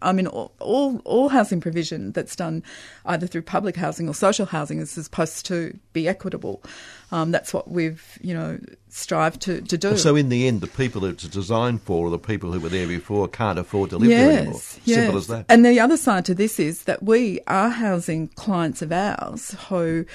I 0.01 0.13
mean, 0.13 0.27
all, 0.27 0.53
all, 0.59 1.01
all 1.03 1.29
housing 1.29 1.59
provision 1.59 2.11
that's 2.11 2.35
done 2.35 2.63
either 3.05 3.27
through 3.27 3.43
public 3.43 3.75
housing 3.75 4.07
or 4.07 4.13
social 4.13 4.45
housing 4.45 4.79
is 4.79 4.91
supposed 4.91 5.45
to 5.47 5.77
be 5.93 6.07
equitable. 6.07 6.63
Um, 7.11 7.31
that's 7.31 7.53
what 7.53 7.69
we've, 7.69 8.17
you 8.21 8.33
know, 8.33 8.59
strived 8.97 9.41
to, 9.41 9.61
to 9.61 9.77
do. 9.77 9.97
So 9.97 10.15
in 10.15 10.29
the 10.29 10.47
end, 10.47 10.61
the 10.61 10.67
people 10.67 11.01
that 11.01 11.09
it's 11.09 11.27
designed 11.27 11.81
for, 11.81 12.07
or 12.07 12.09
the 12.09 12.19
people 12.19 12.51
who 12.51 12.59
were 12.59 12.69
there 12.69 12.87
before, 12.87 13.27
can't 13.27 13.59
afford 13.59 13.91
to 13.91 13.97
live 13.97 14.09
there 14.09 14.39
anymore. 14.39 14.59
Simple 14.59 15.17
as 15.17 15.27
that. 15.27 15.45
And 15.49 15.65
the 15.65 15.79
other 15.79 15.97
side 15.97 16.25
to 16.25 16.33
this 16.33 16.59
is 16.59 16.83
that 16.83 17.03
we 17.03 17.39
are 17.47 17.69
housing 17.69 18.27
clients 18.29 18.81
of 18.81 18.91
ours 18.91 19.55
who 19.69 20.05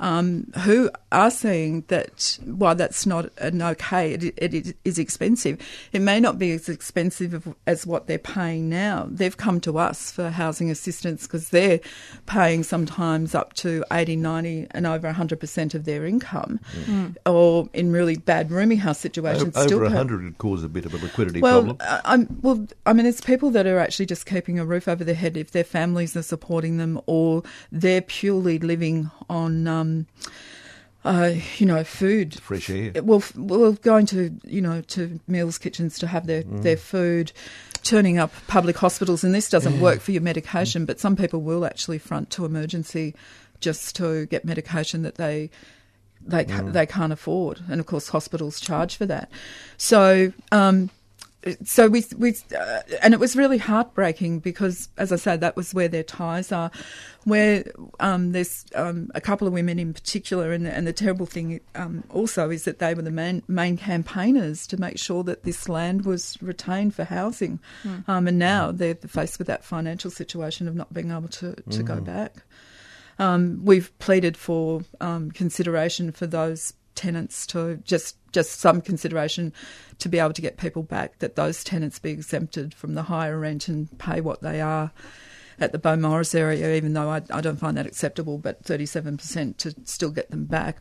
um, 0.00 0.50
who 0.64 0.90
are 1.12 1.30
seeing 1.30 1.82
that 1.88 2.38
while 2.44 2.74
that's 2.74 3.04
not 3.06 3.30
an 3.38 3.60
okay, 3.60 4.14
it, 4.14 4.34
it 4.36 4.76
is 4.84 4.98
expensive. 4.98 5.58
It 5.92 6.00
may 6.00 6.18
not 6.20 6.38
be 6.38 6.52
as 6.52 6.68
expensive 6.68 7.54
as 7.66 7.86
what 7.86 8.06
they're 8.06 8.18
paying 8.18 8.70
now. 8.70 9.06
They've 9.10 9.36
come 9.36 9.60
to 9.60 9.78
us 9.78 10.10
for 10.10 10.30
housing 10.30 10.70
assistance 10.70 11.26
because 11.26 11.50
they're 11.50 11.80
paying 12.26 12.62
sometimes 12.62 13.34
up 13.34 13.52
to 13.54 13.84
80, 13.92 14.16
90 14.16 14.68
and 14.70 14.86
over 14.86 15.12
100% 15.12 15.74
of 15.74 15.84
their 15.84 16.06
income. 16.06 16.60
Or 17.26 17.68
in 17.74 17.92
really 17.92 18.16
bad 18.30 18.50
rooming 18.50 18.78
house 18.78 18.98
situations, 19.00 19.56
O- 19.56 19.62
still 19.66 19.78
Over 19.78 19.86
pay- 19.88 19.94
100 19.96 20.22
would 20.24 20.38
cause 20.38 20.62
a 20.62 20.68
bit 20.68 20.84
of 20.86 20.94
a 20.94 20.98
liquidity 20.98 21.40
well, 21.40 21.62
problem. 21.64 21.76
I- 21.80 22.00
I'm, 22.12 22.38
well, 22.42 22.66
I 22.86 22.92
mean, 22.92 23.06
it's 23.06 23.20
people 23.20 23.50
that 23.50 23.66
are 23.66 23.78
actually 23.78 24.06
just 24.06 24.24
keeping 24.26 24.58
a 24.58 24.64
roof 24.64 24.86
over 24.86 25.02
their 25.04 25.14
head 25.24 25.36
if 25.36 25.50
their 25.50 25.64
families 25.64 26.16
are 26.16 26.22
supporting 26.22 26.76
them, 26.76 27.00
or 27.06 27.42
they're 27.72 28.02
purely 28.02 28.58
living 28.60 29.10
on 29.28 29.66
um, 29.66 30.06
uh, 31.04 31.32
you 31.58 31.66
know, 31.66 31.82
food, 31.82 32.34
Fresh 32.40 32.68
air. 32.70 32.92
well, 33.02 33.22
well, 33.36 33.72
going 33.72 34.06
to 34.06 34.30
you 34.44 34.60
know 34.60 34.82
to 34.82 35.18
meals 35.26 35.56
kitchens 35.58 35.98
to 35.98 36.06
have 36.06 36.26
their 36.26 36.42
Mm. 36.42 36.62
their 36.62 36.76
food, 36.76 37.32
turning 37.82 38.18
up 38.18 38.32
public 38.48 38.76
hospitals, 38.76 39.24
and 39.24 39.34
this 39.34 39.48
doesn't 39.48 39.80
work 39.80 40.00
for 40.00 40.12
your 40.12 40.22
medication, 40.22 40.84
but 40.84 41.00
some 41.00 41.16
people 41.16 41.40
will 41.40 41.64
actually 41.64 41.98
front 41.98 42.28
to 42.30 42.44
emergency 42.44 43.14
just 43.60 43.96
to 43.96 44.26
get 44.26 44.44
medication 44.44 45.02
that 45.02 45.14
they 45.16 45.50
they 46.26 46.44
ca- 46.44 46.60
Mm. 46.62 46.72
they 46.72 46.86
can't 46.86 47.12
afford, 47.12 47.60
and 47.70 47.80
of 47.80 47.86
course 47.86 48.08
hospitals 48.08 48.60
charge 48.60 48.96
for 48.96 49.06
that. 49.06 49.30
So. 49.76 50.32
Um, 50.52 50.90
so 51.64 51.88
we 51.88 52.04
we 52.18 52.36
uh, 52.54 52.80
and 53.00 53.14
it 53.14 53.20
was 53.20 53.34
really 53.34 53.56
heartbreaking 53.56 54.40
because, 54.40 54.90
as 54.98 55.10
I 55.10 55.16
said, 55.16 55.40
that 55.40 55.56
was 55.56 55.72
where 55.72 55.88
their 55.88 56.02
ties 56.02 56.52
are. 56.52 56.70
Where 57.24 57.64
um, 57.98 58.32
there's 58.32 58.66
um, 58.74 59.10
a 59.14 59.22
couple 59.22 59.46
of 59.46 59.54
women 59.54 59.78
in 59.78 59.94
particular, 59.94 60.52
and, 60.52 60.66
and 60.68 60.86
the 60.86 60.92
terrible 60.92 61.24
thing 61.24 61.60
um, 61.74 62.04
also 62.10 62.50
is 62.50 62.64
that 62.64 62.78
they 62.78 62.92
were 62.92 63.00
the 63.00 63.10
main 63.10 63.42
main 63.48 63.78
campaigners 63.78 64.66
to 64.66 64.78
make 64.78 64.98
sure 64.98 65.24
that 65.24 65.44
this 65.44 65.66
land 65.66 66.04
was 66.04 66.36
retained 66.42 66.94
for 66.94 67.04
housing, 67.04 67.58
um, 68.06 68.28
and 68.28 68.38
now 68.38 68.70
they're 68.70 68.94
faced 68.96 69.38
with 69.38 69.46
that 69.46 69.64
financial 69.64 70.10
situation 70.10 70.68
of 70.68 70.74
not 70.74 70.92
being 70.92 71.10
able 71.10 71.28
to 71.28 71.54
to 71.70 71.82
go 71.82 72.02
back. 72.02 72.42
Um, 73.20 73.60
we've 73.62 73.96
pleaded 73.98 74.36
for 74.36 74.80
um, 75.00 75.30
consideration 75.30 76.10
for 76.10 76.26
those 76.26 76.72
tenants 76.94 77.46
to 77.48 77.76
just 77.84 78.16
just 78.32 78.60
some 78.60 78.80
consideration 78.80 79.52
to 79.98 80.08
be 80.08 80.18
able 80.18 80.32
to 80.32 80.42
get 80.42 80.56
people 80.56 80.82
back. 80.82 81.18
That 81.18 81.36
those 81.36 81.62
tenants 81.62 81.98
be 81.98 82.10
exempted 82.10 82.72
from 82.72 82.94
the 82.94 83.04
higher 83.04 83.38
rent 83.38 83.68
and 83.68 83.96
pay 83.98 84.22
what 84.22 84.40
they 84.40 84.62
are 84.62 84.90
at 85.58 85.72
the 85.72 85.78
Beaumaris 85.78 86.34
area, 86.34 86.74
even 86.74 86.94
though 86.94 87.10
I, 87.10 87.20
I 87.30 87.42
don't 87.42 87.58
find 87.58 87.76
that 87.76 87.86
acceptable, 87.86 88.38
but 88.38 88.64
37% 88.64 89.58
to 89.58 89.74
still 89.84 90.10
get 90.10 90.30
them 90.30 90.46
back. 90.46 90.78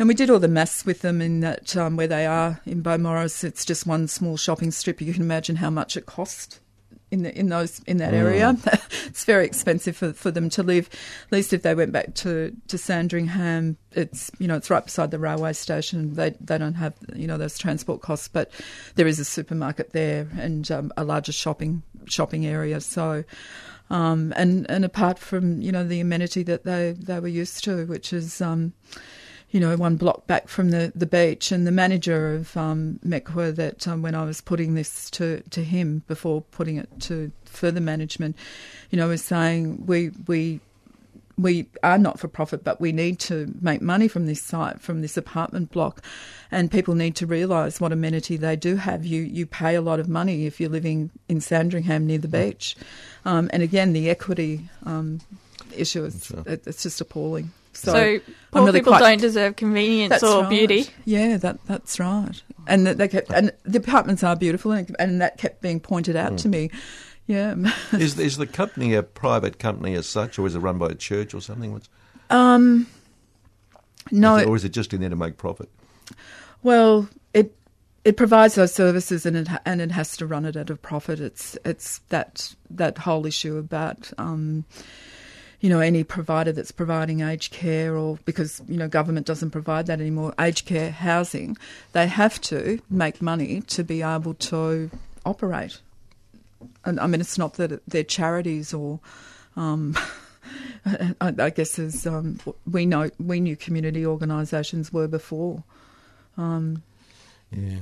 And 0.00 0.08
we 0.08 0.14
did 0.14 0.30
all 0.30 0.40
the 0.40 0.48
maths 0.48 0.84
with 0.84 1.02
them 1.02 1.22
in 1.22 1.38
that 1.40 1.76
um, 1.76 1.96
where 1.96 2.08
they 2.08 2.26
are 2.26 2.60
in 2.66 2.82
Beaumaris, 2.82 3.44
it's 3.44 3.64
just 3.64 3.86
one 3.86 4.08
small 4.08 4.36
shopping 4.36 4.72
strip. 4.72 5.00
You 5.00 5.12
can 5.12 5.22
imagine 5.22 5.56
how 5.56 5.70
much 5.70 5.96
it 5.96 6.06
cost 6.06 6.58
in 7.10 7.22
the, 7.22 7.38
in 7.38 7.48
those 7.48 7.80
in 7.86 7.98
that 7.98 8.14
area. 8.14 8.56
it's 9.06 9.24
very 9.24 9.44
expensive 9.44 9.96
for, 9.96 10.12
for 10.12 10.30
them 10.30 10.48
to 10.50 10.62
live. 10.62 10.88
At 11.26 11.32
least 11.32 11.52
if 11.52 11.62
they 11.62 11.74
went 11.74 11.92
back 11.92 12.14
to, 12.16 12.54
to 12.68 12.78
Sandringham, 12.78 13.76
it's 13.92 14.30
you 14.38 14.48
know 14.48 14.56
it's 14.56 14.70
right 14.70 14.84
beside 14.84 15.10
the 15.10 15.18
railway 15.18 15.52
station. 15.52 16.14
They 16.14 16.30
they 16.40 16.58
don't 16.58 16.74
have 16.74 16.94
you 17.14 17.26
know 17.26 17.38
those 17.38 17.58
transport 17.58 18.02
costs, 18.02 18.28
but 18.28 18.50
there 18.96 19.06
is 19.06 19.18
a 19.20 19.24
supermarket 19.24 19.92
there 19.92 20.28
and 20.38 20.70
um, 20.70 20.92
a 20.96 21.04
larger 21.04 21.32
shopping 21.32 21.82
shopping 22.06 22.46
area. 22.46 22.80
So. 22.80 23.24
Um, 23.88 24.32
and 24.34 24.68
and 24.68 24.84
apart 24.84 25.16
from 25.16 25.60
you 25.62 25.70
know 25.70 25.84
the 25.84 26.00
amenity 26.00 26.42
that 26.42 26.64
they, 26.64 26.96
they 26.98 27.20
were 27.20 27.28
used 27.28 27.62
to, 27.64 27.86
which 27.86 28.12
is 28.12 28.40
um, 28.40 28.72
you 29.50 29.60
know, 29.60 29.76
one 29.76 29.96
block 29.96 30.26
back 30.26 30.48
from 30.48 30.70
the, 30.70 30.92
the 30.94 31.06
beach. 31.06 31.52
And 31.52 31.66
the 31.66 31.72
manager 31.72 32.34
of 32.34 32.56
um, 32.56 32.98
MECWA, 33.06 33.54
that 33.56 33.86
um, 33.88 34.02
when 34.02 34.14
I 34.14 34.24
was 34.24 34.40
putting 34.40 34.74
this 34.74 35.10
to, 35.10 35.40
to 35.50 35.62
him 35.62 36.02
before 36.08 36.42
putting 36.42 36.76
it 36.76 36.88
to 37.02 37.30
further 37.44 37.80
management, 37.80 38.36
you 38.90 38.98
know, 38.98 39.08
was 39.08 39.22
saying 39.24 39.86
we 39.86 40.10
we 40.26 40.60
we 41.38 41.66
are 41.82 41.98
not 41.98 42.18
for 42.18 42.28
profit, 42.28 42.64
but 42.64 42.80
we 42.80 42.92
need 42.92 43.18
to 43.18 43.54
make 43.60 43.82
money 43.82 44.08
from 44.08 44.26
this 44.26 44.40
site, 44.40 44.80
from 44.80 45.02
this 45.02 45.16
apartment 45.16 45.70
block, 45.70 46.02
and 46.50 46.70
people 46.70 46.94
need 46.94 47.14
to 47.16 47.26
realise 47.26 47.80
what 47.80 47.92
amenity 47.92 48.36
they 48.36 48.56
do 48.56 48.76
have. 48.76 49.04
You 49.04 49.22
you 49.22 49.46
pay 49.46 49.74
a 49.74 49.82
lot 49.82 50.00
of 50.00 50.08
money 50.08 50.46
if 50.46 50.60
you're 50.60 50.70
living 50.70 51.10
in 51.28 51.40
Sandringham 51.40 52.06
near 52.06 52.18
the 52.18 52.28
beach, 52.28 52.76
um, 53.24 53.50
and 53.52 53.62
again 53.62 53.92
the 53.92 54.08
equity 54.08 54.68
um, 54.84 55.20
issue 55.74 56.04
is 56.04 56.32
it's 56.46 56.82
just 56.82 57.00
appalling. 57.00 57.52
So, 57.76 57.92
So, 57.92 57.98
I'm 58.00 58.20
poor 58.52 58.66
really 58.66 58.80
people 58.80 58.92
quite- 58.92 59.00
don't 59.00 59.20
deserve 59.20 59.56
convenience 59.56 60.10
That's 60.10 60.22
or 60.22 60.42
right. 60.42 60.50
beauty. 60.50 60.86
Yeah, 61.04 61.36
that 61.38 61.58
that's 61.66 61.98
right. 62.00 62.42
And 62.66 62.86
that 62.86 62.98
they 62.98 63.08
kept 63.08 63.30
and 63.30 63.52
the 63.64 63.78
apartments 63.78 64.24
are 64.24 64.34
beautiful, 64.36 64.72
and, 64.72 64.94
and 64.98 65.20
that 65.20 65.38
kept 65.38 65.62
being 65.62 65.78
pointed 65.80 66.16
out 66.16 66.38
to 66.38 66.48
me. 66.48 66.70
Yeah. 67.26 67.54
is 67.92 68.18
is 68.18 68.36
the 68.36 68.46
company 68.46 68.94
a 68.94 69.02
private 69.02 69.58
company 69.58 69.94
as 69.94 70.06
such, 70.06 70.38
or 70.38 70.46
is 70.46 70.54
it 70.54 70.60
run 70.60 70.78
by 70.78 70.88
a 70.88 70.94
church 70.94 71.34
or 71.34 71.40
something? 71.40 71.72
What's, 71.72 71.88
um. 72.30 72.86
No, 74.12 74.42
or 74.44 74.54
is 74.54 74.64
it 74.64 74.68
just 74.70 74.92
in 74.94 75.00
there 75.00 75.10
to 75.10 75.16
make 75.16 75.36
profit? 75.36 75.68
Well, 76.62 77.08
it 77.34 77.56
it 78.04 78.16
provides 78.16 78.54
those 78.54 78.72
services 78.72 79.26
and 79.26 79.36
it 79.36 79.48
and 79.64 79.80
it 79.80 79.90
has 79.90 80.16
to 80.18 80.26
run 80.26 80.44
it 80.44 80.54
at 80.54 80.70
a 80.70 80.76
profit. 80.76 81.18
It's 81.20 81.58
it's 81.64 81.98
that 82.08 82.54
that 82.70 82.98
whole 82.98 83.26
issue 83.26 83.56
about 83.56 84.12
um, 84.18 84.64
you 85.60 85.68
know 85.68 85.80
any 85.80 86.04
provider 86.04 86.52
that's 86.52 86.70
providing 86.70 87.20
aged 87.20 87.52
care 87.52 87.96
or 87.96 88.18
because 88.24 88.62
you 88.68 88.76
know 88.76 88.88
government 88.88 89.26
doesn't 89.26 89.50
provide 89.50 89.86
that 89.86 90.00
anymore. 90.00 90.34
Aged 90.38 90.66
care 90.66 90.90
housing, 90.90 91.56
they 91.92 92.06
have 92.06 92.40
to 92.42 92.80
make 92.90 93.22
money 93.22 93.60
to 93.62 93.84
be 93.84 94.02
able 94.02 94.34
to 94.34 94.90
operate. 95.24 95.80
And 96.84 97.00
I 97.00 97.06
mean, 97.06 97.20
it's 97.20 97.38
not 97.38 97.54
that 97.54 97.80
they're 97.86 98.04
charities 98.04 98.72
or. 98.74 99.00
Um, 99.56 99.96
I, 100.86 101.34
I 101.38 101.50
guess 101.50 101.78
as 101.78 102.06
um, 102.06 102.38
we 102.70 102.86
know, 102.86 103.10
we 103.18 103.40
knew 103.40 103.56
community 103.56 104.06
organisations 104.06 104.92
were 104.92 105.08
before. 105.08 105.64
Um, 106.38 106.82
Yeah, 107.50 107.78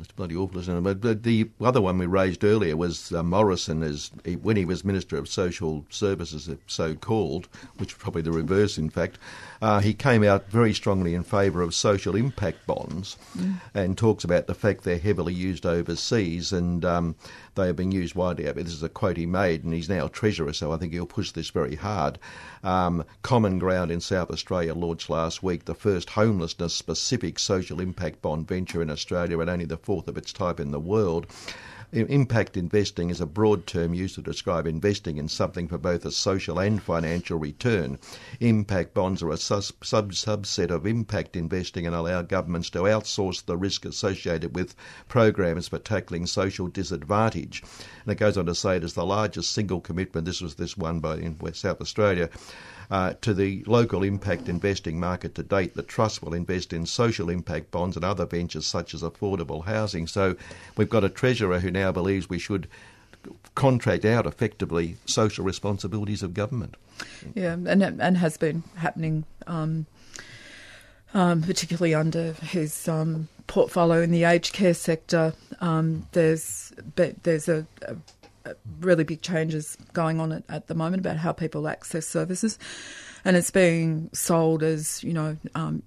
it's 0.00 0.12
bloody 0.12 0.34
awful, 0.34 0.58
isn't 0.60 0.86
it? 0.86 1.00
But, 1.00 1.22
the 1.22 1.48
other 1.60 1.80
one 1.80 1.98
we 1.98 2.06
raised 2.06 2.42
earlier 2.42 2.76
was 2.76 3.12
uh, 3.12 3.22
Morrison, 3.22 3.82
as 3.82 4.10
he, 4.24 4.36
when 4.36 4.56
he 4.56 4.64
was 4.64 4.84
Minister 4.84 5.16
of 5.16 5.28
Social 5.28 5.84
Services, 5.88 6.50
so 6.66 6.94
called, 6.94 7.48
which 7.78 7.94
was 7.94 8.02
probably 8.02 8.22
the 8.22 8.32
reverse, 8.32 8.76
in 8.76 8.90
fact. 8.90 9.18
Uh, 9.62 9.80
he 9.80 9.94
came 9.94 10.24
out 10.24 10.50
very 10.50 10.74
strongly 10.74 11.14
in 11.14 11.22
favour 11.22 11.62
of 11.62 11.74
social 11.74 12.16
impact 12.16 12.66
bonds, 12.66 13.16
and 13.72 13.96
talks 13.96 14.24
about 14.24 14.46
the 14.46 14.54
fact 14.54 14.82
they're 14.82 14.98
heavily 14.98 15.32
used 15.32 15.64
overseas, 15.64 16.52
and 16.52 16.84
um, 16.84 17.14
they 17.54 17.66
have 17.66 17.76
been 17.76 17.92
used 17.92 18.14
widely. 18.14 18.44
This 18.44 18.72
is 18.72 18.82
a 18.82 18.88
quote 18.88 19.16
he 19.16 19.26
made, 19.26 19.64
and 19.64 19.72
he's 19.72 19.88
now 19.88 20.08
treasurer, 20.08 20.52
so 20.52 20.72
I 20.72 20.76
think 20.76 20.92
he'll 20.92 21.06
push 21.06 21.30
this 21.30 21.50
very 21.50 21.76
hard. 21.76 22.18
Um, 22.62 23.04
Common 23.22 23.58
Ground 23.58 23.90
in 23.90 24.00
South 24.00 24.30
Australia 24.30 24.74
launched 24.74 25.10
last 25.10 25.42
week 25.42 25.64
the 25.64 25.74
first 25.74 26.10
homelessness 26.10 26.74
specific 26.74 27.38
social 27.38 27.80
impact 27.80 28.22
bond 28.22 28.48
venture 28.48 28.82
in 28.82 28.90
Australia 28.90 29.38
and 29.40 29.50
only 29.50 29.64
the 29.64 29.76
fourth 29.76 30.08
of 30.08 30.16
its 30.16 30.32
type 30.32 30.60
in 30.60 30.70
the 30.70 30.80
world. 30.80 31.26
Impact 31.92 32.56
investing 32.56 33.10
is 33.10 33.20
a 33.20 33.26
broad 33.26 33.66
term 33.66 33.94
used 33.94 34.14
to 34.14 34.22
describe 34.22 34.66
investing 34.66 35.16
in 35.16 35.28
something 35.28 35.68
for 35.68 35.78
both 35.78 36.04
a 36.04 36.10
social 36.10 36.58
and 36.58 36.82
financial 36.82 37.38
return. 37.38 37.98
Impact 38.40 38.94
bonds 38.94 39.22
are 39.22 39.30
a 39.30 39.36
sub 39.36 39.62
subset 39.62 40.70
of 40.70 40.86
impact 40.86 41.36
investing 41.36 41.86
and 41.86 41.94
allow 41.94 42.22
governments 42.22 42.70
to 42.70 42.80
outsource 42.80 43.44
the 43.44 43.56
risk 43.56 43.84
associated 43.84 44.54
with 44.54 44.74
programs 45.08 45.68
for 45.68 45.78
tackling 45.78 46.26
social 46.26 46.68
disadvantage. 46.68 47.62
And 48.04 48.12
it 48.12 48.18
goes 48.18 48.36
on 48.36 48.46
to 48.46 48.54
say 48.54 48.76
it 48.76 48.84
is 48.84 48.94
the 48.94 49.06
largest 49.06 49.52
single 49.52 49.80
commitment. 49.80 50.24
This 50.24 50.40
was 50.40 50.54
this 50.54 50.76
one 50.76 51.00
by 51.00 51.16
in 51.16 51.36
South 51.52 51.80
Australia. 51.80 52.30
Uh, 52.90 53.14
to 53.20 53.32
the 53.32 53.64
local 53.66 54.02
impact 54.02 54.48
investing 54.48 55.00
market 55.00 55.34
to 55.34 55.42
date, 55.42 55.74
the 55.74 55.82
trust 55.82 56.22
will 56.22 56.34
invest 56.34 56.72
in 56.72 56.86
social 56.86 57.30
impact 57.30 57.70
bonds 57.70 57.96
and 57.96 58.04
other 58.04 58.26
ventures 58.26 58.66
such 58.66 58.94
as 58.94 59.02
affordable 59.02 59.64
housing. 59.64 60.06
So 60.06 60.36
we've 60.76 60.90
got 60.90 61.04
a 61.04 61.08
treasurer 61.08 61.60
who 61.60 61.70
now 61.70 61.92
believes 61.92 62.28
we 62.28 62.38
should 62.38 62.68
contract 63.54 64.04
out 64.04 64.26
effectively 64.26 64.96
social 65.06 65.44
responsibilities 65.44 66.22
of 66.22 66.34
government. 66.34 66.76
yeah, 67.34 67.52
and 67.52 67.82
and 67.82 68.16
has 68.18 68.36
been 68.36 68.62
happening, 68.76 69.24
um, 69.46 69.86
um, 71.12 71.42
particularly 71.42 71.94
under 71.94 72.32
his 72.34 72.88
um, 72.88 73.28
portfolio 73.46 74.02
in 74.02 74.10
the 74.10 74.24
aged 74.24 74.52
care 74.52 74.74
sector. 74.74 75.34
Um, 75.60 76.06
there's 76.12 76.72
there's 76.96 77.48
a, 77.48 77.66
a, 77.82 77.92
a 77.92 78.23
really 78.80 79.04
big 79.04 79.22
changes 79.22 79.76
going 79.92 80.20
on 80.20 80.32
at, 80.32 80.44
at 80.48 80.66
the 80.66 80.74
moment 80.74 81.00
about 81.00 81.16
how 81.16 81.32
people 81.32 81.68
access 81.68 82.06
services, 82.06 82.58
and 83.24 83.36
it's 83.36 83.50
being 83.50 84.10
sold 84.12 84.62
as 84.62 85.02
you 85.02 85.12
know. 85.12 85.36
Um, 85.54 85.82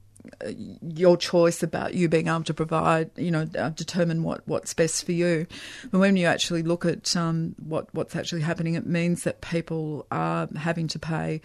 your 0.82 1.16
choice 1.16 1.64
about 1.64 1.94
you 1.94 2.10
being 2.10 2.28
able 2.28 2.44
to 2.44 2.54
provide, 2.54 3.10
you 3.16 3.32
know, 3.32 3.48
uh, 3.58 3.70
determine 3.70 4.24
what, 4.24 4.46
what's 4.46 4.74
best 4.74 5.06
for 5.06 5.14
you. 5.14 5.48
But 5.90 6.00
when 6.00 6.18
you 6.18 6.28
actually 6.28 6.64
look 6.64 6.86
at 6.86 7.16
um, 7.16 7.56
what 7.64 7.88
what's 7.94 8.14
actually 8.14 8.42
happening, 8.42 8.76
it 8.76 8.86
means 8.86 9.24
that 9.24 9.40
people 9.40 10.06
are 10.12 10.50
having 10.58 10.90
to 10.90 11.00
pay 11.00 11.40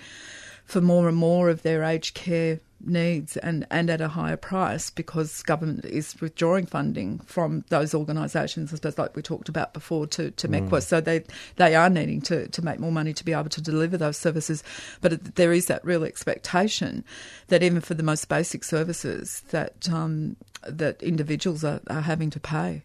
for 0.64 0.80
more 0.80 1.08
and 1.08 1.16
more 1.16 1.48
of 1.48 1.62
their 1.62 1.84
aged 1.84 2.14
care 2.14 2.60
needs 2.86 3.36
and, 3.36 3.66
and 3.70 3.90
at 3.90 4.00
a 4.00 4.08
higher 4.08 4.36
price 4.36 4.90
because 4.90 5.42
government 5.42 5.84
is 5.84 6.20
withdrawing 6.20 6.66
funding 6.66 7.18
from 7.20 7.64
those 7.68 7.94
organisations, 7.94 8.72
I 8.72 8.76
suppose, 8.76 8.98
like 8.98 9.16
we 9.16 9.22
talked 9.22 9.48
about 9.48 9.72
before, 9.72 10.06
to, 10.08 10.30
to 10.30 10.48
MECWA. 10.48 10.82
So 10.82 11.00
they, 11.00 11.24
they 11.56 11.74
are 11.74 11.90
needing 11.90 12.20
to, 12.22 12.48
to 12.48 12.62
make 12.62 12.78
more 12.78 12.92
money 12.92 13.12
to 13.12 13.24
be 13.24 13.32
able 13.32 13.50
to 13.50 13.60
deliver 13.60 13.96
those 13.96 14.16
services. 14.16 14.62
But 15.00 15.36
there 15.36 15.52
is 15.52 15.66
that 15.66 15.84
real 15.84 16.04
expectation 16.04 17.04
that 17.48 17.62
even 17.62 17.80
for 17.80 17.94
the 17.94 18.02
most 18.02 18.28
basic 18.28 18.64
services 18.64 19.42
that, 19.50 19.88
um, 19.90 20.36
that 20.66 21.02
individuals 21.02 21.64
are, 21.64 21.80
are 21.88 22.02
having 22.02 22.30
to 22.30 22.40
pay. 22.40 22.82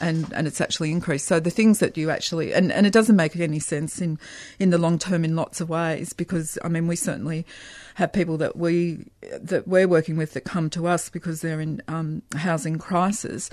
And, 0.00 0.30
and 0.32 0.46
it's 0.46 0.60
actually 0.60 0.90
increased. 0.90 1.26
So 1.26 1.40
the 1.40 1.50
things 1.50 1.78
that 1.78 1.96
you 1.96 2.10
actually 2.10 2.52
and, 2.52 2.70
and 2.72 2.86
it 2.86 2.92
doesn't 2.92 3.16
make 3.16 3.36
any 3.36 3.58
sense 3.58 4.00
in 4.00 4.18
in 4.58 4.70
the 4.70 4.78
long 4.78 4.98
term 4.98 5.24
in 5.24 5.36
lots 5.36 5.60
of 5.60 5.68
ways 5.68 6.12
because 6.12 6.58
I 6.62 6.68
mean 6.68 6.86
we 6.86 6.96
certainly 6.96 7.46
have 7.94 8.12
people 8.12 8.36
that 8.38 8.56
we 8.56 9.06
that 9.40 9.66
we're 9.66 9.88
working 9.88 10.16
with 10.16 10.34
that 10.34 10.42
come 10.42 10.68
to 10.70 10.86
us 10.86 11.08
because 11.08 11.40
they're 11.40 11.60
in 11.60 11.82
um, 11.88 12.22
housing 12.36 12.78
crisis. 12.78 13.50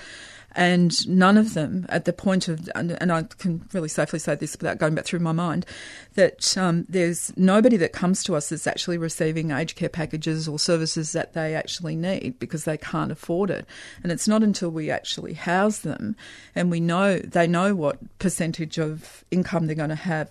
And 0.55 1.07
none 1.07 1.37
of 1.37 1.55
them, 1.55 1.85
at 1.89 2.05
the 2.05 2.13
point 2.13 2.47
of, 2.47 2.69
and, 2.75 3.11
I 3.11 3.23
can 3.23 3.67
really 3.73 3.89
safely 3.89 4.19
say 4.19 4.35
this 4.35 4.53
without 4.53 4.77
going 4.77 4.93
back 4.93 5.05
through 5.05 5.19
my 5.19 5.31
mind, 5.31 5.65
that 6.13 6.55
um, 6.57 6.85
there's 6.87 7.35
nobody 7.35 7.77
that 7.77 7.91
comes 7.91 8.23
to 8.25 8.35
us 8.35 8.49
that's 8.49 8.67
actually 8.67 8.97
receiving 8.97 9.51
aged 9.51 9.75
care 9.75 9.89
packages 9.89 10.47
or 10.47 10.59
services 10.59 11.11
that 11.13 11.33
they 11.33 11.55
actually 11.55 11.95
need 11.95 12.37
because 12.39 12.65
they 12.65 12.77
can't 12.77 13.11
afford 13.11 13.49
it. 13.49 13.65
And 14.03 14.11
it's 14.11 14.27
not 14.27 14.43
until 14.43 14.69
we 14.69 14.91
actually 14.91 15.33
house 15.33 15.79
them 15.79 16.15
and 16.55 16.69
we 16.69 16.79
know 16.79 17.19
they 17.19 17.47
know 17.47 17.73
what 17.73 17.97
percentage 18.19 18.77
of 18.77 19.23
income 19.31 19.65
they're 19.65 19.75
going 19.75 19.89
to 19.89 19.95
have 19.95 20.29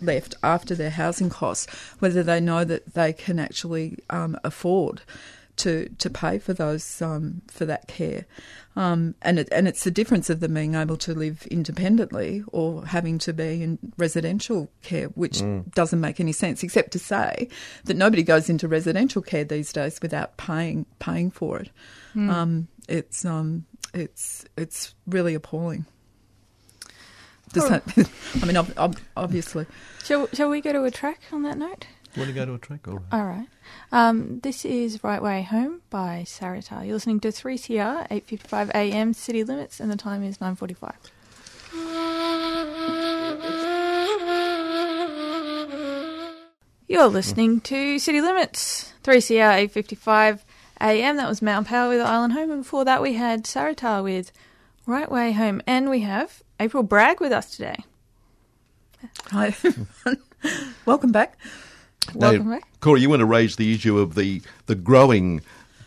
left 0.00 0.34
after 0.42 0.74
their 0.74 0.90
housing 0.90 1.30
costs, 1.30 1.66
whether 1.98 2.22
they 2.22 2.40
know 2.40 2.64
that 2.64 2.94
they 2.94 3.12
can 3.12 3.38
actually 3.38 3.98
um, 4.10 4.36
afford 4.44 5.02
to 5.56 5.88
to 5.98 6.10
pay 6.10 6.38
for 6.38 6.52
those 6.52 7.00
um, 7.02 7.42
for 7.48 7.64
that 7.64 7.86
care, 7.88 8.26
um, 8.76 9.14
and 9.22 9.38
it, 9.38 9.48
and 9.52 9.68
it's 9.68 9.84
the 9.84 9.90
difference 9.90 10.28
of 10.30 10.40
them 10.40 10.54
being 10.54 10.74
able 10.74 10.96
to 10.98 11.14
live 11.14 11.46
independently 11.48 12.42
or 12.48 12.84
having 12.86 13.18
to 13.18 13.32
be 13.32 13.62
in 13.62 13.78
residential 13.96 14.70
care, 14.82 15.06
which 15.08 15.38
Mm. 15.38 15.72
doesn't 15.74 16.00
make 16.00 16.18
any 16.20 16.32
sense, 16.32 16.62
except 16.62 16.90
to 16.92 16.98
say 16.98 17.48
that 17.84 17.96
nobody 17.96 18.22
goes 18.22 18.48
into 18.50 18.66
residential 18.68 19.22
care 19.22 19.44
these 19.44 19.72
days 19.72 19.98
without 20.02 20.36
paying 20.36 20.86
paying 20.98 21.30
for 21.30 21.60
it. 21.60 21.70
Mm. 22.16 22.30
Um, 22.30 22.68
it's 22.88 23.24
um, 23.24 23.64
it's 23.92 24.44
it's 24.56 24.94
really 25.06 25.34
appalling. 25.34 25.86
Does 27.52 27.68
that, 27.68 27.84
I 28.42 28.46
mean, 28.46 28.56
ob- 28.56 28.76
ob- 28.76 28.98
obviously. 29.16 29.66
Shall, 30.02 30.26
shall 30.32 30.48
we 30.48 30.60
go 30.60 30.72
to 30.72 30.82
a 30.82 30.90
track 30.90 31.20
on 31.30 31.42
that 31.44 31.56
note? 31.56 31.86
Want 32.16 32.28
to 32.28 32.32
go 32.34 32.44
to 32.46 32.54
a 32.54 32.58
track? 32.58 32.86
All 32.86 32.94
right. 32.94 33.02
All 33.12 33.24
right. 33.24 33.48
Um, 33.90 34.38
this 34.40 34.64
is 34.64 35.02
Right 35.02 35.20
Way 35.20 35.42
Home 35.42 35.82
by 35.90 36.22
Saratar. 36.24 36.84
You're 36.84 36.94
listening 36.94 37.18
to 37.20 37.28
3CR, 37.28 38.08
8.55 38.08 38.70
a.m. 38.70 39.12
City 39.14 39.42
Limits, 39.42 39.80
and 39.80 39.90
the 39.90 39.96
time 39.96 40.22
is 40.22 40.38
9.45. 40.38 40.94
You're 46.86 47.08
listening 47.08 47.60
to 47.62 47.98
City 47.98 48.20
Limits, 48.20 48.92
3CR, 49.02 49.68
8.55 49.70 50.42
a.m. 50.80 51.16
That 51.16 51.28
was 51.28 51.42
Mau 51.42 51.64
Power 51.64 51.88
with 51.88 52.00
Island 52.00 52.34
Home, 52.34 52.52
and 52.52 52.62
before 52.62 52.84
that 52.84 53.02
we 53.02 53.14
had 53.14 53.42
Saratar 53.42 54.04
with 54.04 54.30
Right 54.86 55.10
Way 55.10 55.32
Home, 55.32 55.60
and 55.66 55.90
we 55.90 56.02
have 56.02 56.44
April 56.60 56.84
Bragg 56.84 57.20
with 57.20 57.32
us 57.32 57.56
today. 57.56 57.82
Hi. 59.32 59.56
Welcome 60.86 61.10
back. 61.10 61.36
Welcome 62.12 62.50
now, 62.50 62.56
back. 62.56 62.80
Corey, 62.80 63.00
you 63.00 63.08
want 63.08 63.20
to 63.20 63.26
raise 63.26 63.56
the 63.56 63.72
issue 63.72 63.98
of 63.98 64.14
the, 64.14 64.42
the 64.66 64.74
growing 64.74 65.40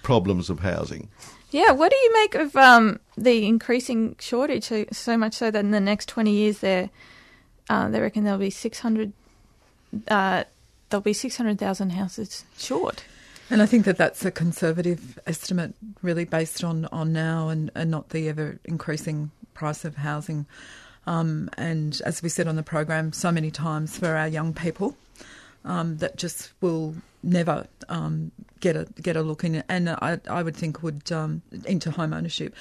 problems 0.04 0.50
of 0.50 0.60
housing. 0.60 1.10
Yeah, 1.52 1.72
what 1.72 1.92
do 1.92 1.98
you 1.98 2.14
make 2.14 2.36
of 2.36 2.56
um, 2.56 3.00
the 3.18 3.46
increasing 3.46 4.16
shortage? 4.20 4.66
So, 4.66 4.86
so 4.92 5.18
much 5.18 5.36
so 5.36 5.52
that 5.52 5.60
in 5.60 5.72
the 5.72 5.80
next 5.80 6.10
twenty 6.10 6.32
years, 6.32 6.60
there, 6.60 6.90
uh, 7.70 7.90
they 7.90 8.02
reckon 8.02 8.24
there'll 8.24 8.40
be 8.40 8.50
six 8.50 8.80
hundred, 8.80 9.14
uh, 10.08 10.44
there'll 10.90 11.02
be 11.02 11.14
six 11.14 11.38
hundred 11.38 11.60
thousand 11.60 11.92
houses 11.92 12.44
short. 12.58 13.06
And 13.50 13.62
I 13.62 13.66
think 13.66 13.86
that 13.86 13.98
that's 13.98 14.26
a 14.26 14.32
conservative 14.32 15.18
estimate, 15.26 15.74
really 16.02 16.26
based 16.26 16.66
on, 16.66 16.86
on 16.92 17.14
now 17.14 17.48
and, 17.48 17.72
and 17.76 17.90
not 17.90 18.10
the 18.10 18.28
ever 18.28 18.60
increasing 18.66 19.32
price 19.54 19.86
of 19.86 19.96
housing. 19.96 20.46
Um, 21.06 21.50
and 21.58 22.02
as 22.06 22.22
we 22.22 22.28
said 22.28 22.50
on 22.50 22.58
the 22.58 22.64
program 22.64 23.14
so 23.14 23.32
many 23.32 23.50
times, 23.50 23.98
for 23.98 24.18
our 24.18 24.28
young 24.28 24.54
people, 24.54 24.98
um, 25.68 25.98
that 25.98 26.18
just 26.18 26.52
will 26.62 26.96
never 27.24 27.68
um, 27.90 28.32
get 28.60 28.76
a 28.76 28.86
get 29.02 29.16
a 29.18 29.22
look 29.22 29.44
in, 29.44 29.64
and 29.70 29.90
I, 29.90 30.20
I 30.30 30.42
would 30.42 30.56
think 30.56 30.82
would 30.82 31.12
um, 31.12 31.42
into 31.66 31.92
home 31.92 32.14
ownership, 32.14 32.56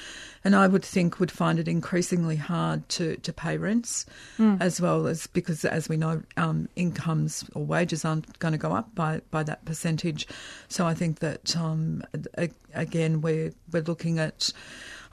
and 0.44 0.54
I 0.57 0.66
would 0.66 0.84
think 0.84 1.20
would 1.20 1.30
find 1.30 1.59
it 1.59 1.68
increasingly 1.68 2.36
hard 2.36 2.86
to, 2.90 3.16
to 3.16 3.32
pay 3.32 3.57
rents, 3.59 4.04
Mm. 4.38 4.61
as 4.61 4.80
well 4.80 5.07
as 5.07 5.26
because 5.28 5.64
as 5.64 5.88
we 5.88 5.96
know, 5.96 6.22
um, 6.36 6.68
incomes 6.76 7.44
or 7.54 7.64
wages 7.64 8.04
aren't 8.04 8.38
going 8.40 8.52
to 8.52 8.59
go 8.59 8.72
up 8.72 8.94
by, 8.94 9.20
by 9.30 9.42
that 9.44 9.64
percentage. 9.64 10.26
So 10.68 10.86
I 10.86 10.94
think 10.94 11.20
that 11.20 11.57
um, 11.57 12.02
a- 12.36 12.50
again 12.74 13.20
we're 13.22 13.52
we're 13.72 13.82
looking 13.82 14.18
at. 14.18 14.50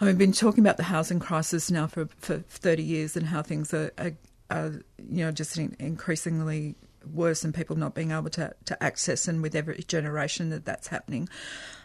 I 0.01 0.05
mean, 0.05 0.13
we've 0.15 0.17
been 0.27 0.33
talking 0.33 0.63
about 0.63 0.77
the 0.77 0.83
housing 0.83 1.19
crisis 1.19 1.69
now 1.71 1.85
for, 1.87 2.07
for 2.17 2.39
30 2.39 2.81
years 2.83 3.15
and 3.15 3.27
how 3.27 3.41
things 3.43 3.73
are, 3.73 3.91
are, 3.99 4.11
are 4.49 4.69
you 4.97 5.23
know, 5.23 5.31
just 5.31 5.55
in, 5.57 5.75
increasingly 5.79 6.75
worse 7.11 7.43
and 7.43 7.53
people 7.53 7.75
not 7.75 7.93
being 7.93 8.11
able 8.11 8.29
to, 8.31 8.53
to 8.65 8.83
access 8.83 9.27
and 9.27 9.41
with 9.41 9.55
every 9.55 9.83
generation 9.87 10.49
that 10.49 10.65
that's 10.65 10.87
happening. 10.87 11.29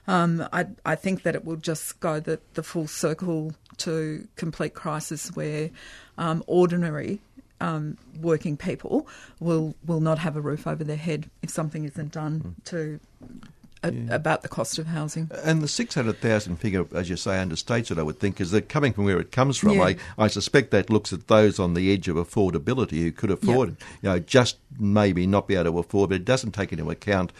Um, 0.06 0.46
I, 0.52 0.66
I 0.84 0.94
think 0.94 1.22
that 1.22 1.34
it 1.34 1.44
will 1.44 1.56
just 1.56 2.00
go 2.00 2.20
the, 2.20 2.40
the 2.54 2.62
full 2.62 2.86
circle 2.86 3.52
to 3.78 4.26
complete 4.36 4.74
crisis 4.74 5.34
where 5.36 5.70
um, 6.16 6.42
ordinary 6.46 7.20
um, 7.60 7.98
working 8.20 8.56
people 8.56 9.06
will 9.40 9.74
will 9.84 10.00
not 10.00 10.18
have 10.20 10.36
a 10.36 10.40
roof 10.40 10.66
over 10.66 10.84
their 10.84 10.96
head 10.96 11.28
if 11.42 11.50
something 11.50 11.84
isn't 11.84 12.12
done 12.12 12.54
to 12.64 13.00
a, 13.82 13.92
about 14.10 14.42
the 14.42 14.48
cost 14.48 14.78
of 14.78 14.86
housing. 14.86 15.30
And 15.44 15.62
the 15.62 15.68
600,000 15.68 16.56
figure, 16.56 16.84
as 16.94 17.08
you 17.08 17.16
say, 17.16 17.32
understates 17.32 17.90
it, 17.90 17.98
I 17.98 18.02
would 18.02 18.18
think, 18.18 18.40
is 18.40 18.50
that 18.50 18.68
coming 18.68 18.92
from 18.92 19.04
where 19.04 19.20
it 19.20 19.32
comes 19.32 19.56
from. 19.58 19.74
Yeah. 19.76 19.84
I, 19.84 19.96
I 20.18 20.26
suspect 20.28 20.70
that 20.72 20.90
looks 20.90 21.12
at 21.12 21.28
those 21.28 21.58
on 21.58 21.74
the 21.74 21.92
edge 21.92 22.08
of 22.08 22.16
affordability 22.16 22.98
who 23.02 23.12
could 23.12 23.30
afford 23.30 23.70
it, 23.70 23.76
you 24.02 24.08
know, 24.08 24.18
just 24.18 24.58
maybe 24.78 25.26
not 25.26 25.46
be 25.48 25.54
able 25.54 25.72
to 25.72 25.78
afford, 25.78 26.10
but 26.10 26.16
it 26.16 26.24
doesn't 26.24 26.52
take 26.52 26.72
into 26.72 26.90
account 26.90 27.32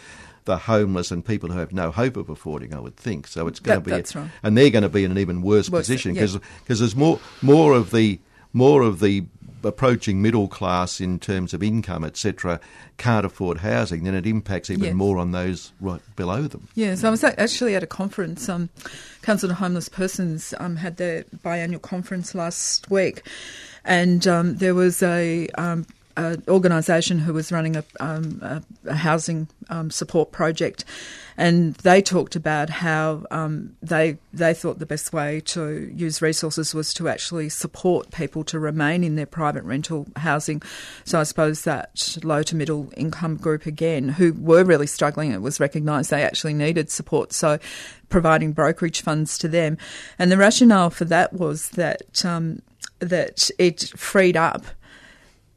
the 0.45 0.57
homeless 0.57 1.11
and 1.11 1.23
people 1.25 1.51
who 1.51 1.59
have 1.59 1.71
no 1.73 1.91
hope 1.91 2.17
of 2.17 2.29
affording, 2.29 2.73
I 2.73 2.79
would 2.79 2.95
think. 2.97 3.27
So 3.27 3.47
it's 3.47 3.59
going 3.59 3.77
That- 3.79 3.83
to 3.83 3.89
be, 3.89 3.91
that's 3.91 4.15
right. 4.15 4.29
and 4.41 4.57
they're 4.57 4.69
going 4.71 4.83
to 4.83 4.89
be 4.89 5.03
in 5.03 5.11
an 5.11 5.17
even 5.17 5.41
worse, 5.41 5.69
Worse, 5.69 5.81
position 5.81 6.15
yeah. 6.15 6.25
because 6.63 6.79
there's 6.79 6.95
more 6.95 7.19
more 7.41 7.73
of 7.73 7.91
the 7.91 8.19
more 8.53 8.81
of 8.81 8.99
the 8.99 9.25
approaching 9.63 10.21
middle 10.21 10.47
class 10.47 10.99
in 11.01 11.19
terms 11.19 11.53
of 11.53 11.61
income, 11.63 12.03
etc., 12.03 12.59
can't 12.97 13.25
afford 13.25 13.59
housing, 13.59 14.03
then 14.03 14.15
it 14.15 14.25
impacts 14.25 14.69
even 14.69 14.83
Yes. 14.85 14.93
more 14.93 15.17
on 15.17 15.31
those 15.31 15.71
right 15.79 16.01
below 16.15 16.43
them. 16.43 16.67
Yeah, 16.75 16.95
so 16.95 17.07
I 17.07 17.11
was 17.11 17.23
actually 17.23 17.75
at 17.75 17.83
a 17.83 17.87
conference. 17.87 18.47
Um, 18.49 18.69
Council 19.21 19.49
to 19.49 19.55
Homeless 19.55 19.89
Persons 19.89 20.53
um, 20.59 20.75
had 20.77 20.97
their 20.97 21.23
biannual 21.43 21.81
conference 21.81 22.33
last 22.35 22.89
week, 22.89 23.23
and 23.85 24.27
um, 24.27 24.55
there 24.57 24.75
was 24.75 25.01
a, 25.03 25.47
um, 26.19 26.43
a 26.47 26.51
organisation 26.51 27.19
who 27.19 27.33
was 27.33 27.51
running 27.51 27.75
a, 27.75 27.83
um, 27.99 28.39
a, 28.41 28.61
a 28.85 28.95
housing 28.95 29.47
um, 29.69 29.89
support 29.89 30.31
project, 30.31 30.85
and 31.37 31.75
they 31.75 32.01
talked 32.01 32.35
about 32.35 32.69
how 32.69 33.25
um, 33.31 33.75
they 33.81 34.17
they 34.33 34.53
thought 34.53 34.79
the 34.79 34.85
best 34.85 35.13
way 35.13 35.39
to 35.41 35.91
use 35.95 36.21
resources 36.21 36.73
was 36.73 36.93
to 36.95 37.07
actually 37.07 37.49
support 37.49 38.11
people 38.11 38.43
to 38.45 38.59
remain 38.59 39.03
in 39.03 39.15
their 39.15 39.25
private 39.25 39.63
rental 39.63 40.07
housing. 40.17 40.61
So 41.05 41.19
I 41.19 41.23
suppose 41.23 41.63
that 41.63 42.17
low 42.23 42.43
to 42.43 42.55
middle 42.55 42.91
income 42.97 43.37
group 43.37 43.65
again, 43.65 44.09
who 44.09 44.33
were 44.33 44.63
really 44.63 44.87
struggling, 44.87 45.31
it 45.31 45.41
was 45.41 45.59
recognised 45.59 46.09
they 46.09 46.23
actually 46.23 46.53
needed 46.53 46.91
support. 46.91 47.33
So 47.33 47.59
providing 48.09 48.53
brokerage 48.53 49.01
funds 49.01 49.37
to 49.37 49.47
them, 49.47 49.77
and 50.17 50.31
the 50.31 50.37
rationale 50.37 50.89
for 50.89 51.05
that 51.05 51.33
was 51.33 51.69
that 51.69 52.25
um, 52.25 52.61
that 52.99 53.49
it 53.57 53.93
freed 53.95 54.35
up 54.35 54.65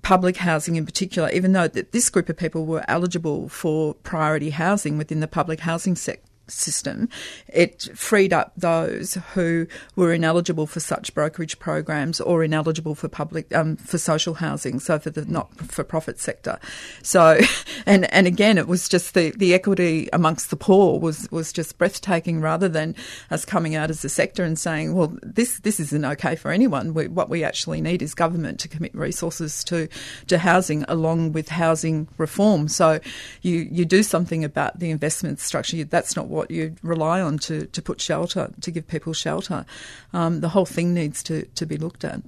public 0.02 0.36
housing 0.38 0.76
in 0.76 0.84
particular, 0.84 1.30
even 1.30 1.52
though 1.52 1.68
th- 1.68 1.86
this 1.92 2.10
group 2.10 2.28
of 2.28 2.36
people 2.36 2.66
were 2.66 2.84
eligible 2.88 3.48
for 3.48 3.94
priority 3.94 4.50
housing 4.50 4.98
within 4.98 5.20
the 5.20 5.28
public 5.28 5.60
housing 5.60 5.96
sec- 5.96 6.22
system, 6.52 7.08
it 7.48 7.88
freed 7.94 8.32
up 8.32 8.52
those 8.56 9.14
who 9.34 9.66
were 9.96 10.12
ineligible 10.12 10.66
for 10.66 10.80
such 10.80 11.14
brokerage 11.14 11.58
programs 11.58 12.20
or 12.20 12.44
ineligible 12.44 12.94
for 12.94 13.08
public 13.08 13.54
um, 13.54 13.76
for 13.76 13.98
social 13.98 14.34
housing, 14.34 14.78
so 14.80 14.98
for 14.98 15.10
the 15.10 15.24
not 15.24 15.54
for 15.58 15.84
profit 15.84 16.18
sector. 16.18 16.58
So, 17.02 17.38
and 17.86 18.12
and 18.12 18.26
again, 18.26 18.58
it 18.58 18.68
was 18.68 18.88
just 18.88 19.14
the, 19.14 19.30
the 19.36 19.54
equity 19.54 20.08
amongst 20.12 20.50
the 20.50 20.56
poor 20.56 20.98
was 20.98 21.30
was 21.30 21.52
just 21.52 21.78
breathtaking, 21.78 22.40
rather 22.40 22.68
than 22.68 22.94
us 23.30 23.44
coming 23.44 23.74
out 23.74 23.90
as 23.90 24.04
a 24.04 24.08
sector 24.08 24.44
and 24.44 24.58
saying, 24.58 24.94
well, 24.94 25.16
this 25.22 25.60
this 25.60 25.80
isn't 25.80 26.04
okay 26.04 26.36
for 26.36 26.50
anyone. 26.50 26.94
We, 26.94 27.08
what 27.08 27.28
we 27.28 27.44
actually 27.44 27.80
need 27.80 28.02
is 28.02 28.14
government 28.14 28.60
to 28.60 28.68
commit 28.68 28.94
resources 28.94 29.64
to 29.64 29.88
to 30.28 30.38
housing 30.38 30.84
along 30.88 31.32
with 31.32 31.48
housing 31.48 32.08
reform. 32.18 32.68
So, 32.68 33.00
you 33.42 33.68
you 33.70 33.84
do 33.84 34.02
something 34.02 34.44
about 34.44 34.78
the 34.78 34.90
investment 34.90 35.40
structure. 35.40 35.84
That's 35.84 36.16
not 36.16 36.28
what 36.28 36.41
you 36.50 36.74
rely 36.82 37.20
on 37.20 37.38
to, 37.38 37.66
to 37.66 37.82
put 37.82 38.00
shelter, 38.00 38.50
to 38.60 38.70
give 38.70 38.88
people 38.88 39.12
shelter. 39.12 39.64
Um, 40.12 40.40
the 40.40 40.50
whole 40.50 40.66
thing 40.66 40.94
needs 40.94 41.22
to, 41.24 41.46
to 41.46 41.66
be 41.66 41.76
looked 41.76 42.04
at 42.04 42.22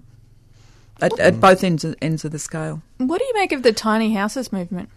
at, 1.00 1.18
at 1.18 1.40
both 1.40 1.64
ends 1.64 1.84
of, 1.84 1.94
ends 2.00 2.24
of 2.24 2.32
the 2.32 2.38
scale. 2.38 2.82
What 2.98 3.18
do 3.18 3.24
you 3.24 3.34
make 3.34 3.52
of 3.52 3.62
the 3.62 3.72
tiny 3.72 4.14
houses 4.14 4.52
movement? 4.52 4.88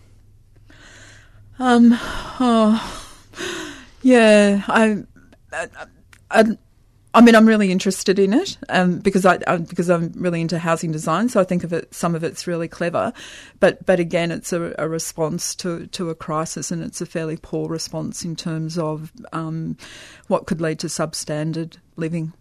Um, 1.60 1.92
oh, 2.40 3.10
yeah, 4.02 4.64
I, 4.68 5.04
I, 5.52 5.68
I, 6.30 6.58
I 7.18 7.22
mean, 7.22 7.36
I'm 7.36 7.48
really 7.48 7.72
interested 7.72 8.20
in 8.20 8.34
it 8.34 8.58
um, 8.70 9.00
because 9.00 9.26
I, 9.26 9.40
I 9.48 9.58
because 9.58 9.90
I'm 9.90 10.12
really 10.16 10.40
into 10.42 10.60
housing 10.60 10.92
design. 10.92 11.30
So 11.30 11.40
I 11.40 11.44
think 11.44 11.64
of 11.64 11.74
it. 11.74 11.94
Some 11.94 12.16
of 12.16 12.24
it's 12.24 12.46
really 12.48 12.68
clever, 12.68 13.12
but 13.60 13.86
but 13.86 14.00
again, 14.00 14.32
it's 14.32 14.54
a, 14.54 14.76
a 14.78 14.88
response 14.88 15.56
to 15.56 15.88
to 15.88 16.10
a 16.10 16.16
crisis, 16.16 16.72
and 16.72 16.84
it's 16.84 17.02
a 17.02 17.06
fairly 17.06 17.38
poor 17.38 17.68
response 17.68 18.24
in 18.24 18.36
terms 18.36 18.78
of 18.78 19.12
um, 19.34 19.78
what 20.28 20.46
could 20.46 20.62
lead 20.62 20.80
to 20.80 20.88
substandard 20.88 21.78
living. 21.96 22.34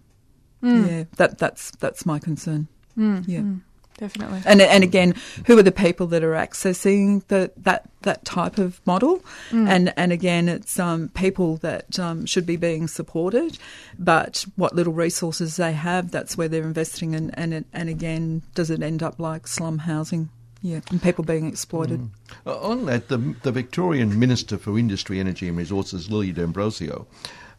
Mm. 0.62 0.88
Yeah, 0.88 1.04
that 1.16 1.38
that's 1.38 1.70
that's 1.72 2.04
my 2.04 2.18
concern. 2.18 2.68
Mm, 2.96 3.24
Yeah. 3.26 3.40
mm, 3.40 3.60
definitely. 3.98 4.42
And 4.44 4.60
and 4.60 4.84
again, 4.84 5.14
who 5.46 5.58
are 5.58 5.62
the 5.62 5.72
people 5.72 6.06
that 6.08 6.22
are 6.22 6.32
accessing 6.32 7.26
the, 7.28 7.52
that 7.56 7.88
that 8.02 8.24
type 8.24 8.58
of 8.58 8.80
model? 8.86 9.24
Mm. 9.50 9.68
And 9.68 9.94
and 9.96 10.12
again, 10.12 10.48
it's 10.48 10.78
um, 10.78 11.08
people 11.10 11.56
that 11.58 11.98
um, 11.98 12.26
should 12.26 12.46
be 12.46 12.56
being 12.56 12.88
supported, 12.88 13.58
but 13.98 14.44
what 14.56 14.74
little 14.74 14.92
resources 14.92 15.56
they 15.56 15.72
have, 15.72 16.10
that's 16.10 16.36
where 16.36 16.48
they're 16.48 16.62
investing. 16.62 17.14
And 17.14 17.36
and 17.38 17.64
and 17.72 17.88
again, 17.88 18.42
does 18.54 18.70
it 18.70 18.82
end 18.82 19.02
up 19.02 19.18
like 19.18 19.46
slum 19.46 19.78
housing? 19.78 20.30
Yeah, 20.62 20.80
and 20.90 21.00
people 21.00 21.22
being 21.22 21.46
exploited. 21.46 22.10
Uh, 22.44 22.58
On 22.60 22.86
that, 22.86 23.08
the, 23.08 23.36
the 23.42 23.52
Victorian 23.52 24.18
Minister 24.18 24.58
for 24.58 24.76
Industry, 24.78 25.20
Energy 25.20 25.48
and 25.48 25.56
Resources, 25.56 26.10
Lily 26.10 26.32
D'Ambrosio, 26.32 27.06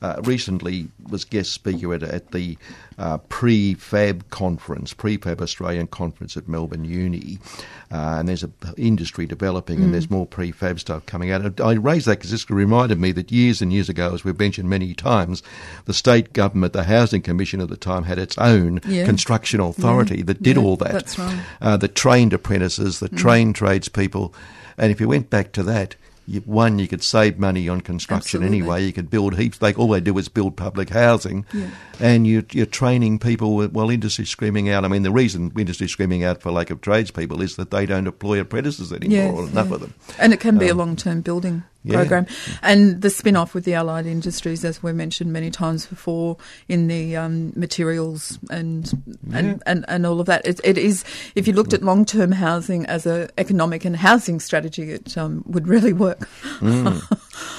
uh, 0.01 0.21
recently 0.23 0.87
was 1.09 1.23
guest 1.25 1.51
speaker 1.51 1.93
at, 1.93 2.03
at 2.03 2.31
the 2.31 2.57
uh, 2.99 3.17
Prefab 3.29 4.29
conference, 4.29 4.93
Prefab 4.93 5.41
Australian 5.41 5.87
conference 5.87 6.37
at 6.37 6.47
Melbourne 6.47 6.85
Uni, 6.85 7.39
uh, 7.91 8.17
and 8.19 8.27
there's 8.29 8.43
a 8.43 8.49
industry 8.77 9.25
developing, 9.25 9.79
and 9.79 9.87
Mm. 9.89 9.91
there's 9.93 10.09
more 10.09 10.25
prefab 10.27 10.79
stuff 10.79 11.05
coming 11.05 11.31
out. 11.31 11.59
I 11.61 11.73
raised 11.73 12.05
that 12.07 12.17
because 12.19 12.31
this 12.31 12.49
reminded 12.49 12.99
me 12.99 13.11
that 13.13 13.31
years 13.31 13.61
and 13.61 13.71
years 13.71 13.89
ago, 13.89 14.13
as 14.13 14.23
we've 14.23 14.37
mentioned 14.37 14.69
many 14.69 14.93
times, 14.93 15.41
the 15.85 15.93
state 15.93 16.33
government, 16.33 16.73
the 16.73 16.83
housing 16.83 17.21
commission 17.21 17.61
at 17.61 17.69
the 17.69 17.77
time, 17.77 18.03
had 18.03 18.19
its 18.19 18.37
own 18.37 18.79
Yeah. 18.87 19.05
construction 19.05 19.59
authority 19.59 20.17
Yeah. 20.17 20.23
that 20.25 20.43
did 20.43 20.57
Yeah, 20.57 20.63
all 20.63 20.75
that. 20.77 20.91
that's 20.91 21.17
right. 21.19 21.39
Uh, 21.61 21.77
that 21.77 21.95
trained 21.95 22.33
apprentices, 22.33 22.99
that 22.99 23.13
Mm. 23.13 23.17
trained 23.17 23.55
tradespeople, 23.55 24.33
and 24.77 24.91
if 24.91 24.99
you 25.01 25.07
went 25.07 25.29
back 25.29 25.51
to 25.53 25.63
that. 25.63 25.95
You, 26.29 26.41
one, 26.41 26.77
you 26.77 26.89
could 26.89 27.01
save 27.03 27.39
money 27.39 27.69
on 27.69 27.79
construction 27.79 28.43
Absolutely. 28.43 28.57
anyway. 28.57 28.85
You 28.85 28.91
could 28.91 29.09
build 29.09 29.37
heaps. 29.37 29.61
Like 29.61 29.79
all 29.79 29.87
they 29.87 30.01
do 30.01 30.17
is 30.17 30.27
build 30.27 30.57
public 30.57 30.89
housing, 30.89 31.45
Yeah. 31.53 31.69
and 32.01 32.27
you, 32.27 32.43
you're 32.51 32.65
training 32.65 33.19
people. 33.19 33.55
with- 33.55 33.71
Well, 33.71 33.89
industry's 33.89 34.29
screaming 34.29 34.69
out. 34.69 34.83
I 34.83 34.89
mean, 34.89 35.03
the 35.03 35.11
reason 35.11 35.53
industry's 35.57 35.91
screaming 35.91 36.25
out 36.25 36.41
for 36.41 36.51
lack 36.51 36.69
of 36.69 36.81
tradespeople 36.81 37.41
is 37.41 37.55
that 37.55 37.71
they 37.71 37.85
don't 37.85 38.07
employ 38.07 38.41
apprentices 38.41 38.91
anymore, 38.91 39.17
Yes, 39.17 39.33
or 39.33 39.47
enough 39.47 39.67
yeah. 39.69 39.75
of 39.75 39.79
them. 39.81 39.93
And 40.19 40.33
it 40.33 40.41
can 40.41 40.57
be 40.57 40.67
a 40.67 40.71
Um, 40.73 40.77
long 40.79 40.95
term 40.97 41.21
building 41.21 41.63
yeah. 41.87 41.95
program. 41.95 42.27
And 42.61 43.01
the 43.01 43.09
spin 43.09 43.35
off 43.35 43.53
with 43.53 43.63
the 43.65 43.73
allied 43.73 44.05
industries, 44.05 44.63
as 44.65 44.81
we 44.83 44.93
mentioned 44.93 45.31
many 45.33 45.49
times 45.51 45.85
before, 45.85 46.37
in 46.67 46.87
the 46.87 47.15
um, 47.15 47.53
materials 47.55 48.37
and, 48.49 48.91
and, 49.33 49.47
Yeah. 49.47 49.57
and, 49.65 49.85
and 49.87 50.05
all 50.05 50.19
of 50.19 50.25
that. 50.27 50.45
It, 50.45 50.59
it 50.63 50.77
is, 50.77 51.03
if 51.35 51.47
you 51.47 51.53
looked 51.53 51.73
at 51.73 51.83
long 51.83 52.05
term 52.05 52.31
housing 52.31 52.85
as 52.85 53.05
an 53.05 53.29
economic 53.37 53.85
and 53.85 53.95
housing 53.95 54.39
strategy, 54.39 54.91
it 54.91 55.17
um, 55.17 55.43
would 55.47 55.67
really 55.67 55.93
work. 55.93 56.19
Mm, 56.59 57.01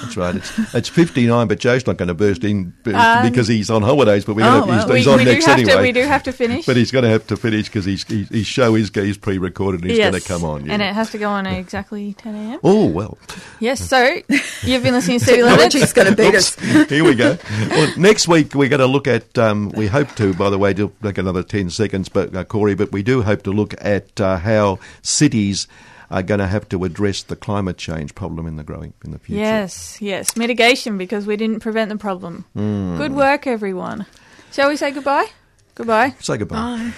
that's 0.02 0.16
right. 0.16 0.34
It's, 0.36 0.74
it's 0.74 0.88
59, 0.88 1.48
but 1.48 1.58
Joe's 1.58 1.86
not 1.86 1.96
going 1.96 2.08
to 2.08 2.14
burst 2.14 2.44
in 2.44 2.72
Um, 2.86 3.28
because 3.30 3.48
he's 3.48 3.70
on 3.70 3.82
holidays. 3.82 4.24
But 4.24 4.36
we're 4.36 4.44
oh, 4.46 4.60
gonna, 4.60 4.74
he's, 4.76 4.84
well. 4.86 4.94
he's 4.96 5.06
We- 5.06 5.12
on 5.12 5.18
we 5.18 5.24
next 5.24 5.44
have 5.46 5.56
to- 5.56 5.62
anyway. 5.62 5.82
we 5.82 5.92
do 5.92 6.02
have 6.02 6.22
to 6.24 6.32
finish. 6.32 6.66
But 6.66 6.76
he's 6.76 6.90
going 6.90 7.04
to 7.04 7.10
have 7.10 7.26
to 7.28 7.36
finish 7.36 7.66
because 7.66 7.84
his, 7.84 8.04
his, 8.04 8.28
his 8.28 8.46
show 8.46 8.74
is 8.74 8.90
he's 8.94 9.18
pre-recorded 9.18 9.80
and 9.82 9.90
he's 9.90 9.98
yes. 9.98 10.10
going 10.10 10.20
to 10.22 10.28
come 10.28 10.44
on. 10.44 10.70
And 10.70 10.80
know. 10.80 10.88
it 10.88 10.94
has 10.94 11.10
to 11.10 11.18
go 11.18 11.28
on 11.30 11.46
at 11.46 11.58
exactly 11.58 12.12
10 12.14 12.34
a.m. 12.34 12.60
Oh 12.64 12.86
well. 12.86 13.18
Yes, 13.60 13.80
so 13.88 14.17
you've 14.62 14.82
been 14.82 14.94
listening 14.94 15.18
to 15.18 15.24
City 15.24 15.42
Limits. 15.42 15.72
Technology's 15.74 15.92
going 15.92 16.08
to 16.08 16.16
beat 16.16 16.34
us. 16.34 16.54
Here 16.88 17.04
we 17.04 17.14
go. 17.14 17.36
Well, 17.68 17.92
next 17.96 18.26
week 18.28 18.54
we're 18.54 18.68
going 18.68 18.80
to 18.80 18.86
look 18.86 19.06
at. 19.06 19.36
Um, 19.38 19.70
we 19.70 19.86
hope 19.86 20.14
to, 20.16 20.32
by 20.34 20.50
the 20.50 20.58
way, 20.58 20.74
to 20.74 20.92
take 21.02 21.18
another 21.18 21.42
ten 21.42 21.70
seconds, 21.70 22.08
but 22.08 22.34
uh, 22.34 22.44
Corey. 22.44 22.74
But 22.74 22.92
we 22.92 23.02
do 23.02 23.22
hope 23.22 23.42
to 23.42 23.50
look 23.52 23.74
at 23.78 24.20
uh, 24.20 24.38
how 24.38 24.78
cities 25.02 25.68
are 26.10 26.22
going 26.22 26.40
to 26.40 26.46
have 26.46 26.68
to 26.70 26.84
address 26.84 27.22
the 27.22 27.36
climate 27.36 27.76
change 27.76 28.14
problem 28.14 28.46
in 28.46 28.56
the 28.56 28.64
growing 28.64 28.94
in 29.04 29.10
the 29.12 29.18
future. 29.18 29.40
Yes, 29.40 30.00
yes. 30.00 30.36
Mitigation 30.36 30.96
because 30.98 31.26
we 31.26 31.36
didn't 31.36 31.60
prevent 31.60 31.90
the 31.90 31.96
problem. 31.98 32.46
Mm. 32.56 32.96
Good 32.96 33.12
work, 33.12 33.46
everyone. 33.46 34.06
Shall 34.52 34.68
we 34.70 34.76
say 34.76 34.90
goodbye? 34.90 35.26
Goodbye. 35.74 36.14
Say 36.20 36.38
goodbye. 36.38 36.92